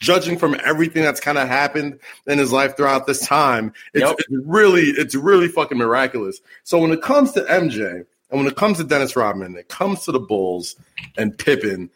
judging 0.00 0.38
from 0.38 0.56
everything 0.64 1.02
that's 1.02 1.20
kind 1.20 1.38
of 1.38 1.48
happened 1.48 1.98
in 2.26 2.38
his 2.38 2.52
life 2.52 2.76
throughout 2.76 3.06
this 3.06 3.26
time, 3.26 3.72
it's, 3.94 4.04
yep. 4.04 4.16
it's, 4.18 4.28
really, 4.30 4.82
it's 4.82 5.14
really 5.14 5.48
fucking 5.48 5.78
miraculous. 5.78 6.40
So 6.64 6.78
when 6.78 6.92
it 6.92 7.02
comes 7.02 7.32
to 7.32 7.40
MJ 7.42 8.04
and 8.30 8.40
when 8.40 8.46
it 8.46 8.56
comes 8.56 8.78
to 8.78 8.84
Dennis 8.84 9.16
Rodman, 9.16 9.56
it 9.56 9.68
comes 9.68 10.04
to 10.04 10.12
the 10.12 10.20
Bulls 10.20 10.76
and 11.16 11.36
Pippen, 11.36 11.90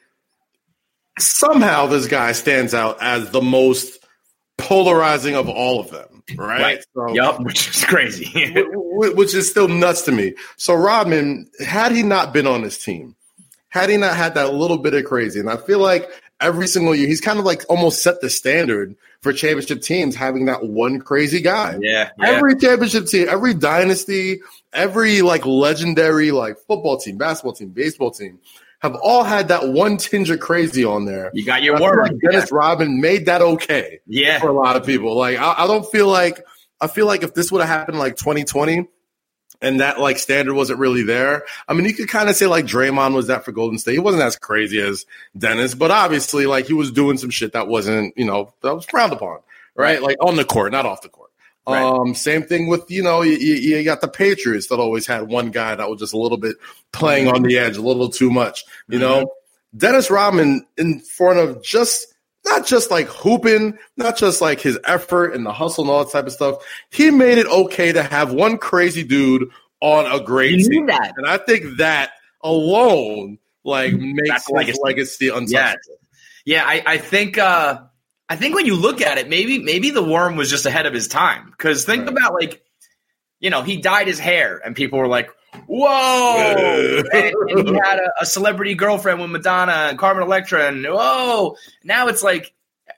somehow 1.19 1.87
this 1.87 2.07
guy 2.07 2.33
stands 2.33 2.75
out 2.75 2.99
as 3.01 3.31
the 3.31 3.43
most 3.43 4.05
polarizing 4.59 5.35
of 5.35 5.49
all 5.49 5.81
of 5.81 5.91
them, 5.91 6.23
right? 6.37 6.61
right. 6.61 6.85
So, 6.95 7.15
yep, 7.15 7.41
which 7.41 7.69
is 7.69 7.85
crazy. 7.85 8.53
which 8.55 9.35
is 9.35 9.49
still 9.51 9.69
nuts 9.69 10.03
to 10.03 10.13
me. 10.13 10.35
So 10.57 10.75
Rodman, 10.75 11.51
had 11.65 11.93
he 11.93 12.03
not 12.03 12.33
been 12.33 12.47
on 12.47 12.63
this 12.63 12.83
team, 12.83 13.17
had 13.69 13.89
he 13.89 13.97
not 13.97 14.17
had 14.17 14.35
that 14.35 14.53
little 14.55 14.79
bit 14.79 14.95
of 14.95 15.05
crazy, 15.05 15.41
and 15.41 15.49
I 15.49 15.57
feel 15.57 15.79
like 15.79 16.09
every 16.43 16.67
single 16.67 16.95
year. 16.95 17.07
He's 17.07 17.21
kind 17.21 17.39
of 17.39 17.45
like 17.45 17.65
almost 17.69 18.03
set 18.03 18.21
the 18.21 18.31
standard 18.31 18.97
for 19.21 19.33
championship 19.33 19.83
teams 19.83 20.15
having 20.15 20.47
that 20.47 20.65
one 20.65 21.01
crazy 21.01 21.41
guy. 21.41 21.79
Yeah, 21.81 22.11
yeah. 22.19 22.27
Every 22.27 22.57
championship 22.57 23.07
team, 23.07 23.29
every 23.29 23.55
dynasty, 23.55 24.41
every 24.73 25.23
like 25.23 25.47
legendary 25.47 26.31
like 26.31 26.59
football 26.67 26.99
team, 26.99 27.17
basketball 27.17 27.55
team, 27.55 27.71
baseball 27.71 28.11
team 28.11 28.39
have 28.83 28.97
all 28.97 29.23
had 29.23 29.49
that 29.49 29.69
one 29.69 29.97
tinge 29.97 30.29
of 30.29 30.41
crazy 30.41 30.85
on 30.85 31.05
there. 31.05 31.31
You 31.35 31.45
got 31.45 31.63
your 31.63 31.81
word. 31.81 32.03
Like 32.03 32.21
Dennis 32.21 32.51
yeah. 32.51 32.57
Rodman 32.57 33.01
made 33.01 33.27
that 33.27 33.41
okay. 33.41 34.01
Yeah. 34.07 34.41
For 34.41 34.49
a 34.49 34.53
lot 34.53 34.75
of 34.75 34.85
people. 34.85 35.17
Like 35.17 35.39
I, 35.39 35.55
I 35.59 35.67
don't 35.69 35.89
feel 35.91 36.09
like 36.09 36.45
I 36.81 36.89
feel 36.89 37.07
like 37.07 37.23
if 37.23 37.33
this 37.33 37.53
would 37.53 37.61
have 37.61 37.69
happened 37.69 38.01
like 38.01 38.17
2020, 38.17 38.89
and 39.63 39.81
that 39.81 39.99
like 39.99 40.19
standard 40.19 40.55
wasn't 40.55 40.81
really 40.81 41.05
there. 41.05 41.45
I 41.69 41.73
mean, 41.73 41.87
you 41.87 41.95
could 41.95 42.09
kind 42.09 42.29
of 42.29 42.37
say 42.37 42.47
like 42.47 42.67
Draymond 42.67 43.15
was 43.15 43.29
that 43.29 43.45
for 43.45 43.53
Golden 43.53 43.79
State. 43.79 43.93
He 43.93 43.99
wasn't 43.99 44.25
as 44.25 44.37
crazy 44.37 44.81
as 44.81 45.07
Dennis, 45.39 45.75
but 45.75 45.91
obviously 45.91 46.47
like 46.47 46.67
he 46.67 46.75
was 46.75 46.91
doing 46.91 47.17
some 47.17 47.31
shit 47.31 47.53
that 47.53 47.69
wasn't, 47.69 48.13
you 48.19 48.27
know, 48.27 48.53
that 48.63 48.75
was 48.75 48.85
frowned 48.85 49.13
upon, 49.13 49.39
right? 49.75 50.03
Like 50.03 50.17
on 50.21 50.37
the 50.37 50.45
court, 50.45 50.73
not 50.73 50.85
off 50.85 51.01
the 51.01 51.09
court. 51.09 51.31
Right. 51.65 51.81
Um, 51.81 52.17
same 52.17 52.43
thing 52.43 52.67
with 52.67 52.91
you 52.91 53.05
know 53.05 53.23
you, 53.23 53.37
you, 53.37 53.85
got 53.85 54.01
the 54.01 54.09
Patriots 54.09 54.67
that 54.67 54.81
always 54.81 55.07
had 55.07 55.29
one 55.29 55.53
guy 55.53 55.77
that 55.77 55.89
was 55.89 56.01
just 56.01 56.13
a 56.13 56.19
little 56.19 56.37
bit 56.37 56.57
playing 56.91 57.29
on 57.29 57.45
the 57.45 57.57
edge, 57.57 57.77
a 57.77 57.81
little 57.81 58.09
too 58.09 58.31
much. 58.31 58.65
You 58.89 58.99
mm-hmm. 58.99 59.03
know, 59.03 59.33
Dennis 59.77 60.11
Rodman 60.11 60.67
in 60.77 60.99
front 60.99 61.39
of 61.39 61.63
just 61.63 62.12
not 62.45 62.67
just 62.67 62.91
like 62.91 63.07
hooping, 63.07 63.79
not 63.97 64.17
just 64.17 64.41
like 64.41 64.61
his 64.61 64.79
effort 64.85 65.35
and 65.35 65.47
the 65.47 65.53
hustle 65.53 65.85
and 65.85 65.91
all 65.91 66.05
that 66.05 66.13
type 66.13 66.27
of 66.27 66.33
stuff. 66.33 66.57
He 66.91 67.11
made 67.11 67.39
it 67.39 67.47
okay 67.47 67.93
to 67.93 68.03
have 68.03 68.33
one 68.33 68.59
crazy 68.59 69.05
dude 69.05 69.51
on 69.81 70.07
a 70.11 70.23
great 70.23 70.59
you 70.59 70.69
team. 70.69 70.87
That. 70.87 71.15
And 71.17 71.27
I 71.27 71.39
think 71.39 71.79
that 71.79 72.13
alone 72.43 73.39
like 73.65 73.93
makes 73.93 74.29
That's 74.29 74.47
his 74.47 74.55
legacy, 74.55 74.81
legacy 74.83 75.29
untouchable. 75.29 75.99
Yeah, 76.45 76.63
yeah 76.63 76.65
I, 76.65 76.95
I 76.95 76.99
think 76.99 77.39
uh 77.39 77.83
I 78.29 78.37
think 78.37 78.55
when 78.55 78.67
you 78.67 78.77
look 78.77 79.03
at 79.03 79.19
it, 79.19 79.29
maybe 79.29 79.59
maybe 79.59 79.91
the 79.91 80.03
worm 80.03 80.37
was 80.37 80.49
just 80.49 80.65
ahead 80.67 80.87
of 80.87 80.95
his 80.95 81.07
time. 81.07 81.51
Because 81.51 81.85
think 81.85 82.05
right. 82.05 82.17
about 82.17 82.33
like, 82.33 82.65
you 83.41 83.51
know, 83.51 83.63
he 83.63 83.77
dyed 83.77 84.07
his 84.07 84.19
hair 84.19 84.61
and 84.65 84.75
people 84.75 84.99
were 84.99 85.09
like, 85.09 85.31
whoa. 85.67 87.03
and, 87.13 87.35
and, 87.35 87.69
he 87.69 87.75
had 87.75 87.99
a, 87.99 88.23
a, 88.23 88.27
celebrity 88.27 88.75
girlfriend 88.75 89.21
with 89.21 89.31
Madonna 89.31 89.89
and 89.91 89.99
Carmen 89.99 90.23
Electra, 90.23 90.69
and 90.69 90.85
whoa. 90.85 91.57
Now 91.85 92.09
it's 92.09 92.23
like, 92.23 92.53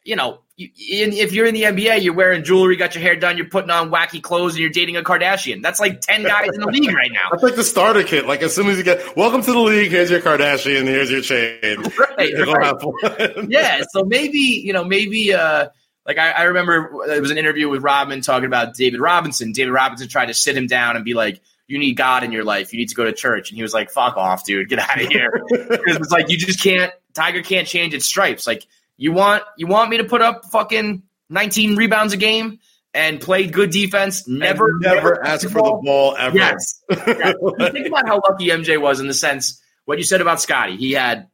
you 0.04 0.16
know, 0.16 0.40
you, 0.56 0.68
in, 0.90 1.12
if 1.12 1.32
you're 1.32 1.46
in 1.46 1.54
the 1.54 1.62
NBA, 1.62 2.02
you're 2.02 2.14
wearing 2.14 2.44
jewelry, 2.44 2.76
got 2.76 2.94
your 2.94 3.02
hair 3.02 3.16
done, 3.16 3.36
you're 3.36 3.48
putting 3.48 3.70
on 3.70 3.90
wacky 3.90 4.22
clothes, 4.22 4.52
and 4.52 4.60
you're 4.60 4.70
dating 4.70 4.96
a 4.96 5.02
Kardashian. 5.02 5.62
That's 5.62 5.80
like 5.80 6.00
ten 6.00 6.22
guys 6.22 6.48
in 6.54 6.60
the 6.60 6.68
league 6.68 6.94
right 6.94 7.10
now. 7.12 7.28
That's 7.30 7.42
like 7.42 7.56
the 7.56 7.64
starter 7.64 8.04
kit. 8.04 8.26
Like 8.26 8.42
as 8.42 8.54
soon 8.54 8.68
as 8.68 8.78
you 8.78 8.84
get 8.84 9.16
welcome 9.16 9.42
to 9.42 9.52
the 9.52 9.58
league, 9.58 9.90
here's 9.90 10.10
your 10.10 10.20
Kardashian, 10.20 10.84
here's 10.84 11.10
your 11.10 11.22
chain. 11.22 11.82
Right, 11.98 12.32
right. 13.02 13.50
yeah. 13.50 13.82
So 13.90 14.04
maybe 14.04 14.38
you 14.38 14.72
know, 14.72 14.84
maybe 14.84 15.34
uh, 15.34 15.68
like 16.06 16.18
I, 16.18 16.30
I 16.30 16.42
remember 16.44 17.02
it 17.08 17.20
was 17.20 17.32
an 17.32 17.38
interview 17.38 17.68
with 17.68 17.82
Rodman 17.82 18.20
talking 18.20 18.46
about 18.46 18.74
David 18.74 19.00
Robinson. 19.00 19.52
David 19.52 19.72
Robinson 19.72 20.08
tried 20.08 20.26
to 20.26 20.34
sit 20.34 20.56
him 20.56 20.68
down 20.68 20.96
and 20.96 21.04
be 21.04 21.14
like, 21.14 21.40
you 21.66 21.78
need 21.78 21.94
God 21.94 22.24
in 22.24 22.32
your 22.32 22.44
life. 22.44 22.72
You 22.72 22.78
need 22.78 22.90
to 22.90 22.94
go 22.94 23.04
to 23.04 23.12
church. 23.12 23.50
And 23.50 23.56
he 23.56 23.62
was 23.62 23.72
like, 23.72 23.90
fuck 23.90 24.16
off, 24.16 24.44
dude. 24.44 24.68
Get 24.68 24.78
out 24.78 25.00
of 25.00 25.08
here. 25.08 25.42
Because 25.48 25.96
it's 25.96 26.10
like, 26.10 26.28
you 26.28 26.36
just 26.36 26.62
can't, 26.62 26.92
Tiger 27.14 27.42
can't 27.42 27.66
change 27.66 27.94
its 27.94 28.06
stripes. 28.06 28.46
Like, 28.46 28.66
you 28.96 29.12
want, 29.12 29.42
you 29.56 29.66
want 29.66 29.90
me 29.90 29.98
to 29.98 30.04
put 30.04 30.20
up 30.20 30.46
fucking 30.46 31.02
19 31.30 31.76
rebounds 31.76 32.12
a 32.12 32.16
game 32.16 32.58
and 32.92 33.20
play 33.20 33.46
good 33.46 33.70
defense? 33.70 34.28
Never, 34.28 34.68
and 34.68 34.80
never, 34.80 34.96
never 34.96 35.26
ask 35.26 35.48
for 35.48 35.62
the 35.62 35.80
ball 35.82 36.16
ever. 36.18 36.36
Yes. 36.36 36.82
yes. 36.90 37.34
Think 37.72 37.86
about 37.86 38.06
how 38.06 38.20
lucky 38.28 38.48
MJ 38.48 38.80
was 38.80 39.00
in 39.00 39.08
the 39.08 39.14
sense, 39.14 39.60
what 39.84 39.98
you 39.98 40.04
said 40.04 40.20
about 40.20 40.40
Scottie. 40.40 40.76
He 40.76 40.92
had 40.92 41.28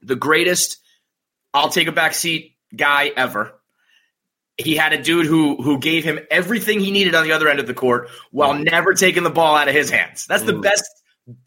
the 0.00 0.16
greatest, 0.16 0.78
I'll 1.52 1.70
take 1.70 1.88
a 1.88 1.92
back 1.92 2.14
seat 2.14 2.56
guy 2.74 3.10
ever 3.16 3.52
he 4.58 4.76
had 4.76 4.92
a 4.92 5.02
dude 5.02 5.26
who 5.26 5.60
who 5.62 5.78
gave 5.78 6.04
him 6.04 6.18
everything 6.30 6.80
he 6.80 6.90
needed 6.90 7.14
on 7.14 7.24
the 7.24 7.32
other 7.32 7.48
end 7.48 7.60
of 7.60 7.66
the 7.66 7.74
court 7.74 8.08
while 8.30 8.54
mm. 8.54 8.64
never 8.70 8.94
taking 8.94 9.22
the 9.22 9.30
ball 9.30 9.56
out 9.56 9.68
of 9.68 9.74
his 9.74 9.90
hands. 9.90 10.26
That's 10.26 10.44
the 10.44 10.52
mm. 10.52 10.62
best 10.62 10.84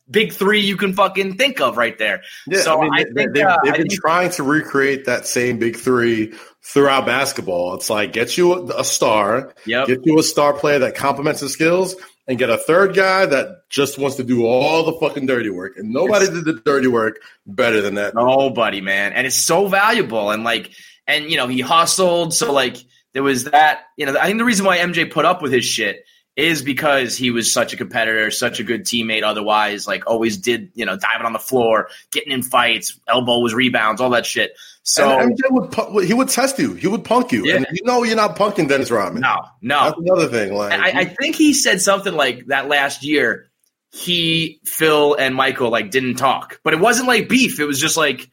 big 0.10 0.34
three 0.34 0.60
you 0.60 0.76
can 0.76 0.94
fucking 0.94 1.38
think 1.38 1.62
of 1.62 1.78
right 1.78 1.98
there. 1.98 2.22
Yeah, 2.48 2.62
so 2.62 2.80
I 2.80 2.84
mean, 2.84 2.94
I 2.94 3.04
think, 3.04 3.34
they, 3.34 3.40
have 3.42 3.52
uh, 3.52 3.62
been 3.64 3.74
think, 3.76 3.94
trying 3.94 4.32
to 4.32 4.44
recreate 4.44 5.06
that 5.06 5.26
same 5.26 5.58
big 5.58 5.76
three 5.76 6.34
throughout 6.64 7.06
basketball. 7.06 7.76
It's 7.76 7.90
like 7.90 8.14
get 8.14 8.38
you 8.38 8.54
a, 8.54 8.80
a 8.80 8.84
star, 8.84 9.54
yep. 9.66 9.88
get 9.88 10.06
you 10.06 10.20
a 10.20 10.24
star 10.24 10.54
player 10.54 10.80
that 10.80 10.96
complements 10.96 11.42
his 11.42 11.54
skills, 11.54 11.96
and 12.28 12.38
get 12.38 12.50
a 12.50 12.58
third 12.58 12.96
guy 12.96 13.26
that 13.26 13.70
just 13.70 13.98
wants 13.98 14.18
to 14.18 14.24
do 14.24 14.46
all 14.46 14.84
the 14.84 14.94
fucking 15.00 15.26
dirty 15.26 15.50
work. 15.50 15.78
And 15.78 15.92
nobody 15.92 16.28
did 16.28 16.46
the 16.46 16.54
dirty 16.54 16.88
work 16.88 17.20
better 17.48 17.82
than 17.82 17.96
that. 17.96 18.14
Nobody, 18.14 18.82
man. 18.82 19.14
And 19.14 19.26
it's 19.26 19.36
so 19.36 19.68
valuable. 19.68 20.30
And 20.30 20.44
like, 20.44 20.72
and 21.08 21.32
you 21.32 21.38
know, 21.38 21.48
he 21.48 21.62
hustled. 21.62 22.34
So 22.34 22.52
like 22.54 22.78
there 23.14 23.24
was 23.24 23.46
that, 23.46 23.84
you 23.98 24.06
know, 24.06 24.16
I 24.20 24.26
think 24.28 24.38
the 24.38 24.46
reason 24.46 24.66
why 24.66 24.78
MJ 24.78 25.12
put 25.12 25.26
up 25.26 25.42
with 25.42 25.52
his 25.52 25.66
shit 25.66 26.06
is 26.36 26.62
because 26.62 27.18
he 27.18 27.32
was 27.32 27.52
such 27.52 27.74
a 27.74 27.78
competitor, 27.78 28.32
such 28.32 28.60
a 28.60 28.64
good 28.64 28.86
teammate. 28.86 29.24
Otherwise, 29.24 29.88
like 29.88 30.08
always 30.08 30.38
did, 30.38 30.72
you 30.74 30.86
know, 30.86 30.98
diving 30.98 31.26
on 31.26 31.34
the 31.34 31.40
floor, 31.40 31.90
getting 32.12 32.32
in 32.32 32.44
fights, 32.44 33.00
elbow 33.08 33.40
was 33.40 33.54
rebounds, 33.54 34.00
all 34.00 34.12
that 34.12 34.26
shit. 34.26 34.54
So 34.84 35.20
and 35.20 35.38
MJ 35.38 35.92
would 35.92 36.06
he 36.06 36.14
would 36.14 36.30
test 36.30 36.58
you, 36.58 36.74
he 36.74 36.88
would 36.88 37.04
punk 37.04 37.32
you, 37.32 37.46
yeah. 37.46 37.58
and 37.58 37.68
you 37.72 37.84
know 37.84 38.04
you're 38.04 38.16
not 38.16 38.36
punking 38.36 38.70
Dennis 38.70 38.90
Rodman. 38.90 39.22
No, 39.22 39.36
no, 39.62 39.84
that's 39.86 40.00
another 40.00 40.28
thing. 40.28 40.54
Like 40.54 40.72
I, 40.72 41.02
I 41.02 41.06
think 41.06 41.36
he 41.36 41.54
said 41.54 41.82
something 41.82 42.14
like 42.14 42.48
that 42.48 42.68
last 42.68 43.04
year. 43.04 43.48
He, 43.92 44.62
Phil, 44.66 45.16
and 45.16 45.34
Michael 45.34 45.72
like 45.72 45.90
didn't 45.90 46.16
talk, 46.16 46.60
but 46.64 46.74
it 46.74 46.80
wasn't 46.80 47.08
like 47.08 47.28
beef. 47.28 47.60
It 47.60 47.66
was 47.66 47.80
just 47.80 47.98
like 47.98 48.30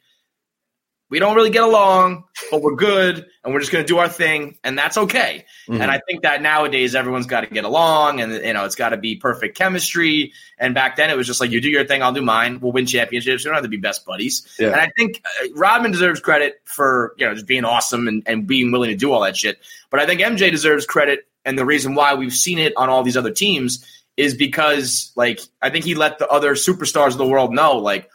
we 1.09 1.21
don't 1.21 1.37
really 1.37 1.51
get 1.51 1.63
along, 1.63 2.25
but 2.51 2.63
we're 2.63 2.75
good 2.75 3.27
and 3.45 3.55
we're 3.55 3.61
just 3.61 3.71
going 3.71 3.85
to 3.85 3.87
do 3.87 3.99
our 3.99 4.09
thing 4.09 4.59
and 4.65 4.77
that's 4.77 4.99
okay. 4.99 5.45
Mm-hmm. 5.69 5.81
And 5.81 5.91
I 5.91 6.01
think 6.07 6.23
that 6.23 6.43
nowadays 6.43 6.95
everyone's 6.97 7.27
got 7.27 7.43
to 7.43 7.47
get 7.47 7.65
along 7.65 8.21
and 8.21 8.33
you 8.33 8.53
know 8.53 8.65
it's 8.65 8.75
got 8.75 8.89
to 8.89 8.97
be 8.97 9.17
perfect 9.17 9.57
chemistry. 9.57 10.33
And 10.59 10.75
back 10.75 10.97
then 10.97 11.11
it 11.11 11.17
was 11.17 11.27
just 11.27 11.41
like 11.41 11.51
you 11.51 11.61
do 11.61 11.69
your 11.69 11.85
thing, 11.85 12.03
I'll 12.03 12.13
do 12.13 12.23
mine. 12.23 12.59
We'll 12.61 12.73
win 12.73 12.87
championships. 12.87 13.45
We 13.45 13.49
don't 13.49 13.55
have 13.55 13.65
to 13.65 13.69
be 13.69 13.77
best 13.77 14.05
buddies. 14.05 14.53
Yeah. 14.59 14.69
And 14.69 14.81
I 14.81 14.91
think 14.97 15.23
uh, 15.25 15.49
Rodman 15.55 15.93
deserves 15.93 16.21
credit 16.21 16.61
for 16.65 17.15
you 17.19 17.27
know 17.27 17.35
just 17.35 17.47
being 17.47 17.65
awesome 17.65 18.09
and, 18.09 18.23
and 18.27 18.47
being 18.47 18.73
willing 18.73 18.91
to 18.91 18.97
do 18.97 19.13
all 19.13 19.21
that 19.21 19.37
shit. 19.37 19.59
But 19.91 20.01
I 20.01 20.07
think 20.07 20.21
MJ 20.21 20.51
deserves 20.51 20.87
credit 20.87 21.29
and 21.45 21.57
the 21.57 21.65
reason 21.65 21.95
why 21.95 22.15
we've 22.15 22.35
seen 22.35 22.59
it 22.59 22.73
on 22.77 22.89
all 22.89 23.05
these 23.05 23.17
other 23.17 23.31
teams 23.31 23.85
is 24.17 24.35
because 24.35 25.13
like 25.15 25.41
I 25.63 25.71
think 25.71 25.85
he 25.85 25.95
let 25.95 26.19
the 26.19 26.27
other 26.27 26.55
superstars 26.55 27.13
of 27.13 27.19
the 27.19 27.27
world 27.27 27.53
know 27.53 27.77
like 27.77 28.11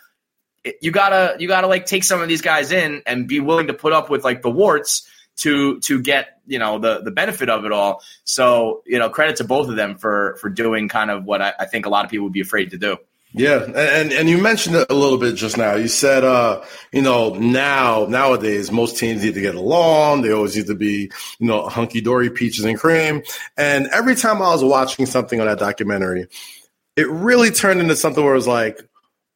you 0.81 0.91
gotta 0.91 1.35
you 1.39 1.47
gotta 1.47 1.67
like 1.67 1.85
take 1.85 2.03
some 2.03 2.21
of 2.21 2.27
these 2.27 2.41
guys 2.41 2.71
in 2.71 3.01
and 3.05 3.27
be 3.27 3.39
willing 3.39 3.67
to 3.67 3.73
put 3.73 3.93
up 3.93 4.09
with 4.09 4.23
like 4.23 4.41
the 4.41 4.51
warts 4.51 5.07
to 5.37 5.79
to 5.79 6.01
get 6.01 6.39
you 6.45 6.59
know 6.59 6.79
the 6.79 7.01
the 7.01 7.11
benefit 7.11 7.49
of 7.49 7.65
it 7.65 7.71
all. 7.71 8.03
So 8.23 8.83
you 8.85 8.99
know 8.99 9.09
credit 9.09 9.37
to 9.37 9.43
both 9.43 9.69
of 9.69 9.75
them 9.75 9.95
for 9.95 10.37
for 10.39 10.49
doing 10.49 10.87
kind 10.87 11.09
of 11.09 11.25
what 11.25 11.41
I, 11.41 11.53
I 11.59 11.65
think 11.65 11.85
a 11.85 11.89
lot 11.89 12.05
of 12.05 12.11
people 12.11 12.25
would 12.25 12.33
be 12.33 12.41
afraid 12.41 12.71
to 12.71 12.77
do. 12.77 12.97
Yeah, 13.33 13.63
and 13.63 14.11
and 14.11 14.27
you 14.27 14.37
mentioned 14.37 14.75
it 14.75 14.87
a 14.89 14.93
little 14.93 15.17
bit 15.17 15.35
just 15.35 15.57
now. 15.57 15.75
You 15.75 15.87
said, 15.87 16.25
uh, 16.25 16.63
you 16.91 17.01
know, 17.01 17.33
now 17.33 18.05
nowadays 18.09 18.73
most 18.73 18.97
teams 18.97 19.23
need 19.23 19.35
to 19.35 19.41
get 19.41 19.55
along. 19.55 20.21
They 20.21 20.33
always 20.33 20.55
need 20.55 20.67
to 20.67 20.75
be, 20.75 21.09
you 21.39 21.47
know, 21.47 21.67
hunky 21.69 22.01
dory, 22.01 22.29
peaches 22.29 22.65
and 22.65 22.77
cream. 22.77 23.23
And 23.55 23.87
every 23.87 24.15
time 24.15 24.41
I 24.41 24.49
was 24.49 24.65
watching 24.65 25.05
something 25.05 25.39
on 25.39 25.47
that 25.47 25.59
documentary, 25.59 26.27
it 26.97 27.07
really 27.09 27.51
turned 27.51 27.79
into 27.79 27.95
something 27.95 28.21
where 28.21 28.33
it 28.33 28.37
was 28.37 28.47
like, 28.47 28.81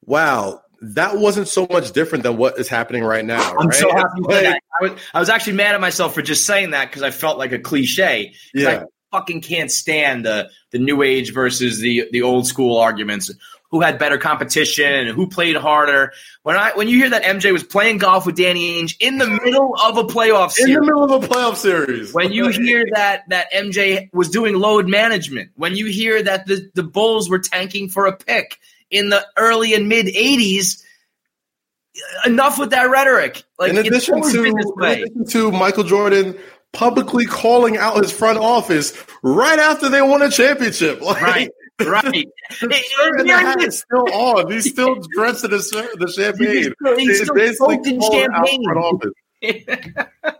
wow, 0.05 0.61
that 0.82 1.17
wasn't 1.17 1.47
so 1.47 1.67
much 1.69 1.91
different 1.91 2.23
than 2.23 2.38
what 2.38 2.59
is 2.59 2.67
happening 2.67 3.03
right 3.03 3.26
now. 3.26 3.55
I'm 3.57 3.67
right? 3.67 3.76
so 3.76 3.91
happy 3.91 4.21
like, 4.21 4.43
that. 4.43 4.61
I 4.80 4.84
was, 4.84 4.91
I 5.13 5.19
was 5.19 5.30
actually 5.30 5.53
mad 5.53 5.76
at 5.76 5.82
myself 5.82 6.13
for 6.13 6.21
just 6.21 6.45
saying 6.45 6.71
that 6.71 6.89
because 6.89 7.03
I 7.03 7.11
felt 7.11 7.38
like 7.38 7.51
a 7.51 7.59
cliche. 7.59 8.34
Yeah. 8.53 8.69
I 8.69 8.86
fucking 9.11 9.41
can't 9.41 9.71
stand 9.71 10.26
the 10.26 10.49
the 10.71 10.80
new 10.80 11.01
age 11.01 11.34
versus 11.34 11.80
the 11.80 12.07
the 12.11 12.21
old 12.21 12.47
school 12.47 12.78
arguments. 12.78 13.32
Who 13.71 13.82
had 13.82 13.97
better 13.97 14.17
competition 14.17 14.89
and 14.89 15.09
who 15.09 15.28
played 15.28 15.57
harder? 15.57 16.13
When 16.43 16.55
I 16.55 16.71
when 16.76 16.88
you 16.88 16.97
hear 16.97 17.09
that 17.09 17.23
MJ 17.23 17.51
was 17.51 17.63
playing 17.63 17.97
golf 17.97 18.26
with 18.26 18.36
Danny 18.36 18.82
Ainge 18.82 18.95
in 18.99 19.17
the 19.17 19.28
middle 19.28 19.76
of 19.84 19.97
a 19.97 20.03
playoff 20.03 20.51
series, 20.51 20.76
in 20.76 20.82
the 20.82 20.86
middle 20.86 21.03
of 21.03 21.23
a 21.23 21.28
playoff 21.28 21.55
series, 21.55 22.13
when 22.13 22.32
you 22.32 22.49
hear 22.49 22.86
that 22.93 23.23
that 23.30 23.51
MJ 23.51 24.09
was 24.13 24.30
doing 24.30 24.55
load 24.55 24.88
management, 24.88 25.51
when 25.55 25.76
you 25.76 25.88
hear 25.88 26.21
that 26.21 26.45
the 26.45 26.69
the 26.73 26.84
Bulls 26.84 27.30
were 27.30 27.39
tanking 27.39 27.89
for 27.89 28.05
a 28.05 28.15
pick, 28.15 28.59
in 28.92 29.10
the 29.10 29.26
early 29.38 29.74
and 29.74 29.90
mid 29.90 30.08
80s. 30.08 30.82
Enough 32.26 32.60
with 32.60 32.72
that 32.72 32.90
rhetoric. 32.90 33.44
Like 33.58 33.72
in 33.72 33.78
addition, 33.78 34.22
to, 34.22 34.44
in 34.44 34.58
addition 34.60 35.26
to 35.28 35.52
Michael 35.52 35.86
Jordan 35.86 36.38
publicly 36.74 37.26
calling 37.26 37.78
out 37.78 37.98
his 37.98 38.12
front 38.12 38.38
office 38.38 38.94
right 39.24 39.60
after 39.60 39.88
they 39.90 40.02
won 40.02 40.22
a 40.22 40.30
championship. 40.30 41.02
Like, 41.06 41.22
right. 41.22 41.52
Right. 41.82 42.28
is 42.62 43.80
still 43.80 44.14
on. 44.14 44.50
He's 44.52 44.70
still 44.70 44.96
dressed 45.14 45.44
in 45.44 45.52
the, 45.52 45.58
the 46.00 46.08
champagne. 46.16 46.74
He's 46.98 47.22
still, 47.22 47.70
he's 47.70 47.96
still 47.96 48.12
champagne. 48.12 48.62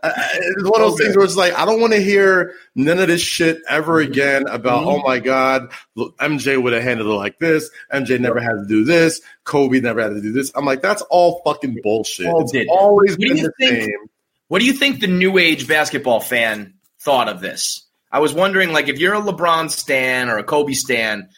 It's 0.04 0.70
one 0.70 0.80
of 0.82 0.90
those 0.90 0.98
things 0.98 1.16
where 1.16 1.24
it's 1.24 1.36
like 1.36 1.54
I 1.54 1.64
don't 1.64 1.80
want 1.80 1.92
to 1.92 2.00
hear 2.00 2.54
none 2.74 2.98
of 2.98 3.08
this 3.08 3.20
shit 3.20 3.62
ever 3.68 4.02
mm-hmm. 4.02 4.12
again 4.12 4.48
about 4.48 4.80
mm-hmm. 4.80 5.00
oh 5.00 5.02
my 5.02 5.18
god, 5.18 5.70
look, 5.94 6.16
MJ 6.18 6.62
would 6.62 6.72
have 6.72 6.82
handled 6.82 7.08
it 7.10 7.14
like 7.14 7.38
this. 7.38 7.70
MJ 7.92 8.18
never 8.20 8.40
had 8.40 8.52
to 8.52 8.66
do 8.66 8.84
this. 8.84 9.20
Kobe 9.44 9.80
never 9.80 10.02
had 10.02 10.10
to 10.10 10.20
do 10.20 10.32
this. 10.32 10.52
I'm 10.54 10.64
like 10.64 10.82
that's 10.82 11.02
all 11.02 11.42
fucking 11.44 11.80
bullshit. 11.82 12.26
All 12.26 12.42
it's 12.42 12.70
always 12.70 13.12
what 13.12 13.20
been 13.20 13.36
the 13.36 13.52
think, 13.58 13.84
same. 13.84 14.08
What 14.48 14.60
do 14.60 14.64
you 14.66 14.72
think 14.72 15.00
the 15.00 15.08
new 15.08 15.38
age 15.38 15.66
basketball 15.66 16.20
fan 16.20 16.74
thought 17.00 17.28
of 17.28 17.40
this? 17.40 17.82
I 18.12 18.20
was 18.20 18.32
wondering, 18.32 18.72
like, 18.72 18.88
if 18.88 18.98
you're 18.98 19.14
a 19.14 19.20
LeBron 19.20 19.70
stan 19.70 20.28
or 20.28 20.38
a 20.38 20.44
Kobe 20.44 20.72
stan, 20.72 21.28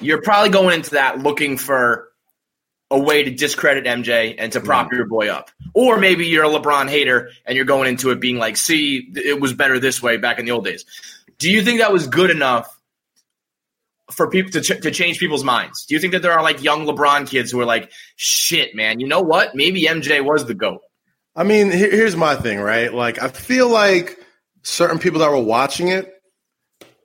you're 0.00 0.22
probably 0.22 0.50
going 0.50 0.74
into 0.74 0.90
that 0.90 1.18
looking 1.18 1.58
for 1.58 2.08
a 2.90 2.98
way 2.98 3.24
to 3.24 3.30
discredit 3.30 3.84
MJ 3.84 4.34
and 4.38 4.52
to 4.52 4.60
prop 4.60 4.92
your 4.92 5.06
boy 5.06 5.28
up. 5.28 5.50
Or 5.76 5.98
maybe 5.98 6.26
you're 6.26 6.44
a 6.44 6.48
LeBron 6.48 6.88
hater 6.88 7.28
and 7.44 7.54
you're 7.54 7.66
going 7.66 7.86
into 7.86 8.10
it 8.10 8.18
being 8.18 8.38
like, 8.38 8.56
see, 8.56 9.12
it 9.14 9.38
was 9.38 9.52
better 9.52 9.78
this 9.78 10.02
way 10.02 10.16
back 10.16 10.38
in 10.38 10.46
the 10.46 10.52
old 10.52 10.64
days. 10.64 10.86
Do 11.38 11.50
you 11.50 11.62
think 11.62 11.80
that 11.80 11.92
was 11.92 12.06
good 12.06 12.30
enough 12.30 12.80
for 14.10 14.30
people 14.30 14.50
to, 14.52 14.62
ch- 14.62 14.80
to 14.80 14.90
change 14.90 15.18
people's 15.18 15.44
minds? 15.44 15.84
Do 15.84 15.94
you 15.94 16.00
think 16.00 16.14
that 16.14 16.22
there 16.22 16.32
are 16.32 16.42
like 16.42 16.62
young 16.62 16.86
LeBron 16.86 17.28
kids 17.28 17.50
who 17.50 17.60
are 17.60 17.66
like, 17.66 17.92
shit, 18.16 18.74
man, 18.74 19.00
you 19.00 19.06
know 19.06 19.20
what? 19.20 19.54
Maybe 19.54 19.82
MJ 19.82 20.24
was 20.24 20.46
the 20.46 20.54
GOAT. 20.54 20.80
I 21.36 21.44
mean, 21.44 21.70
here's 21.70 22.16
my 22.16 22.36
thing, 22.36 22.58
right? 22.58 22.90
Like, 22.94 23.22
I 23.22 23.28
feel 23.28 23.68
like 23.68 24.18
certain 24.62 24.98
people 24.98 25.20
that 25.20 25.30
were 25.30 25.42
watching 25.42 25.88
it, 25.88 26.10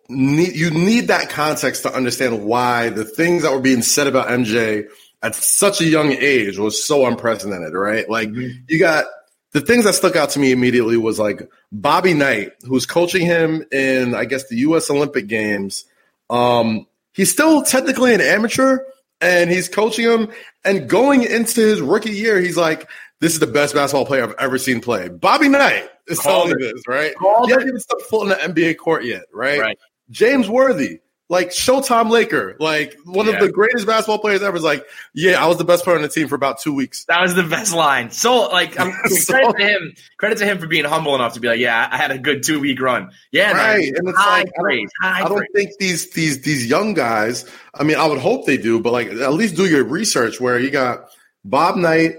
need, 0.08 0.56
you 0.56 0.72
need 0.72 1.10
that 1.10 1.30
context 1.30 1.84
to 1.84 1.94
understand 1.94 2.46
why 2.46 2.88
the 2.88 3.04
things 3.04 3.44
that 3.44 3.52
were 3.52 3.60
being 3.60 3.82
said 3.82 4.08
about 4.08 4.30
MJ– 4.30 4.86
at 5.24 5.36
such 5.36 5.82
a 5.82 5.86
young 5.86 6.12
age 6.12 6.58
was 6.58 6.84
so 6.84 7.06
unprecedented, 7.06 7.74
right? 7.74 8.10
Like 8.10 8.30
mm-hmm. 8.30 8.64
you 8.68 8.80
got 8.80 9.06
the 9.52 9.62
things 9.62 9.86
that 9.86 9.94
stuck 9.94 10.16
out 10.16 10.32
to 10.32 10.40
me 10.40 10.52
immediately 10.52 10.98
was 10.98 11.20
like 11.20 11.50
Bobby 11.72 12.14
Knight, 12.14 12.54
who's 12.64 12.86
coaching 12.86 13.26
him 13.26 13.66
in, 13.72 14.16
I 14.16 14.26
guess, 14.26 14.48
the 14.48 14.58
U.S. 14.58 14.90
Olympic 14.90 15.28
Games. 15.28 15.86
Um, 16.30 16.88
he's 17.14 17.32
still 17.32 17.64
technically 17.64 18.14
an 18.14 18.22
amateur, 18.22 18.80
and 19.20 19.50
he's 19.50 19.68
coaching 19.68 20.06
him. 20.06 20.30
And 20.64 20.90
going 20.90 21.24
into 21.24 21.62
his 21.62 21.82
rookie 21.82 22.12
year, 22.12 22.40
he's 22.40 22.58
like, 22.58 22.90
"This 23.20 23.34
is 23.34 23.40
the 23.40 23.48
best 23.48 23.76
basketball 23.76 24.06
player 24.06 24.24
I've 24.24 24.36
ever 24.40 24.58
seen 24.58 24.80
play." 24.80 25.10
Bobby 25.10 25.50
Knight 25.50 25.90
is 26.08 26.20
telling 26.20 26.56
me 26.56 26.64
this, 26.64 26.88
right? 26.88 27.14
Called 27.16 27.48
he 27.48 27.54
hasn't 27.54 27.70
even 27.70 27.80
stepped 27.80 28.04
foot 28.04 28.24
in 28.24 28.30
the 28.30 28.36
NBA 28.36 28.78
court 28.78 29.04
yet, 29.04 29.24
right? 29.34 29.60
Right. 29.60 29.80
James 30.10 30.50
Worthy, 30.50 31.00
like 31.32 31.50
Showtime 31.52 32.10
Laker, 32.10 32.58
like 32.60 32.98
one 33.06 33.26
Yeah. 33.26 33.36
of 33.36 33.40
the 33.40 33.50
greatest 33.50 33.88
basketball 33.88 34.20
players 34.20 34.44
ever. 34.44 34.58
Is 34.58 34.64
like, 34.64 34.86
yeah, 35.14 35.42
I 35.42 35.48
was 35.48 35.58
the 35.58 35.64
best 35.64 35.86
player 35.86 35.96
on 35.96 36.02
the 36.02 36.10
team 36.10 36.28
for 36.28 36.36
about 36.36 36.60
two 36.60 36.74
weeks. 36.74 37.06
That 37.06 37.22
was 37.22 37.34
the 37.36 37.44
best 37.44 37.74
line. 37.74 38.12
So, 38.12 38.50
like, 38.50 38.78
I'm, 38.78 38.92
So- 39.08 39.34
credit 39.34 39.56
to 39.58 39.64
him. 39.66 39.94
Credit 40.18 40.38
to 40.40 40.46
him 40.46 40.60
for 40.60 40.68
being 40.68 40.84
humble 40.84 41.16
enough 41.16 41.34
to 41.36 41.40
be 41.40 41.48
like, 41.48 41.60
"Yeah, 41.60 41.88
I 41.90 41.96
had 41.96 42.12
a 42.12 42.18
good 42.18 42.44
two 42.44 42.60
week 42.60 42.82
run." 42.82 43.12
Yeah, 43.32 43.54
man. 43.54 43.56
Right, 43.78 43.94
and 43.96 44.10
it's 44.10 44.18
high 44.20 44.40
like, 44.40 44.52
I 44.60 44.62
don't- 44.62 44.92
High 45.02 45.20
I 45.26 45.28
don't 45.30 45.38
praise. 45.38 45.48
think 45.56 45.70
these 45.80 46.10
these 46.12 46.42
these 46.42 46.68
young 46.68 46.94
guys. 46.94 47.46
I 47.74 47.84
mean, 47.84 47.96
I 47.98 48.06
would 48.06 48.20
hope 48.20 48.46
they 48.46 48.58
do, 48.58 48.82
but 48.82 48.92
like 48.92 49.08
at 49.08 49.34
least 49.34 49.56
do 49.56 49.66
your 49.66 49.86
research. 49.86 50.42
Where 50.42 50.60
you 50.60 50.70
got 50.70 51.06
Bob 51.46 51.78
Knight, 51.78 52.18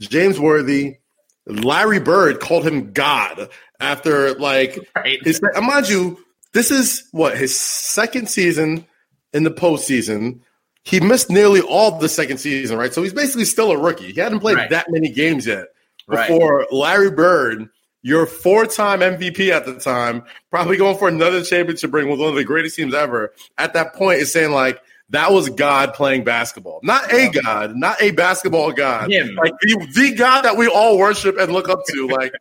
James 0.00 0.40
Worthy, 0.40 0.94
Larry 1.46 2.00
Bird 2.00 2.40
called 2.40 2.66
him 2.66 2.92
God 2.92 3.50
after 3.78 4.34
like 4.34 4.78
Right. 4.96 5.18
his. 5.22 5.40
Mind 5.60 5.88
you, 5.90 6.18
this 6.56 6.70
is 6.70 7.06
what 7.12 7.36
his 7.36 7.54
second 7.54 8.30
season 8.30 8.86
in 9.34 9.42
the 9.44 9.50
postseason. 9.50 10.40
He 10.84 11.00
missed 11.00 11.28
nearly 11.28 11.60
all 11.60 11.98
the 11.98 12.08
second 12.08 12.38
season, 12.38 12.78
right? 12.78 12.94
So 12.94 13.02
he's 13.02 13.12
basically 13.12 13.44
still 13.44 13.70
a 13.72 13.78
rookie. 13.78 14.12
He 14.12 14.20
hadn't 14.20 14.40
played 14.40 14.56
Right. 14.56 14.70
that 14.70 14.86
many 14.88 15.10
games 15.10 15.46
yet 15.46 15.66
Right. 16.08 16.28
before 16.28 16.66
Larry 16.70 17.10
Bird, 17.10 17.68
your 18.02 18.24
four-time 18.24 19.02
MVP 19.02 19.50
at 19.50 19.66
the 19.66 19.74
time, 19.74 20.22
probably 20.50 20.78
going 20.78 20.96
for 20.96 21.08
another 21.08 21.42
championship 21.42 21.92
ring 21.92 22.08
with 22.08 22.20
one 22.20 22.30
of 22.30 22.36
the 22.36 22.44
greatest 22.44 22.76
teams 22.76 22.94
ever. 22.94 23.32
At 23.58 23.74
that 23.74 23.94
point, 23.94 24.20
is 24.20 24.32
saying 24.32 24.52
like 24.52 24.80
that 25.10 25.32
was 25.32 25.50
God 25.50 25.92
playing 25.92 26.24
basketball, 26.24 26.80
not 26.82 27.12
a 27.12 27.28
God, 27.30 27.76
not 27.76 28.00
a 28.00 28.12
basketball 28.12 28.72
God, 28.72 29.10
Him. 29.12 29.34
like 29.34 29.52
the, 29.60 29.86
the 29.94 30.14
God 30.14 30.42
that 30.42 30.56
we 30.56 30.68
all 30.68 30.96
worship 30.98 31.36
and 31.38 31.52
look 31.52 31.68
up 31.68 31.80
to. 31.92 32.06
Like 32.08 32.32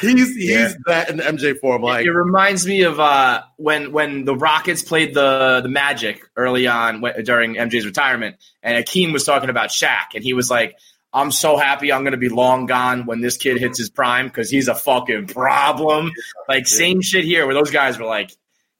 he's 0.00 0.34
he's 0.36 0.50
Yeah. 0.50 0.72
that 0.86 1.10
in 1.10 1.16
the 1.16 1.22
MJ 1.24 1.58
form. 1.58 1.82
Like 1.82 2.06
it 2.06 2.12
reminds 2.12 2.66
me 2.66 2.82
of 2.82 3.00
uh, 3.00 3.42
when 3.56 3.92
when 3.92 4.24
the 4.24 4.36
Rockets 4.36 4.82
played 4.82 5.14
the 5.14 5.60
the 5.62 5.68
Magic 5.68 6.22
early 6.36 6.66
on 6.66 7.00
when, 7.00 7.22
during 7.24 7.54
MJ's 7.54 7.86
retirement, 7.86 8.36
and 8.62 8.82
Akeem 8.84 9.12
was 9.12 9.24
talking 9.24 9.50
about 9.50 9.70
Shaq, 9.70 10.14
and 10.14 10.22
he 10.22 10.32
was 10.34 10.50
like, 10.50 10.76
"I'm 11.12 11.30
so 11.32 11.56
happy 11.56 11.92
I'm 11.92 12.02
going 12.02 12.12
to 12.12 12.18
be 12.18 12.28
long 12.28 12.66
gone 12.66 13.06
when 13.06 13.20
this 13.20 13.36
kid 13.36 13.58
hits 13.58 13.78
his 13.78 13.90
prime 13.90 14.26
because 14.28 14.50
he's 14.50 14.68
a 14.68 14.74
fucking 14.74 15.26
problem." 15.28 16.12
Like 16.48 16.66
same 16.66 17.00
shit 17.00 17.24
here, 17.24 17.46
where 17.46 17.54
those 17.54 17.70
guys 17.70 17.98
were 17.98 18.06
like, 18.06 18.30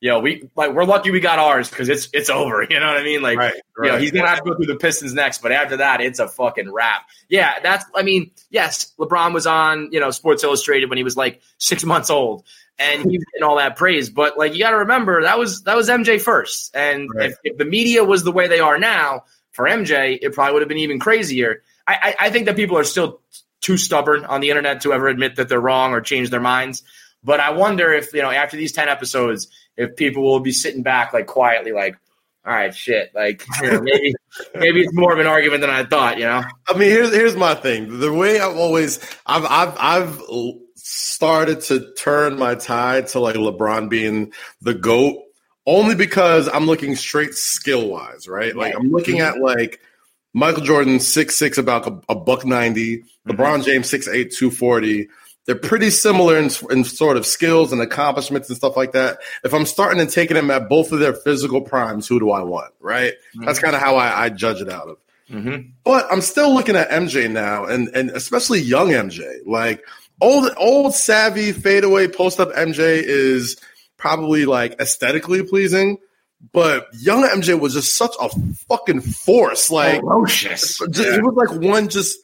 "Yo, 0.03 0.19
we 0.19 0.51
like 0.57 0.73
we're 0.73 0.85
lucky 0.85 1.11
we 1.13 1.21
got 1.21 1.39
ours 1.39 1.71
because 1.71 1.89
it's 1.89 2.09
it's 2.13 2.29
over." 2.29 2.63
You 2.71 2.81
know 2.81 2.89
what 2.89 2.97
I 2.97 3.03
mean? 3.05 3.23
Like, 3.23 3.39
right, 3.39 3.55
you 3.83 3.91
know, 3.91 3.99
he's 3.99 4.11
gonna 4.11 4.29
have 4.29 4.39
to 4.39 4.51
go 4.51 4.57
through 4.57 4.67
the 4.67 4.77
Pistons 4.77 5.15
next, 5.15 5.41
but 5.41 5.53
after 5.53 5.77
that, 5.79 6.01
it's 6.01 6.19
a 6.19 6.27
fucking 6.29 6.71
wrap. 6.73 7.07
Yeah, 7.29 7.55
that's. 7.63 7.85
I 7.95 8.03
mean, 8.03 8.33
yes, 8.51 8.93
LeBron 8.99 9.33
was 9.33 9.47
on 9.47 9.89
you 9.93 10.01
know 10.01 10.11
Sports 10.11 10.43
Illustrated 10.45 10.91
when 10.91 10.99
he 10.99 11.05
was 11.05 11.17
like 11.17 11.41
six 11.59 11.85
months 11.93 12.11
old, 12.11 12.45
and 12.79 13.01
he's 13.11 13.25
getting 13.33 13.45
all 13.45 13.57
that 13.59 13.77
praise. 13.77 14.11
But 14.11 14.37
like, 14.37 14.55
you 14.55 14.59
got 14.59 14.71
to 14.71 14.79
remember 14.79 15.23
that 15.23 15.39
was 15.39 15.63
that 15.63 15.77
was 15.77 15.89
MJ 15.89 16.21
first, 16.21 16.75
and 16.75 17.09
Right. 17.15 17.31
if, 17.31 17.37
if 17.45 17.57
the 17.59 17.65
media 17.65 18.03
was 18.05 18.25
the 18.25 18.33
way 18.33 18.49
they 18.49 18.61
are 18.61 18.79
now 18.79 19.25
for 19.53 19.67
MJ, 19.67 20.19
it 20.21 20.33
probably 20.35 20.55
would 20.55 20.63
have 20.63 20.69
been 20.69 20.79
even 20.79 20.99
crazier. 20.99 21.63
I, 21.87 22.15
I, 22.21 22.27
I 22.27 22.31
think 22.31 22.47
that 22.47 22.57
people 22.57 22.77
are 22.79 22.85
still 22.85 23.21
too 23.61 23.77
stubborn 23.77 24.25
on 24.25 24.41
the 24.41 24.51
internet 24.51 24.81
to 24.81 24.93
ever 24.93 25.09
admit 25.09 25.37
that 25.37 25.49
they're 25.49 25.61
wrong 25.61 25.93
or 25.93 26.01
change 26.01 26.31
their 26.31 26.41
minds. 26.41 26.83
But 27.25 27.41
I 27.41 27.51
wonder 27.51 27.93
if 27.93 28.13
you 28.13 28.23
know 28.23 28.31
after 28.31 28.57
these 28.57 28.73
ten 28.73 28.89
episodes, 28.89 29.49
if 29.77 29.97
people 29.97 30.23
will 30.23 30.41
be 30.41 30.53
sitting 30.53 30.83
back 30.83 31.13
like 31.13 31.27
quietly, 31.27 31.73
like, 31.73 31.97
all 32.45 32.53
right, 32.53 32.75
shit, 32.75 33.13
like 33.15 33.45
you 33.63 33.73
know, 33.73 33.81
maybe 33.81 34.15
maybe 34.55 34.81
it's 34.83 34.95
more 34.95 35.13
of 35.13 35.19
an 35.19 35.27
argument 35.27 35.61
than 35.61 35.71
I 35.71 35.85
thought. 35.85 36.19
You 36.19 36.25
know, 36.25 36.43
I 36.69 36.77
mean, 36.77 36.91
here's 36.91 37.13
here's 37.13 37.37
my 37.37 37.55
thing. 37.55 38.01
The 38.01 38.13
way 38.13 38.41
I've 38.41 38.57
always 38.57 38.99
I've 39.27 39.45
I've 39.45 39.77
I've 39.79 40.23
started 40.75 41.61
to 41.61 41.93
turn 41.95 42.39
my 42.39 42.55
tide 42.55 43.07
to 43.09 43.21
like 43.21 43.37
LeBron 43.37 43.89
being 43.89 44.33
the 44.61 44.75
goat 44.75 45.17
only 45.67 45.95
because 45.95 46.49
I'm 46.49 46.67
looking 46.67 46.97
straight 46.97 47.35
skill 47.35 47.89
wise, 47.89 48.27
right? 48.27 48.55
Like 48.55 48.75
I'm 48.75 48.91
looking 48.91 49.21
at 49.21 49.39
like 49.39 49.81
Michael 50.33 50.63
Jordan 50.63 50.99
six 51.01 51.37
six 51.37 51.59
about 51.59 51.87
a, 51.87 52.01
a 52.09 52.15
buck 52.15 52.45
90 52.45 52.99
mm-hmm. 52.99 53.31
LeBron 53.31 53.65
James 53.65 53.89
six 53.89 54.09
eight 54.09 54.33
two 54.33 54.51
forty. 54.51 55.09
They're 55.47 55.57
pretty 55.57 55.91
similar 55.91 56.39
in, 56.39 56.51
in 56.71 56.85
sort 56.85 57.17
of 57.17 57.27
skills 57.27 57.73
and 57.73 57.81
accomplishments 57.83 58.49
and 58.49 58.57
stuff 58.57 58.77
like 58.77 58.93
that. 58.93 59.19
If 59.45 59.53
I'm 59.53 59.67
starting 59.67 60.01
and 60.01 60.09
taking 60.09 60.37
them 60.37 60.51
at 60.53 60.69
both 60.69 60.93
of 60.93 61.01
their 61.01 61.13
physical 61.15 61.61
primes, 61.61 62.07
who 62.07 62.21
do 62.21 62.31
I 62.31 62.43
want? 62.43 62.73
Right? 62.79 63.15
That's 63.35 63.59
kind 63.59 63.75
of 63.75 63.83
how 63.83 63.97
I, 63.97 64.25
I 64.25 64.29
judge 64.29 64.61
it 64.61 64.69
out 64.71 64.89
of. 64.89 64.97
mm-hmm. 65.29 65.71
But 65.85 66.07
I'm 66.13 66.21
still 66.21 66.55
looking 66.55 66.77
at 66.77 66.91
MJ 66.91 67.29
now, 67.31 67.65
and 67.65 67.89
and 67.89 68.11
especially 68.11 68.61
young 68.61 68.91
MJ. 68.91 69.39
Like 69.45 69.83
old 70.21 70.49
old 70.57 70.95
savvy 70.95 71.51
fadeaway 71.53 72.07
post 72.07 72.39
up 72.39 72.51
MJ 72.53 73.03
is 73.03 73.57
probably 73.97 74.45
like 74.45 74.81
aesthetically 74.81 75.43
pleasing, 75.43 75.99
but 76.53 76.87
young 76.93 77.25
MJ 77.25 77.59
was 77.59 77.75
just 77.75 77.97
such 77.97 78.15
a 78.21 78.29
fucking 78.69 79.01
force. 79.01 79.71
Like 79.71 80.01
ferocious. 80.01 80.79
just- 80.91 81.15
he 81.15 81.21
was 81.21 81.35
like 81.35 81.61
one 81.61 81.89
just 81.89 82.17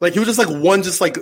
like 0.00 0.12
he 0.14 0.18
was 0.18 0.28
just 0.28 0.38
like 0.38 0.62
one 0.62 0.82
just 0.82 1.00
like 1.00 1.16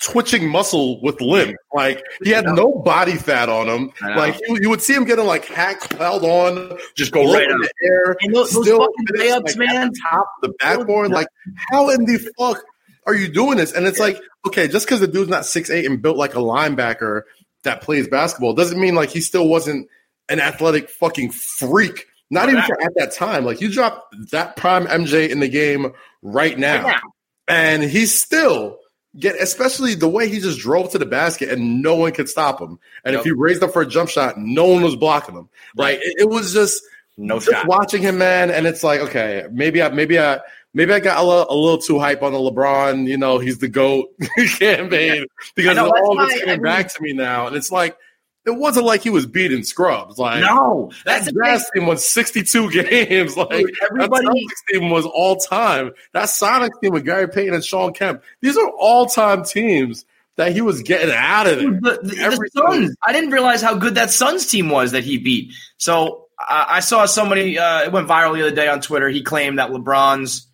twitching 0.00 0.48
muscle 0.48 1.00
with 1.02 1.20
limb. 1.20 1.54
Like 1.74 2.02
he 2.22 2.30
had 2.30 2.44
no 2.46 2.72
body 2.84 3.16
fat 3.16 3.48
on 3.48 3.68
him. 3.68 3.92
Like 4.02 4.40
you, 4.46 4.58
you 4.62 4.70
would 4.70 4.82
see 4.82 4.94
him 4.94 5.04
getting 5.04 5.26
like 5.26 5.44
hack 5.44 5.92
held 5.94 6.24
on, 6.24 6.76
just 6.96 7.12
Go 7.12 7.32
right 7.32 7.48
in 7.50 7.58
the 7.58 7.72
air, 7.84 8.16
And 8.20 8.34
those, 8.34 8.50
those 8.52 8.64
still 8.64 8.78
fucking 8.80 9.06
finish, 9.16 9.32
layups, 9.32 9.58
like, 9.58 9.68
man. 9.68 9.88
the 9.90 10.00
top 10.10 10.26
the 10.42 10.52
backboard. 10.60 11.10
Like, 11.10 11.28
how 11.70 11.88
in 11.90 12.04
the 12.04 12.18
fuck 12.38 12.62
are 13.06 13.14
you 13.14 13.28
doing 13.28 13.56
this? 13.58 13.72
And 13.72 13.86
it's 13.86 13.98
like, 13.98 14.18
okay, 14.46 14.68
just 14.68 14.86
because 14.86 15.00
the 15.00 15.08
dude's 15.08 15.30
not 15.30 15.44
six 15.46 15.70
eight 15.70 15.86
and 15.86 16.00
built 16.02 16.16
like 16.16 16.34
a 16.34 16.38
linebacker 16.38 17.22
that 17.64 17.80
plays 17.82 18.08
basketball 18.08 18.54
doesn't 18.54 18.80
mean 18.80 18.94
like 18.94 19.10
he 19.10 19.20
still 19.20 19.48
wasn't 19.48 19.88
an 20.28 20.40
athletic 20.40 20.88
fucking 20.88 21.30
freak. 21.30 22.06
Not 22.30 22.48
even 22.48 22.62
for 22.62 22.80
at 22.82 22.92
that 22.96 23.12
time. 23.12 23.44
Like 23.44 23.60
you 23.60 23.70
drop 23.70 24.08
that 24.30 24.56
prime 24.56 24.86
MJ 24.86 25.28
in 25.28 25.40
the 25.40 25.48
game 25.48 25.92
right 26.22 26.58
now, 26.58 26.82
Right 26.84 26.96
now. 26.96 27.12
and 27.46 27.82
he's 27.82 28.18
still 28.20 28.78
get, 29.18 29.36
especially 29.40 29.94
the 29.94 30.08
way 30.08 30.28
he 30.28 30.40
just 30.40 30.58
drove 30.58 30.90
to 30.92 30.98
the 30.98 31.06
basket 31.06 31.48
and 31.50 31.82
no 31.82 31.94
one 31.94 32.12
could 32.12 32.28
stop 32.28 32.60
him. 32.60 32.78
And 33.04 33.14
if 33.16 33.24
he 33.24 33.30
raised 33.30 33.62
up 33.62 33.72
for 33.72 33.82
a 33.82 33.86
jump 33.86 34.08
shot, 34.10 34.38
no 34.38 34.66
one 34.66 34.82
was 34.82 34.96
blocking 34.96 35.34
him. 35.34 35.48
Like 35.76 35.98
it, 36.02 36.14
it 36.20 36.28
was 36.28 36.52
just 36.52 36.82
No 37.16 37.38
just 37.38 37.50
shot. 37.50 37.66
watching 37.66 38.02
him, 38.02 38.18
man, 38.18 38.50
and 38.50 38.66
it's 38.66 38.82
like, 38.82 39.00
okay, 39.00 39.46
maybe 39.52 39.82
I, 39.82 39.90
maybe 39.90 40.18
I, 40.18 40.40
maybe 40.74 40.92
I 40.94 41.00
got 41.00 41.22
a 41.22 41.26
little, 41.26 41.46
a 41.50 41.54
little 41.54 41.78
too 41.78 41.98
hype 41.98 42.22
on 42.22 42.32
the 42.32 42.38
LeBron. 42.38 43.06
You 43.06 43.18
know, 43.18 43.38
he's 43.38 43.58
the 43.58 43.68
goat 43.68 44.08
campaign 44.58 45.26
because 45.54 45.76
know, 45.76 45.90
all 45.90 46.16
this 46.16 46.40
coming 46.40 46.48
I 46.48 46.52
mean- 46.54 46.62
back 46.62 46.92
to 46.94 47.02
me 47.02 47.12
now, 47.12 47.46
and 47.46 47.56
it's 47.56 47.70
like 47.70 47.96
it 48.44 48.50
wasn't 48.56 48.86
like 48.86 49.02
he 49.02 49.10
was 49.10 49.24
beating 49.26 49.62
scrubs. 49.62 50.18
Like 50.18 50.40
No, 50.42 50.90
that's 51.04 51.26
that 51.26 51.34
the. 51.34 51.40
Jazz 51.44 51.70
team 51.74 51.86
won 51.86 51.96
62 51.96 52.70
games. 52.84 53.36
Like 53.36 53.50
Dude, 53.50 53.66
that 53.80 53.88
everybody- 53.92 54.26
Celtics 54.26 54.72
team 54.72 54.90
was 54.90 55.06
all 55.06 55.36
time. 55.36 55.92
That 56.12 56.24
Sonics 56.24 56.80
team 56.82 56.92
with 56.92 57.04
Gary 57.04 57.28
Payton 57.28 57.54
and 57.54 57.64
Shawn 57.64 57.92
Kemp. 57.92 58.22
These 58.40 58.56
are 58.56 58.68
all 58.78 59.06
time 59.06 59.44
teams 59.44 60.04
that 60.36 60.52
he 60.52 60.60
was 60.62 60.82
getting 60.82 61.14
out 61.14 61.46
of. 61.46 61.58
The, 61.58 62.00
the, 62.02 62.08
the 62.08 62.50
Suns. 62.54 62.96
I 63.06 63.12
didn't 63.12 63.30
realize 63.30 63.60
how 63.62 63.74
good 63.76 63.94
that 63.96 64.10
Suns 64.10 64.46
team 64.46 64.70
was 64.70 64.92
that 64.92 65.04
he 65.04 65.18
beat. 65.18 65.52
So 65.76 66.26
I, 66.38 66.66
I 66.68 66.80
saw 66.80 67.04
somebody. 67.06 67.58
Uh, 67.58 67.82
it 67.82 67.92
went 67.92 68.08
viral 68.08 68.34
the 68.34 68.42
other 68.46 68.54
day 68.56 68.66
on 68.68 68.80
Twitter. 68.80 69.08
He 69.08 69.22
claimed 69.22 69.58
that 69.58 69.70
LeBron's 69.70 70.46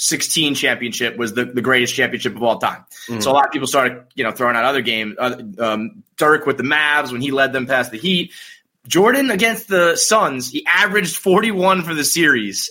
16 0.00 0.54
championship 0.54 1.18
was 1.18 1.34
the, 1.34 1.44
the 1.44 1.60
greatest 1.60 1.94
championship 1.94 2.34
of 2.34 2.42
all 2.42 2.56
time. 2.56 2.86
Mhm. 3.06 3.22
So 3.22 3.30
a 3.30 3.34
lot 3.34 3.44
of 3.44 3.52
people 3.52 3.68
started, 3.68 4.02
you 4.14 4.24
know, 4.24 4.30
throwing 4.32 4.56
out 4.56 4.64
other 4.64 4.80
games. 4.80 5.14
Uh, 5.18 5.42
um, 5.58 6.02
Dirk 6.16 6.46
with 6.46 6.56
the 6.56 6.62
Mavs 6.62 7.12
when 7.12 7.20
he 7.20 7.30
led 7.30 7.52
them 7.52 7.66
past 7.66 7.90
the 7.90 7.98
Heat. 7.98 8.32
Jordan 8.88 9.30
against 9.30 9.68
the 9.68 9.96
Suns, 9.96 10.50
he 10.50 10.64
averaged 10.66 11.18
41 11.18 11.82
for 11.82 11.92
the 11.92 12.02
series. 12.02 12.70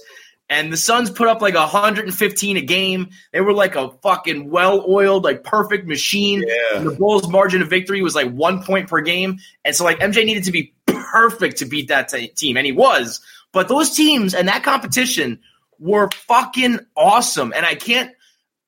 And 0.50 0.74
the 0.74 0.78
Suns 0.78 1.12
put 1.12 1.28
up 1.28 1.40
like 1.40 1.54
115 1.54 2.58
a 2.58 2.62
game. 2.62 3.10
They 3.32 3.42
were 3.42 3.54
like 3.54 3.76
a 3.76 3.92
fucking 4.02 4.50
well-oiled, 4.50 5.24
like 5.24 5.44
perfect 5.44 5.86
machine. 5.86 6.44
Yeah. 6.48 6.80
And 6.80 6.88
the 6.88 6.96
Bulls' 6.96 7.30
margin 7.30 7.62
of 7.62 7.70
victory 7.70 8.02
was 8.02 8.16
like 8.16 8.32
one 8.32 8.64
point 8.64 8.90
per 8.90 9.02
game. 9.02 9.38
And 9.64 9.76
so, 9.76 9.84
like, 9.84 10.00
MJ 10.00 10.26
needed 10.26 10.46
to 10.46 10.52
be 10.52 10.74
perfect 10.88 11.58
to 11.58 11.66
beat 11.66 11.90
that 11.90 12.10
t- 12.10 12.30
team. 12.30 12.58
And 12.58 12.66
he 12.66 12.72
was. 12.72 13.22
But 13.52 13.68
those 13.68 13.96
teams 13.96 14.34
and 14.34 14.48
that 14.48 14.64
competition 14.64 15.40
were 15.80 16.10
fucking 16.12 16.80
awesome. 16.96 17.54
And 17.56 17.66
I 17.66 17.76
can't, 17.76 18.12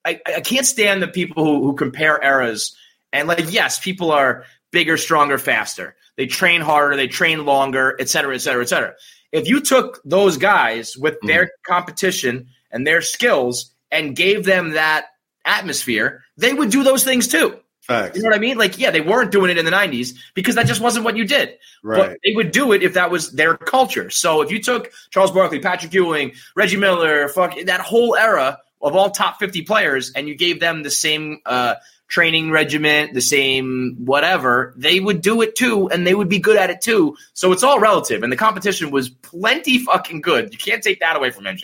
I, 0.04 0.20
I 0.26 0.42
can't 0.42 0.66
stand 0.66 1.04
the 1.04 1.08
people 1.08 1.44
who, 1.46 1.64
who 1.64 1.76
compare 1.76 2.20
eras. 2.24 2.76
And, 3.14 3.28
like, 3.28 3.52
yes, 3.52 3.80
people 3.80 4.12
are 4.12 4.46
bigger, 4.72 4.98
stronger, 4.98 5.38
faster. 5.38 5.96
They 6.18 6.28
train 6.28 6.62
harder, 6.62 6.96
they 6.96 7.08
train 7.08 7.46
longer, 7.46 7.96
et 8.00 8.10
cetera, 8.10 8.36
et 8.36 8.40
cetera, 8.40 8.64
et 8.64 8.70
cetera. 8.70 8.94
If 9.32 9.48
you 9.48 9.62
took 9.62 10.02
those 10.04 10.38
guys 10.38 10.96
with 10.98 11.16
mm-hmm. 11.16 11.28
their 11.28 11.52
competition 11.66 12.48
and 12.72 12.86
their 12.86 13.02
skills 13.02 13.74
and 13.92 14.16
gave 14.16 14.46
them 14.46 14.72
that 14.72 15.06
atmosphere, 15.46 16.24
they 16.38 16.54
would 16.54 16.70
do 16.70 16.84
those 16.84 17.04
things 17.04 17.28
too. 17.28 17.60
Facts. 17.82 18.16
You 18.16 18.24
know 18.24 18.30
what 18.30 18.36
I 18.36 18.40
mean? 18.40 18.58
Like, 18.58 18.78
yeah, 18.78 18.92
they 18.92 19.02
weren't 19.02 19.32
doing 19.32 19.50
it 19.50 19.58
in 19.58 19.66
the 19.66 19.72
90s 19.72 20.16
because 20.36 20.56
that 20.56 20.68
just 20.68 20.82
wasn't 20.82 21.04
what 21.04 21.18
you 21.18 21.26
did. 21.26 21.58
Right. 21.84 21.98
But 21.98 22.20
they 22.24 22.34
would 22.36 22.52
do 22.52 22.72
it 22.74 22.84
if 22.84 22.94
that 22.94 23.10
was 23.10 23.32
their 23.32 23.58
culture. 23.58 24.10
So 24.12 24.42
if 24.42 24.52
you 24.52 24.62
took 24.62 24.92
Charles 25.10 25.32
Barkley, 25.32 25.60
Patrick 25.60 25.94
Ewing, 25.94 26.34
Reggie 26.56 26.78
Miller, 26.78 27.28
fuck 27.28 27.56
that 27.66 27.82
whole 27.82 28.16
era 28.16 28.60
of 28.82 28.96
all 28.96 29.10
top 29.10 29.40
50 29.40 29.64
players 29.64 30.12
and 30.16 30.28
you 30.28 30.36
gave 30.36 30.60
them 30.60 30.84
the 30.84 30.92
same 30.92 31.40
uh, 31.46 31.76
training 32.12 32.52
regimen, 32.52 33.14
the 33.14 33.22
same 33.22 33.96
whatever, 34.00 34.74
they 34.76 35.00
would 35.00 35.22
do 35.22 35.42
it 35.42 35.56
too, 35.56 35.90
and 35.90 36.06
they 36.06 36.14
would 36.14 36.30
be 36.30 36.40
good 36.40 36.58
at 36.58 36.70
it 36.70 36.82
too. 36.82 37.16
So 37.34 37.52
it's 37.54 37.64
all 37.64 37.80
relative, 37.80 38.22
and 38.22 38.32
the 38.32 38.38
competition 38.38 38.92
was 38.92 39.10
plenty 39.10 39.80
fucking 39.80 40.20
good. 40.22 40.52
You 40.52 40.60
can't 40.60 40.84
take 40.84 41.00
that 41.00 41.16
away 41.16 41.32
from 41.32 41.46
MJ. 41.46 41.64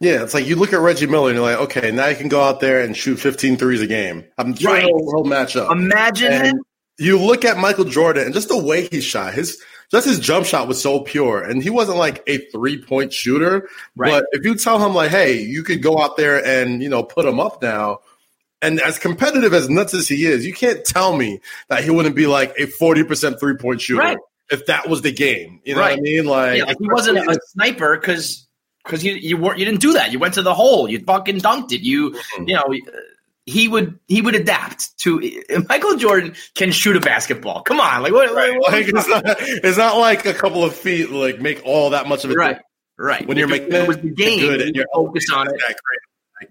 Yeah, 0.00 0.22
it's 0.22 0.34
like 0.34 0.46
you 0.46 0.56
look 0.56 0.72
at 0.72 0.80
Reggie 0.80 1.06
Miller 1.06 1.30
and 1.30 1.36
you're 1.38 1.46
like, 1.50 1.58
okay, 1.58 1.90
now 1.90 2.06
you 2.08 2.16
can 2.16 2.28
go 2.28 2.42
out 2.42 2.60
there 2.60 2.80
and 2.82 2.96
shoot 2.96 3.16
15 3.16 3.56
threes 3.56 3.80
a 3.80 3.86
game. 3.86 4.24
I'm 4.36 4.54
sure 4.54 4.72
Right. 4.72 4.84
he'll, 4.84 4.98
he'll 4.98 5.24
match 5.24 5.56
up. 5.56 5.70
Imagine 5.72 6.32
And 6.32 6.60
you 6.98 7.18
look 7.18 7.44
at 7.44 7.56
Michael 7.56 7.84
Jordan 7.86 8.24
and 8.26 8.34
just 8.34 8.48
the 8.48 8.62
way 8.62 8.88
he 8.88 9.00
shot, 9.00 9.32
his 9.34 9.58
just 9.90 10.06
his 10.06 10.18
jump 10.18 10.44
shot 10.46 10.66
was 10.66 10.82
so 10.82 11.00
pure, 11.00 11.40
and 11.42 11.62
he 11.62 11.70
wasn't 11.70 11.96
like 11.98 12.22
a 12.26 12.38
three 12.50 12.82
point 12.82 13.12
shooter. 13.12 13.68
Right. 13.94 14.10
But 14.10 14.26
if 14.32 14.44
you 14.44 14.56
tell 14.56 14.84
him 14.84 14.94
like, 14.94 15.10
hey, 15.12 15.40
you 15.40 15.62
could 15.62 15.80
go 15.80 15.98
out 15.98 16.16
there 16.16 16.44
and 16.44 16.82
you 16.82 16.88
know 16.88 17.02
put 17.04 17.24
him 17.24 17.38
up 17.40 17.62
now. 17.62 18.00
And 18.62 18.80
as 18.80 18.98
competitive 18.98 19.52
as 19.54 19.68
nuts 19.70 19.94
as 19.94 20.08
he 20.08 20.24
is, 20.26 20.44
you 20.44 20.52
can't 20.52 20.84
tell 20.84 21.16
me 21.16 21.40
that 21.68 21.84
he 21.84 21.90
wouldn't 21.90 22.16
be 22.16 22.26
like 22.26 22.52
a 22.58 22.66
forty 22.66 23.04
percent 23.04 23.38
three 23.38 23.56
point 23.56 23.80
shooter 23.80 24.00
Right. 24.00 24.18
if 24.50 24.66
that 24.66 24.88
was 24.88 25.02
the 25.02 25.12
game. 25.12 25.60
You 25.64 25.74
know 25.76 25.82
Right. 25.82 25.90
what 25.92 25.98
I 25.98 26.02
mean? 26.02 26.24
Like, 26.24 26.58
Yeah, 26.58 26.64
like 26.64 26.76
he 26.80 26.88
wasn't 26.88 27.18
a 27.18 27.38
sniper 27.50 27.96
because 27.96 28.45
because 28.86 29.04
you 29.04 29.14
you 29.14 29.36
weren't 29.36 29.58
you 29.58 29.64
didn't 29.64 29.80
do 29.80 29.92
that. 29.94 30.12
You 30.12 30.18
went 30.18 30.34
to 30.34 30.42
the 30.42 30.54
hole. 30.54 30.88
You 30.88 31.00
fucking 31.00 31.38
dunked 31.40 31.72
it. 31.72 31.80
You 31.82 32.10
Mhm. 32.38 32.48
you 32.48 32.54
know 32.54 32.64
he 33.48 33.68
would 33.68 33.98
he 34.08 34.22
would 34.22 34.34
adapt 34.34 34.96
to 34.98 35.20
Michael 35.68 35.96
Jordan 35.96 36.34
can 36.54 36.72
shoot 36.72 36.96
a 36.96 37.00
basketball. 37.00 37.62
Come 37.62 37.78
on, 37.80 38.02
like 38.02 38.12
what? 38.12 38.34
Right. 38.34 38.58
what- 38.58 38.72
Like, 38.72 38.86
it's, 38.88 39.08
not, 39.08 39.22
it's 39.38 39.78
not 39.78 39.98
like 39.98 40.26
a 40.26 40.34
couple 40.34 40.64
of 40.64 40.74
feet 40.74 41.10
like 41.10 41.40
make 41.40 41.62
all 41.64 41.90
that 41.90 42.08
much 42.08 42.24
of 42.24 42.30
a 42.30 42.34
right, 42.34 42.48
difference 42.48 42.64
right. 42.98 43.26
when 43.28 43.36
you're 43.36 43.46
making 43.48 43.72
it 43.72 43.86
was 43.86 43.98
the 43.98 44.10
game. 44.10 44.40
good 44.40 44.60
and 44.62 44.74
you're 44.74 44.86
focused 44.94 45.30
on 45.32 45.46
it. 45.46 45.52
great. 45.58 45.76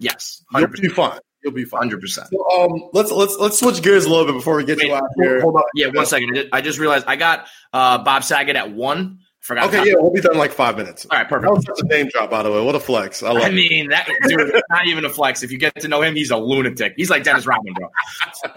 Yes, 0.00 0.42
You'll 0.54 0.66
be 0.68 0.88
fine. 0.88 1.18
You'll 1.44 1.52
be 1.52 1.64
fine. 1.64 1.78
hundred 1.82 2.00
percent. 2.00 2.28
So, 2.32 2.60
um, 2.64 2.88
let's 2.92 3.12
let's 3.12 3.36
let's 3.38 3.60
switch 3.60 3.80
gears 3.82 4.04
a 4.04 4.08
little 4.10 4.24
bit 4.26 4.32
before 4.32 4.56
we 4.56 4.64
get 4.64 4.82
you 4.82 4.92
out 4.94 5.04
here. 5.20 5.40
Hold 5.42 5.54
on. 5.56 5.62
Yeah, 5.76 5.88
one 5.94 6.06
second. 6.06 6.30
I 6.30 6.34
just- 6.34 6.48
I 6.54 6.60
just 6.60 6.78
realized 6.80 7.04
I 7.06 7.14
got 7.16 7.46
uh, 7.72 7.98
Bob 7.98 8.24
Saget 8.24 8.56
at 8.56 8.72
one. 8.72 9.20
Forgot. 9.46 9.68
Okay, 9.68 9.90
yeah, 9.90 9.94
we'll 9.96 10.10
be 10.10 10.20
done 10.20 10.32
in 10.32 10.38
like 10.38 10.50
five 10.50 10.76
minutes. 10.76 11.06
All 11.08 11.16
right, 11.16 11.28
perfect. 11.28 11.44
That 11.44 11.54
was 11.54 11.64
such 11.64 11.78
a 11.78 11.86
name 11.86 12.08
drop, 12.08 12.30
by 12.30 12.42
the 12.42 12.50
way. 12.50 12.60
What 12.60 12.74
a 12.74 12.80
flex! 12.80 13.22
I 13.22 13.30
love 13.30 13.44
I 13.44 13.50
mean, 13.50 13.90
that 13.90 14.08
dude, 14.26 14.60
not 14.70 14.88
even 14.88 15.04
a 15.04 15.08
flex. 15.08 15.44
If 15.44 15.52
you 15.52 15.58
get 15.58 15.72
to 15.82 15.86
know 15.86 16.02
him, 16.02 16.16
he's 16.16 16.32
a 16.32 16.36
lunatic. 16.36 16.94
He's 16.96 17.10
like 17.10 17.22
Dennis 17.22 17.46
Rodman, 17.46 17.72
bro. 17.74 17.86
All 17.86 17.92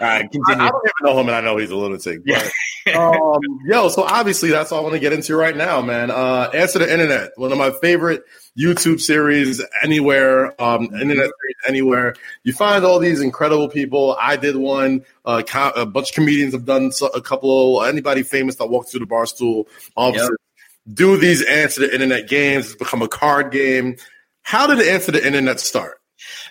I, 0.00 0.16
I 0.16 0.20
continue. 0.22 0.42
don't 0.68 0.82
even 0.82 0.92
know 1.04 1.20
him, 1.20 1.28
and 1.28 1.36
I 1.36 1.40
know 1.42 1.58
he's 1.58 1.70
a 1.70 1.76
lunatic. 1.76 2.22
Yeah. 2.24 2.42
But, 2.86 2.96
um, 2.96 3.40
yo, 3.66 3.88
so 3.88 4.02
obviously 4.02 4.50
that's 4.50 4.72
all 4.72 4.80
I 4.80 4.82
want 4.82 4.94
to 4.94 4.98
get 4.98 5.12
into 5.12 5.36
right 5.36 5.56
now, 5.56 5.80
man. 5.80 6.10
Uh, 6.10 6.50
Answer 6.52 6.80
the 6.80 6.92
Internet, 6.92 7.32
one 7.36 7.52
of 7.52 7.58
my 7.58 7.70
favorite 7.70 8.24
YouTube 8.58 9.00
series 9.00 9.62
anywhere, 9.84 10.60
um, 10.60 10.84
internet 10.86 11.18
series 11.18 11.56
anywhere. 11.68 12.14
You 12.42 12.52
find 12.52 12.84
all 12.84 12.98
these 12.98 13.20
incredible 13.20 13.68
people. 13.68 14.16
I 14.20 14.36
did 14.36 14.56
one. 14.56 15.04
Uh, 15.24 15.42
co- 15.46 15.72
a 15.76 15.86
bunch 15.86 16.10
of 16.10 16.14
comedians 16.14 16.52
have 16.54 16.64
done 16.64 16.90
so, 16.90 17.06
a 17.08 17.20
couple. 17.20 17.84
Anybody 17.84 18.24
famous 18.24 18.56
that 18.56 18.66
walks 18.66 18.90
through 18.90 19.00
the 19.00 19.06
Barstool 19.06 19.66
offices 19.96 20.36
do 20.92 21.16
these 21.16 21.42
Answer 21.42 21.82
the 21.82 21.92
Internet 21.92 22.28
games. 22.28 22.66
It's 22.66 22.74
become 22.76 23.02
a 23.02 23.08
card 23.08 23.52
game. 23.52 23.96
How 24.42 24.66
did 24.66 24.86
Answer 24.86 25.12
the 25.12 25.24
Internet 25.24 25.60
start? 25.60 26.00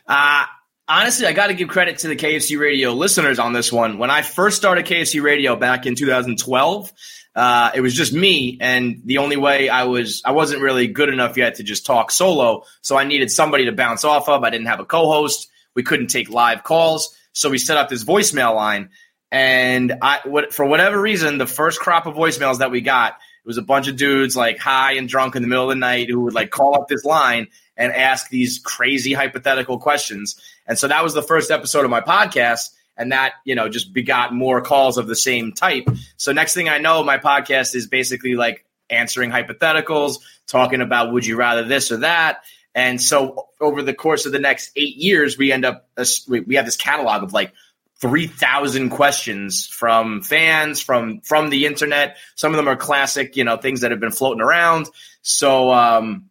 Uh, 0.08 0.46
honestly, 0.88 1.28
I 1.28 1.34
got 1.34 1.48
to 1.48 1.54
give 1.54 1.70
credit 1.70 2.00
to 2.00 2.08
the 2.08 2.16
KFC 2.16 2.60
Radio 2.60 2.94
listeners 2.94 3.40
on 3.40 3.54
this 3.54 3.72
one. 3.72 3.98
When 3.98 4.10
I 4.10 4.22
first 4.22 4.58
started 4.58 4.86
KFC 4.86 5.22
Radio 5.22 5.56
back 5.56 5.86
in 5.86 5.96
2012, 5.96 6.94
uh, 7.36 7.72
it 7.74 7.82
was 7.82 7.94
just 7.94 8.12
me, 8.12 8.58
and 8.60 9.02
the 9.06 9.20
only 9.20 9.38
way 9.38 9.70
I 9.70 9.84
was 9.84 10.22
I 10.26 10.32
wasn't 10.32 10.62
really 10.62 10.88
good 10.88 11.10
enough 11.10 11.38
yet 11.38 11.56
to 11.56 11.64
just 11.64 11.86
talk 11.86 12.12
solo, 12.12 12.64
so 12.82 12.98
I 12.98 13.04
needed 13.04 13.32
somebody 13.32 13.66
to 13.66 13.72
bounce 13.72 14.04
off 14.04 14.28
of. 14.28 14.44
I 14.44 14.50
didn't 14.50 14.68
have 14.68 14.80
a 14.80 14.86
co-host. 14.86 15.48
We 15.76 15.84
couldn't 15.84 16.08
take 16.08 16.30
live 16.30 16.64
calls, 16.64 17.16
so 17.32 17.50
we 17.50 17.58
set 17.58 17.78
up 17.78 17.88
this 17.88 18.04
voicemail 18.04 18.56
line. 18.56 18.90
And 19.32 19.94
I, 20.02 20.22
what, 20.26 20.54
for 20.54 20.66
whatever 20.66 21.00
reason, 21.00 21.38
the 21.38 21.46
first 21.46 21.80
crop 21.80 22.08
of 22.08 22.16
voicemails 22.16 22.60
that 22.60 22.72
we 22.72 22.82
got, 22.82 23.14
it 23.44 23.48
was 23.48 23.58
a 23.58 23.64
bunch 23.64 23.88
of 23.88 23.96
dudes 23.96 24.36
like 24.36 24.60
high 24.60 24.94
and 24.94 25.08
drunk 25.08 25.36
in 25.36 25.42
the 25.42 25.48
middle 25.48 25.66
of 25.66 25.70
the 25.70 25.80
night 25.80 26.10
who 26.10 26.22
would 26.22 26.34
like 26.34 26.52
call 26.52 26.76
up 26.76 26.88
this 26.88 27.06
line 27.06 27.48
and 27.76 27.94
ask 27.94 28.30
these 28.30 28.60
crazy 28.60 29.14
hypothetical 29.14 29.80
questions. 29.80 30.40
And 30.68 30.78
so 30.78 30.88
that 30.88 31.04
was 31.04 31.14
the 31.14 31.24
first 31.24 31.50
episode 31.50 31.86
of 31.86 31.92
my 31.92 32.02
podcast. 32.02 32.70
And 32.98 33.14
that, 33.14 33.36
you 33.46 33.56
know, 33.56 33.70
just 33.70 33.94
begot 33.94 34.34
more 34.34 34.62
calls 34.62 34.98
of 34.98 35.08
the 35.08 35.16
same 35.16 35.54
type. 35.54 35.86
So 36.18 36.34
next 36.34 36.54
thing 36.54 36.68
I 36.68 36.80
know, 36.80 37.02
my 37.02 37.18
podcast 37.18 37.74
is 37.74 37.88
basically 37.88 38.36
like 38.36 38.66
answering 38.90 39.32
hypotheticals, 39.32 40.18
talking 40.48 40.82
about 40.82 41.14
would 41.14 41.26
you 41.26 41.38
rather 41.38 41.64
this 41.64 41.94
or 41.94 41.98
that. 41.98 42.44
And 42.76 43.02
so 43.02 43.48
over 43.62 43.82
the 43.82 43.94
course 43.94 44.26
of 44.26 44.34
the 44.34 44.40
next 44.40 44.72
eight 44.76 44.98
years, 44.98 45.38
we 45.38 45.54
end 45.54 45.64
up, 45.64 45.88
uh, 45.98 46.06
we 46.28 46.42
we 46.42 46.56
have 46.56 46.66
this 46.66 46.76
catalog 46.76 47.24
of 47.24 47.32
like 47.32 47.54
3,000 48.02 48.90
questions 48.90 49.66
from 49.66 50.22
fans, 50.22 50.82
from, 50.82 51.22
from 51.22 51.50
the 51.50 51.66
internet. 51.66 52.18
Some 52.36 52.52
of 52.52 52.58
them 52.58 52.68
are 52.68 52.76
classic, 52.76 53.36
you 53.36 53.44
know, 53.44 53.58
things 53.58 53.82
that 53.82 53.92
have 53.92 54.00
been 54.00 54.12
floating 54.12 54.42
around. 54.42 54.90
So, 55.22 55.72
um, 55.72 56.30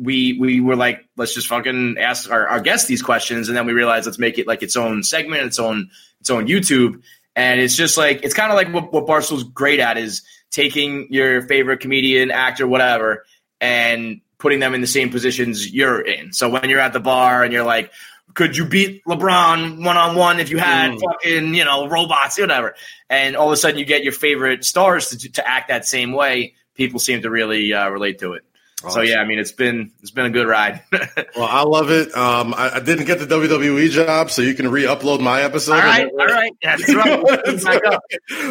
we 0.00 0.38
we 0.38 0.60
were 0.60 0.76
like, 0.76 1.06
let's 1.16 1.34
just 1.34 1.46
fucking 1.46 1.96
ask 1.98 2.30
our, 2.30 2.48
our 2.48 2.60
guests 2.60 2.88
these 2.88 3.02
questions, 3.02 3.48
and 3.48 3.56
then 3.56 3.66
we 3.66 3.72
realized 3.72 4.06
let's 4.06 4.18
make 4.18 4.38
it 4.38 4.46
like 4.46 4.62
its 4.62 4.74
own 4.74 5.02
segment, 5.02 5.44
its 5.44 5.58
own 5.58 5.90
its 6.20 6.30
own 6.30 6.46
YouTube, 6.46 7.02
and 7.36 7.60
it's 7.60 7.76
just 7.76 7.98
like 7.98 8.24
it's 8.24 8.34
kind 8.34 8.50
of 8.50 8.56
like 8.56 8.72
what, 8.72 8.92
what 8.92 9.06
Barstool's 9.06 9.44
great 9.44 9.78
at 9.78 9.98
is 9.98 10.22
taking 10.50 11.12
your 11.12 11.42
favorite 11.42 11.80
comedian, 11.80 12.30
actor, 12.30 12.66
whatever, 12.66 13.24
and 13.60 14.22
putting 14.38 14.58
them 14.58 14.74
in 14.74 14.80
the 14.80 14.86
same 14.86 15.10
positions 15.10 15.70
you're 15.70 16.00
in. 16.00 16.32
So 16.32 16.48
when 16.48 16.70
you're 16.70 16.80
at 16.80 16.94
the 16.94 17.00
bar 17.00 17.44
and 17.44 17.52
you're 17.52 17.64
like, 17.64 17.92
could 18.34 18.56
you 18.56 18.64
beat 18.64 19.02
LeBron 19.04 19.84
one 19.84 19.96
on 19.96 20.16
one 20.16 20.40
if 20.40 20.50
you 20.50 20.58
had 20.58 20.92
Mm. 20.92 21.00
fucking 21.00 21.54
you 21.54 21.64
know 21.64 21.88
robots, 21.88 22.38
whatever, 22.38 22.74
and 23.08 23.36
all 23.36 23.46
of 23.46 23.52
a 23.52 23.56
sudden 23.56 23.78
you 23.78 23.84
get 23.84 24.02
your 24.02 24.12
favorite 24.12 24.64
stars 24.64 25.08
to 25.10 25.32
to 25.32 25.48
act 25.48 25.68
that 25.68 25.86
same 25.86 26.12
way. 26.12 26.54
People 26.74 26.98
seem 27.00 27.22
to 27.22 27.30
really 27.30 27.72
uh, 27.72 27.88
relate 27.90 28.18
to 28.20 28.32
it. 28.34 28.42
So 28.88 29.02
yeah, 29.02 29.18
I 29.20 29.26
mean, 29.26 29.38
it's 29.38 29.52
been 29.52 29.92
it's 30.00 30.10
been 30.10 30.24
a 30.24 30.30
good 30.30 30.46
ride. 30.46 30.82
Well, 31.36 31.46
I 31.48 31.62
love 31.62 31.90
it. 31.90 32.14
Um, 32.16 32.54
I, 32.54 32.76
I 32.76 32.80
didn't 32.80 33.04
get 33.04 33.18
the 33.20 33.26
WWE 33.26 33.88
job, 33.90 34.30
so 34.30 34.42
you 34.42 34.54
can 34.54 34.68
re-upload 34.70 35.20
my 35.20 35.42
episode. 35.42 35.74
all 35.74 35.78
right, 35.80 36.06
all 36.06 36.26
right, 36.26 36.52
that's 36.62 36.92
right. 36.92 37.22
Let's 37.22 37.64
back 37.64 37.84
up. 37.84 38.02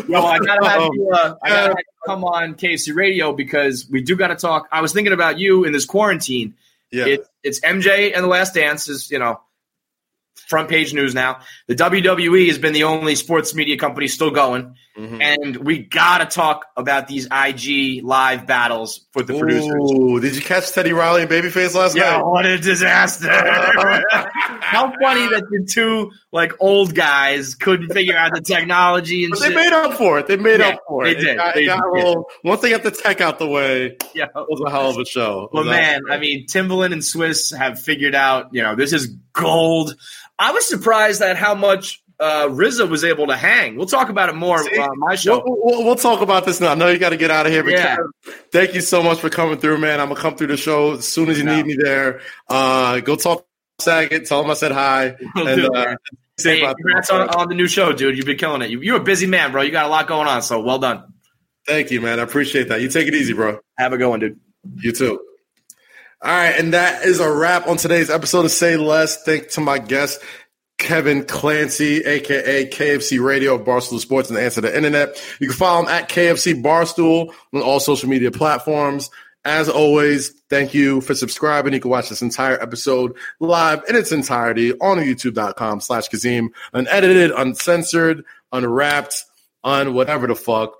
Yo, 0.07 0.21
I 0.23 0.39
gotta 0.39 0.69
have 0.69 0.89
you. 0.93 1.09
Uh, 1.11 1.35
I 1.43 1.49
gotta 1.49 1.61
have 1.69 1.77
you 1.77 1.83
come 2.05 2.23
on 2.23 2.53
KC 2.55 2.95
Radio 2.95 3.33
because 3.33 3.87
we 3.91 4.01
do 4.01 4.15
got 4.15 4.27
to 4.27 4.35
talk. 4.35 4.67
I 4.71 4.81
was 4.81 4.93
thinking 4.93 5.13
about 5.13 5.39
you 5.39 5.65
in 5.65 5.73
this 5.73 5.85
quarantine. 5.85 6.55
Yeah. 6.91 7.05
It, 7.05 7.27
it's 7.43 7.59
MJ 7.61 8.13
and 8.15 8.23
the 8.23 8.27
Last 8.29 8.53
Dance 8.53 8.87
is 8.87 9.11
you 9.11 9.19
know 9.19 9.41
front 10.47 10.69
page 10.69 10.93
news 10.93 11.13
now. 11.15 11.39
The 11.67 11.75
WWE 11.75 12.47
has 12.47 12.57
been 12.57 12.73
the 12.73 12.83
only 12.83 13.15
sports 13.15 13.53
media 13.55 13.77
company 13.77 14.07
still 14.07 14.31
going, 14.31 14.75
Mhm. 14.97 15.21
and 15.21 15.57
we 15.57 15.79
gotta 15.79 16.25
talk 16.25 16.65
about 16.77 17.07
these 17.07 17.27
IG 17.31 18.01
live 18.03 18.45
battles 18.47 19.01
with 19.15 19.27
the 19.27 19.37
producers. 19.37 20.21
Did 20.21 20.35
you 20.35 20.41
catch 20.41 20.71
Teddy 20.71 20.93
Riley 20.93 21.21
and 21.23 21.31
Babyface 21.31 21.75
last 21.75 21.95
Yeah, 21.95 22.17
night? 22.17 22.25
what 22.25 22.45
a 22.45 22.57
disaster! 22.57 23.29
How 24.61 24.91
funny 25.01 25.27
that 25.29 25.43
the 25.49 25.65
two 25.69 26.11
like 26.31 26.53
old 26.59 26.93
guys 26.95 27.55
couldn't 27.55 27.91
figure 27.93 28.15
out 28.15 28.31
the 28.33 28.41
technology 28.41 29.23
and 29.23 29.31
But 29.31 29.39
they 29.41 29.55
made 29.55 29.73
up 29.73 29.93
for 29.95 30.19
it. 30.19 30.27
They 30.27 30.37
made 30.37 30.59
Yeah, 30.59 30.69
up 30.69 30.79
for 30.87 31.05
they 31.05 31.11
it. 31.11 31.15
did. 31.15 31.27
It 31.29 31.37
got, 31.37 31.55
They 31.55 31.65
got 31.65 31.81
did. 31.93 32.03
little, 32.05 32.25
once 32.43 32.61
they 32.61 32.69
got 32.69 32.83
the 32.83 32.91
tech 32.91 33.21
out 33.21 33.39
the 33.39 33.47
way, 33.47 33.97
yeah, 34.13 34.25
it 34.25 34.31
was 34.35 34.61
a 34.65 34.69
hell 34.69 34.89
of 34.89 34.97
a 34.97 35.05
show. 35.05 35.49
Was 35.51 35.65
man, 35.65 36.01
I 36.11 36.17
mean, 36.19 36.45
Timbaland 36.47 36.93
and 36.93 37.01
Swizz 37.01 37.55
have 37.57 37.81
figured 37.81 38.13
out, 38.15 38.49
you 38.51 38.61
know, 38.61 38.75
this 38.75 38.93
is 38.93 39.07
gold. 39.33 39.95
I 40.39 40.51
was 40.51 40.67
surprised 40.67 41.21
at 41.21 41.35
how 41.37 41.53
much 41.53 42.01
uh, 42.19 42.47
RZA 42.49 42.89
was 42.89 43.03
able 43.03 43.27
to 43.27 43.35
hang. 43.35 43.75
We'll 43.75 43.85
talk 43.87 44.09
about 44.09 44.29
it 44.29 44.35
more 44.35 44.63
See? 44.63 44.77
on 44.77 44.97
my 44.99 45.15
show. 45.15 45.41
We'll, 45.45 45.57
we'll, 45.63 45.85
we'll 45.85 45.95
talk 45.95 46.21
about 46.21 46.45
this 46.45 46.59
now. 46.59 46.71
I 46.71 46.75
know 46.75 46.87
you 46.87 46.97
got 46.97 47.09
to 47.09 47.17
get 47.17 47.29
out 47.31 47.45
of 47.45 47.51
here, 47.51 47.63
but 47.63 47.73
Yeah. 47.73 47.97
Thank 48.51 48.73
you 48.73 48.81
so 48.81 49.03
much 49.03 49.19
for 49.19 49.29
coming 49.29 49.57
through, 49.57 49.77
man. 49.77 49.99
I'm 49.99 50.09
gonna 50.09 50.19
come 50.19 50.35
through 50.35 50.47
the 50.47 50.57
show 50.57 50.93
as 50.95 51.07
soon 51.07 51.29
as 51.29 51.37
you 51.37 51.43
No. 51.43 51.55
need 51.55 51.65
me 51.65 51.75
there. 51.81 52.21
Uh, 52.47 52.99
go 53.01 53.15
talk 53.15 53.45
to 53.77 53.83
Saget, 53.83 54.25
tell 54.25 54.43
him 54.43 54.49
I 54.49 54.53
said 54.55 54.71
hi, 54.71 55.15
Will 55.35 55.47
and 55.47 55.61
do, 55.61 55.67
uh, 55.73 55.95
Hey, 56.41 56.61
congrats 56.61 57.09
on, 57.09 57.27
on 57.29 57.49
the 57.49 57.55
new 57.55 57.67
show, 57.67 57.91
dude. 57.91 58.15
You've 58.15 58.25
been 58.25 58.37
killing 58.37 58.61
it. 58.61 58.69
You, 58.69 58.79
you're 58.81 58.97
a 58.97 59.03
busy 59.03 59.27
man, 59.27 59.51
bro. 59.51 59.61
You 59.61 59.71
got 59.71 59.85
a 59.85 59.89
lot 59.89 60.07
going 60.07 60.27
on, 60.27 60.41
so 60.41 60.61
well 60.61 60.79
done. 60.79 61.03
Thank 61.67 61.91
you, 61.91 61.99
man. 61.99 62.17
I 62.19 62.23
appreciate 62.23 62.69
that. 62.69 62.79
You 62.81 62.87
take 62.87 63.07
it 63.07 63.13
easy, 63.13 63.33
bro. 63.33 63.59
Have 63.77 63.91
a 63.91 63.97
good 63.97 64.07
one, 64.09 64.19
dude. 64.21 64.39
You 64.77 64.93
too. 64.93 65.19
All 66.21 66.31
right, 66.31 66.53
and 66.59 66.73
that 66.73 67.05
is 67.05 67.21
a 67.21 67.31
wrap 67.31 67.67
on 67.67 67.77
today's 67.77 68.09
episode 68.09 68.43
of 68.43 68.51
Say 68.51 68.75
Less. 68.75 69.23
Thank 69.23 69.51
to 69.51 69.61
my 69.61 69.79
guest, 69.79 70.21
Kevin 70.77 71.23
Clancy, 71.23 72.03
aka 72.03 72.69
KFC 72.69 73.23
Radio, 73.23 73.55
of 73.55 73.61
Barstool 73.61 73.99
Sports, 73.99 74.29
and 74.29 74.35
the 74.35 74.41
Answer 74.41 74.59
to 74.59 74.67
the 74.67 74.75
Internet. 74.75 75.21
You 75.39 75.47
can 75.47 75.55
follow 75.55 75.83
him 75.83 75.87
at 75.87 76.09
KFC 76.09 76.61
Barstool 76.61 77.33
on 77.53 77.61
all 77.61 77.79
social 77.79 78.09
media 78.09 78.31
platforms. 78.31 79.09
As 79.45 79.69
always, 79.69 80.31
thank 80.49 80.73
you 80.73 80.99
for 80.99 81.15
subscribing. 81.15 81.71
You 81.71 81.79
can 81.79 81.89
watch 81.89 82.09
this 82.09 82.21
entire 82.21 82.61
episode 82.61 83.15
live 83.39 83.81
in 83.87 83.95
its 83.95 84.11
entirety 84.11 84.73
on 84.73 84.97
youtube.com 84.97 85.79
slash 85.79 86.09
Kazim, 86.09 86.49
unedited, 86.73 87.31
uncensored, 87.31 88.25
unwrapped, 88.51 89.23
on 89.63 89.93
whatever 89.93 90.27
the 90.27 90.35
fuck. 90.35 90.73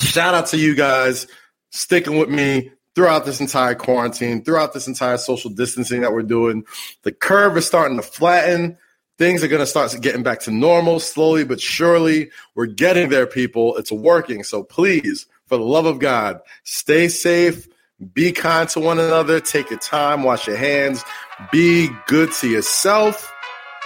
Shout 0.00 0.34
out 0.34 0.46
to 0.48 0.56
you 0.56 0.74
guys 0.74 1.26
sticking 1.70 2.18
with 2.18 2.30
me 2.30 2.70
throughout 2.94 3.24
this 3.24 3.40
entire 3.40 3.74
quarantine, 3.74 4.42
throughout 4.42 4.72
this 4.72 4.86
entire 4.86 5.18
social 5.18 5.50
distancing 5.50 6.02
that 6.02 6.12
we're 6.12 6.22
doing. 6.22 6.64
The 7.02 7.12
curve 7.12 7.56
is 7.56 7.66
starting 7.66 7.96
to 7.96 8.02
flatten. 8.02 8.78
things 9.16 9.44
are 9.44 9.48
going 9.48 9.60
to 9.60 9.66
start 9.66 9.94
getting 10.00 10.22
back 10.22 10.40
to 10.40 10.50
normal 10.50 11.00
slowly 11.00 11.44
but 11.44 11.60
surely. 11.60 12.30
We're 12.54 12.66
getting 12.66 13.10
there, 13.10 13.26
people. 13.26 13.76
It's 13.76 13.92
working. 13.92 14.42
So 14.42 14.62
please, 14.62 15.26
for 15.46 15.56
the 15.56 15.64
love 15.64 15.86
of 15.86 15.98
God, 15.98 16.40
stay 16.64 17.08
safe, 17.08 17.68
be 18.12 18.32
kind 18.32 18.68
to 18.70 18.80
one 18.80 18.98
another, 18.98 19.40
take 19.40 19.70
your 19.70 19.78
time, 19.78 20.22
wash 20.22 20.46
your 20.46 20.56
hands, 20.56 21.04
be 21.52 21.88
good 22.06 22.32
to 22.32 22.48
yourself, 22.48 23.32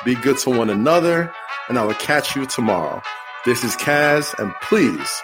be 0.05 0.15
good 0.15 0.39
to 0.39 0.51
one 0.51 0.71
another, 0.71 1.33
and 1.69 1.79
I 1.79 1.85
will 1.85 1.95
catch 1.95 2.35
you 2.35 2.47
tomorrow. 2.47 3.03
This 3.45 3.65
is 3.65 3.77
Kaz, 3.77 4.39
and 4.39 4.53
please 4.63 5.23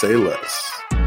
say 0.00 0.16
less. 0.16 1.05